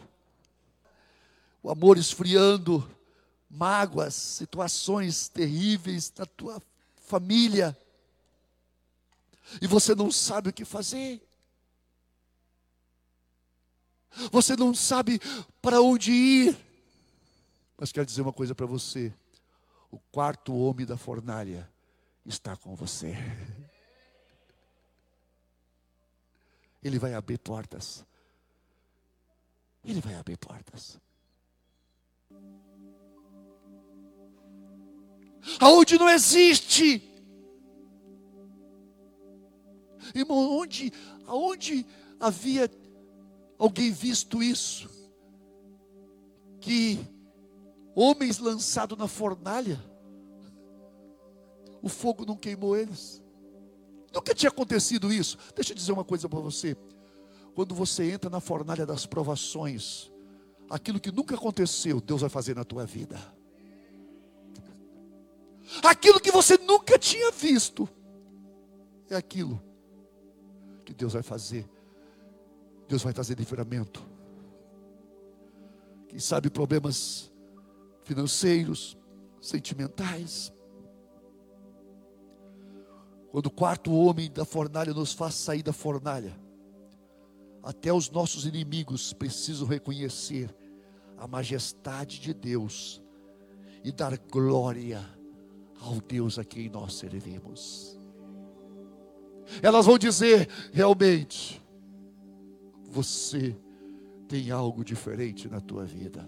o 1.62 1.70
amor 1.70 1.98
esfriando, 1.98 2.88
mágoas, 3.50 4.14
situações 4.14 5.28
terríveis 5.28 6.10
na 6.16 6.24
tua 6.24 6.62
família, 6.96 7.76
e 9.60 9.66
você 9.66 9.94
não 9.94 10.10
sabe 10.10 10.50
o 10.50 10.52
que 10.52 10.64
fazer. 10.64 11.22
Você 14.32 14.56
não 14.56 14.74
sabe 14.74 15.20
para 15.60 15.80
onde 15.80 16.12
ir. 16.12 16.56
Mas 17.76 17.92
quero 17.92 18.06
dizer 18.06 18.22
uma 18.22 18.32
coisa 18.32 18.54
para 18.54 18.66
você: 18.66 19.12
o 19.90 19.98
quarto 20.12 20.54
homem 20.54 20.86
da 20.86 20.96
fornalha 20.96 21.68
está 22.24 22.56
com 22.56 22.74
você. 22.74 23.14
Ele 26.82 26.98
vai 26.98 27.14
abrir 27.14 27.38
portas. 27.38 28.04
Ele 29.84 30.00
vai 30.00 30.14
abrir 30.14 30.36
portas. 30.36 31.00
Aonde 35.60 35.98
não 35.98 36.08
existe. 36.08 37.02
Irmão, 40.14 40.58
onde, 40.58 40.92
aonde 41.26 41.86
havia 42.20 42.70
alguém 43.58 43.90
visto 43.90 44.42
isso? 44.42 44.88
Que 46.60 46.98
homens 47.98 48.38
lançados 48.38 48.96
na 48.96 49.08
fornalha, 49.08 49.82
o 51.82 51.88
fogo 51.88 52.24
não 52.24 52.36
queimou 52.36 52.76
eles. 52.76 53.20
Nunca 54.14 54.32
tinha 54.34 54.50
acontecido 54.50 55.12
isso. 55.12 55.36
Deixa 55.54 55.72
eu 55.72 55.76
dizer 55.76 55.92
uma 55.92 56.04
coisa 56.04 56.28
para 56.28 56.38
você. 56.38 56.76
Quando 57.54 57.74
você 57.74 58.12
entra 58.12 58.30
na 58.30 58.40
fornalha 58.40 58.86
das 58.86 59.04
provações, 59.04 60.12
aquilo 60.70 61.00
que 61.00 61.10
nunca 61.10 61.34
aconteceu, 61.34 62.00
Deus 62.00 62.20
vai 62.20 62.30
fazer 62.30 62.54
na 62.54 62.64
tua 62.64 62.86
vida. 62.86 63.18
Aquilo 65.82 66.20
que 66.20 66.30
você 66.30 66.56
nunca 66.56 66.98
tinha 66.98 67.32
visto, 67.32 67.88
é 69.10 69.16
aquilo 69.16 69.60
que 70.84 70.94
Deus 70.94 71.14
vai 71.14 71.22
fazer. 71.22 71.68
Deus 72.86 73.02
vai 73.02 73.12
trazer 73.12 73.36
livramento. 73.36 74.06
Quem 76.08 76.18
sabe 76.18 76.48
problemas 76.48 77.27
financeiros, 78.08 78.96
sentimentais. 79.38 80.50
Quando 83.30 83.46
o 83.46 83.50
quarto 83.50 83.92
homem 83.92 84.30
da 84.30 84.46
fornalha 84.46 84.94
nos 84.94 85.12
faz 85.12 85.34
sair 85.34 85.62
da 85.62 85.74
fornalha, 85.74 86.34
até 87.62 87.92
os 87.92 88.10
nossos 88.10 88.46
inimigos 88.46 89.12
precisam 89.12 89.66
reconhecer 89.66 90.54
a 91.18 91.28
majestade 91.28 92.18
de 92.18 92.32
Deus 92.32 93.02
e 93.84 93.92
dar 93.92 94.16
glória 94.16 95.04
ao 95.78 96.00
Deus 96.00 96.38
a 96.38 96.44
quem 96.44 96.70
nós 96.70 96.94
servimos. 96.94 98.00
Elas 99.62 99.84
vão 99.84 99.98
dizer: 99.98 100.48
realmente, 100.72 101.62
você 102.88 103.54
tem 104.26 104.50
algo 104.50 104.82
diferente 104.82 105.46
na 105.46 105.60
tua 105.60 105.84
vida. 105.84 106.26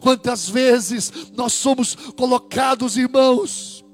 Quantas 0.00 0.48
vezes 0.48 1.12
nós 1.36 1.52
somos 1.52 1.94
colocados, 2.16 2.96
irmãos, 2.96 3.84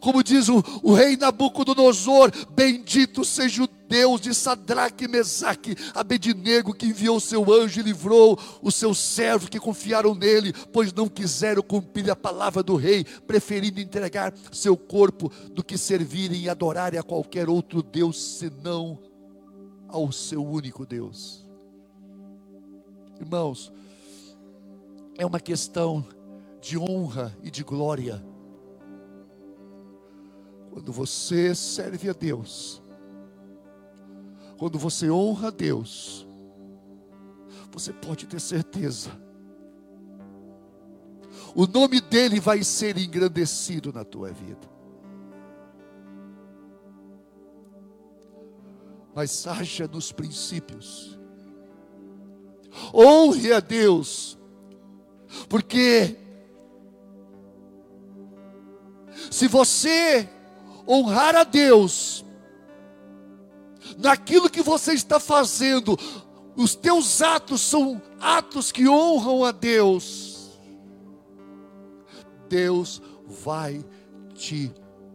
como 0.00 0.22
diz 0.22 0.48
o, 0.48 0.62
o 0.82 0.92
rei 0.92 1.16
Nabucodonosor, 1.16 2.30
bendito 2.50 3.24
seja 3.24 3.64
o 3.64 3.68
Deus 3.88 4.20
de 4.20 4.34
Sadraque, 4.34 5.08
Mesaque, 5.08 5.74
Abednego, 5.94 6.74
que 6.74 6.86
enviou 6.86 7.18
seu 7.18 7.50
anjo 7.52 7.80
e 7.80 7.82
livrou 7.82 8.38
os 8.62 8.74
seus 8.74 8.98
servos 8.98 9.48
que 9.48 9.58
confiaram 9.58 10.14
nele, 10.14 10.52
pois 10.72 10.92
não 10.92 11.08
quiseram 11.08 11.62
cumprir 11.62 12.10
a 12.10 12.16
palavra 12.16 12.62
do 12.62 12.76
rei, 12.76 13.04
preferindo 13.26 13.80
entregar 13.80 14.34
seu 14.52 14.76
corpo 14.76 15.32
do 15.52 15.64
que 15.64 15.78
servirem 15.78 16.42
e 16.42 16.48
adorarem 16.50 17.00
a 17.00 17.02
qualquer 17.02 17.48
outro 17.48 17.82
Deus, 17.82 18.22
senão 18.22 18.98
ao 19.88 20.12
seu 20.12 20.44
único 20.44 20.84
Deus. 20.84 21.46
Irmãos, 23.18 23.72
é 25.18 25.26
uma 25.26 25.40
questão 25.40 26.06
de 26.60 26.78
honra 26.78 27.36
e 27.42 27.50
de 27.50 27.64
glória. 27.64 28.24
Quando 30.70 30.92
você 30.92 31.56
serve 31.56 32.08
a 32.08 32.12
Deus, 32.12 32.80
quando 34.56 34.78
você 34.78 35.10
honra 35.10 35.48
a 35.48 35.50
Deus, 35.50 36.26
você 37.72 37.92
pode 37.92 38.26
ter 38.26 38.40
certeza, 38.40 39.10
o 41.54 41.66
nome 41.66 42.00
dele 42.00 42.38
vai 42.38 42.62
ser 42.62 42.96
engrandecido 42.96 43.92
na 43.92 44.04
tua 44.04 44.30
vida. 44.30 44.78
Mas 49.12 49.48
haja 49.48 49.88
nos 49.88 50.12
princípios, 50.12 51.18
honre 52.94 53.52
a 53.52 53.58
Deus, 53.58 54.37
porque 55.48 56.16
se 59.30 59.46
você 59.48 60.28
honrar 60.86 61.34
a 61.36 61.44
Deus 61.44 62.24
naquilo 63.98 64.48
que 64.48 64.62
você 64.62 64.92
está 64.92 65.18
fazendo, 65.20 65.98
os 66.56 66.74
teus 66.74 67.20
atos 67.20 67.60
são 67.60 68.00
atos 68.20 68.72
que 68.72 68.88
honram 68.88 69.44
a 69.44 69.52
Deus. 69.52 70.58
Deus 72.48 73.02
vai 73.26 73.84
te 74.34 74.72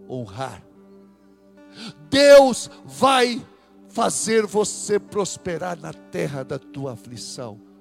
honrar. 0.09 0.61
Deus 2.09 2.69
vai 2.85 3.43
fazer 3.89 4.45
você 4.45 4.99
prosperar 4.99 5.79
na 5.79 5.93
terra 5.93 6.43
da 6.43 6.59
tua 6.59 6.93
aflição 6.93 7.72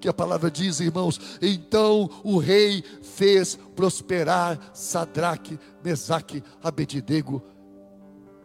que 0.00 0.08
a 0.08 0.12
palavra 0.12 0.50
diz, 0.50 0.80
irmãos, 0.80 1.38
então 1.42 2.08
o 2.22 2.38
rei 2.38 2.82
fez 3.02 3.56
prosperar 3.74 4.58
Sadraque, 4.72 5.58
Mesaque, 5.84 6.42
Abednego 6.62 7.42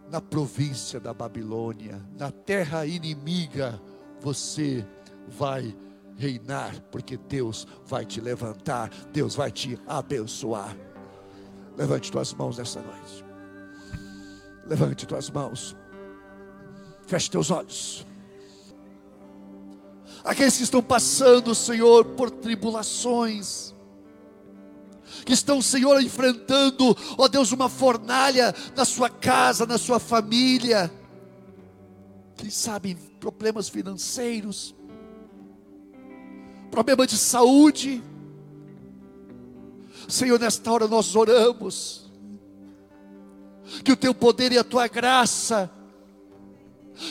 na 0.09 0.21
província 0.21 0.99
da 0.99 1.13
Babilônia, 1.13 2.01
na 2.17 2.31
terra 2.31 2.85
inimiga, 2.85 3.81
você 4.19 4.85
vai 5.27 5.75
reinar, 6.15 6.79
porque 6.91 7.17
Deus 7.17 7.67
vai 7.85 8.05
te 8.05 8.21
levantar, 8.21 8.89
Deus 9.11 9.35
vai 9.35 9.51
te 9.51 9.79
abençoar. 9.87 10.75
Levante 11.75 12.11
tuas 12.11 12.33
mãos 12.33 12.57
nessa 12.57 12.81
noite. 12.81 13.25
Levante 14.67 15.07
tuas 15.07 15.29
mãos. 15.29 15.75
Feche 17.07 17.31
teus 17.31 17.49
olhos 17.49 18.05
aqueles 20.23 20.57
que 20.57 20.63
estão 20.63 20.81
passando, 20.81 21.53
Senhor, 21.53 22.05
por 22.05 22.31
tribulações, 22.31 23.73
que 25.25 25.33
estão, 25.33 25.61
Senhor, 25.61 26.01
enfrentando, 26.01 26.95
ó 27.17 27.27
Deus, 27.27 27.51
uma 27.51 27.69
fornalha 27.69 28.53
na 28.75 28.85
sua 28.85 29.09
casa, 29.09 29.65
na 29.65 29.77
sua 29.77 29.99
família, 29.99 30.91
quem 32.35 32.49
sabe 32.49 32.95
problemas 33.19 33.69
financeiros, 33.69 34.75
problema 36.71 37.05
de 37.05 37.17
saúde. 37.17 38.03
Senhor, 40.07 40.39
nesta 40.39 40.71
hora 40.71 40.87
nós 40.87 41.15
oramos, 41.15 42.11
que 43.83 43.91
o 43.91 43.97
teu 43.97 44.13
poder 44.13 44.51
e 44.51 44.57
a 44.57 44.63
tua 44.63 44.87
graça 44.87 45.71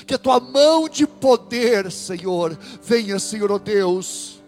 que 0.06 0.14
a 0.14 0.18
tua 0.18 0.38
mão 0.40 0.88
de 0.88 1.06
poder, 1.06 1.90
Senhor, 1.90 2.56
venha, 2.82 3.18
Senhor, 3.18 3.50
ó 3.50 3.56
oh 3.56 3.58
Deus, 3.58 4.40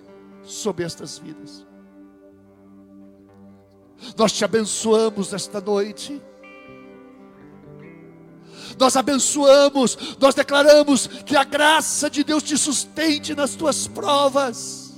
sobre 0.45 0.85
estas 0.85 1.19
vidas. 1.19 1.65
Nós 4.17 4.33
te 4.33 4.45
abençoamos 4.45 5.33
esta 5.33 5.61
noite. 5.61 6.21
Nós 8.79 8.97
abençoamos, 8.97 10.17
nós 10.19 10.35
declaramos 10.35 11.07
que 11.07 11.37
a 11.37 11.45
graça 11.45 12.11
de 12.11 12.25
Deus 12.25 12.43
te 12.43 12.59
sustente 12.59 13.35
nas 13.35 13.55
tuas 13.55 13.87
provas, 13.87 14.93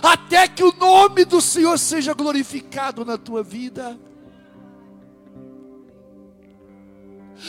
até 0.00 0.46
que 0.46 0.62
o 0.62 0.72
nome 0.76 1.24
do 1.24 1.40
Senhor 1.40 1.76
seja 1.78 2.14
glorificado 2.14 3.04
na 3.04 3.18
tua 3.18 3.42
vida, 3.42 3.98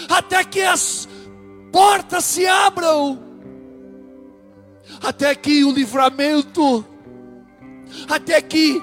até 0.10 0.44
que 0.44 0.62
as 0.62 1.08
portas 1.72 2.26
se 2.26 2.46
abram, 2.46 3.20
até 5.02 5.34
que 5.34 5.64
o 5.64 5.72
livramento, 5.72 6.86
até 8.08 8.42
que 8.42 8.82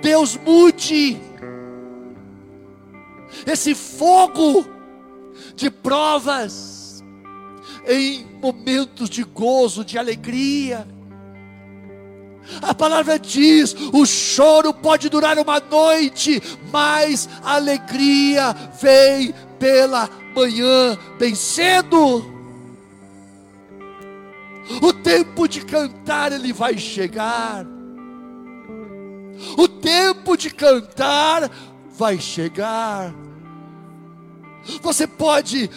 Deus 0.00 0.36
mude 0.36 1.20
esse 3.46 3.74
fogo 3.74 4.64
de 5.54 5.70
provas 5.70 7.02
em 7.86 8.26
momentos 8.40 9.10
de 9.10 9.24
gozo, 9.24 9.84
de 9.84 9.98
alegria. 9.98 10.86
A 12.60 12.74
palavra 12.74 13.18
diz: 13.18 13.74
o 13.92 14.04
choro 14.04 14.72
pode 14.74 15.08
durar 15.08 15.38
uma 15.38 15.60
noite, 15.60 16.42
mas 16.72 17.28
a 17.42 17.54
alegria 17.54 18.54
vem 18.80 19.32
pela 19.58 20.08
manhã, 20.34 20.98
bem 21.18 21.34
cedo. 21.34 22.24
O 24.80 24.92
tempo 24.92 25.48
de 25.48 25.64
cantar 25.64 26.32
ele 26.32 26.52
vai 26.52 26.78
chegar. 26.78 27.66
O 29.56 29.66
tempo 29.66 30.36
de 30.36 30.50
cantar 30.50 31.50
vai 31.96 32.18
chegar. 32.18 33.12
Você 34.80 35.06
pode, 35.06 35.68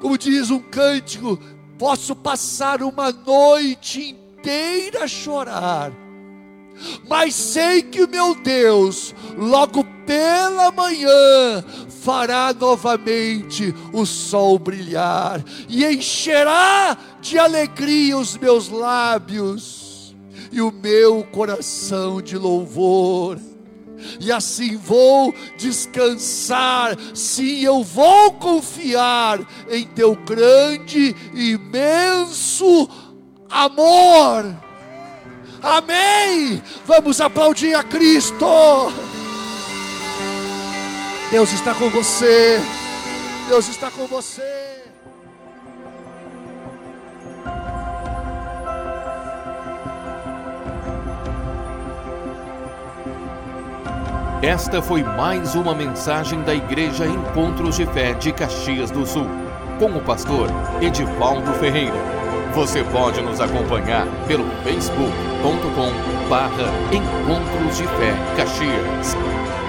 como 0.00 0.18
diz 0.18 0.50
um 0.50 0.58
cântico, 0.58 1.38
posso 1.78 2.14
passar 2.14 2.82
uma 2.82 3.10
noite 3.10 4.10
inteira 4.40 5.04
a 5.04 5.08
chorar, 5.08 5.92
mas 7.08 7.34
sei 7.34 7.82
que 7.82 8.02
o 8.02 8.08
meu 8.08 8.34
Deus, 8.34 9.14
logo 9.36 9.84
pela 10.06 10.70
manhã, 10.70 11.64
fará 12.10 12.52
novamente 12.52 13.72
o 13.92 14.04
sol 14.04 14.58
brilhar 14.58 15.44
e 15.68 15.86
encherá 15.86 16.98
de 17.20 17.38
alegria 17.38 18.18
os 18.18 18.36
meus 18.36 18.68
lábios 18.68 20.12
e 20.50 20.60
o 20.60 20.72
meu 20.72 21.22
coração 21.22 22.20
de 22.20 22.36
louvor 22.36 23.38
e 24.18 24.32
assim 24.32 24.76
vou 24.76 25.32
descansar, 25.56 26.96
sim, 27.14 27.60
eu 27.60 27.84
vou 27.84 28.32
confiar 28.32 29.38
em 29.70 29.86
teu 29.86 30.16
grande, 30.16 31.14
imenso 31.32 32.88
amor. 33.48 34.56
Amém. 35.62 36.60
Vamos 36.86 37.20
aplaudir 37.20 37.74
a 37.74 37.84
Cristo. 37.84 38.46
Deus 41.30 41.52
está 41.52 41.72
com 41.74 41.88
você. 41.88 42.60
Deus 43.48 43.68
está 43.68 43.88
com 43.88 44.04
você. 44.08 44.42
Esta 54.42 54.82
foi 54.82 55.04
mais 55.04 55.54
uma 55.54 55.72
mensagem 55.72 56.42
da 56.42 56.52
Igreja 56.52 57.06
Encontros 57.06 57.76
de 57.76 57.86
Fé 57.86 58.12
de 58.14 58.32
Caxias 58.32 58.90
do 58.90 59.06
Sul, 59.06 59.26
com 59.78 59.96
o 59.96 60.00
pastor 60.00 60.48
Edivaldo 60.80 61.52
Ferreira. 61.60 61.94
Você 62.54 62.82
pode 62.84 63.20
nos 63.20 63.40
acompanhar 63.40 64.04
pelo 64.26 64.44
facebook.com 64.64 66.28
barra 66.28 66.66
Encontros 66.90 67.76
de 67.76 67.84
Fé 67.84 68.14
Caxias. 68.36 69.59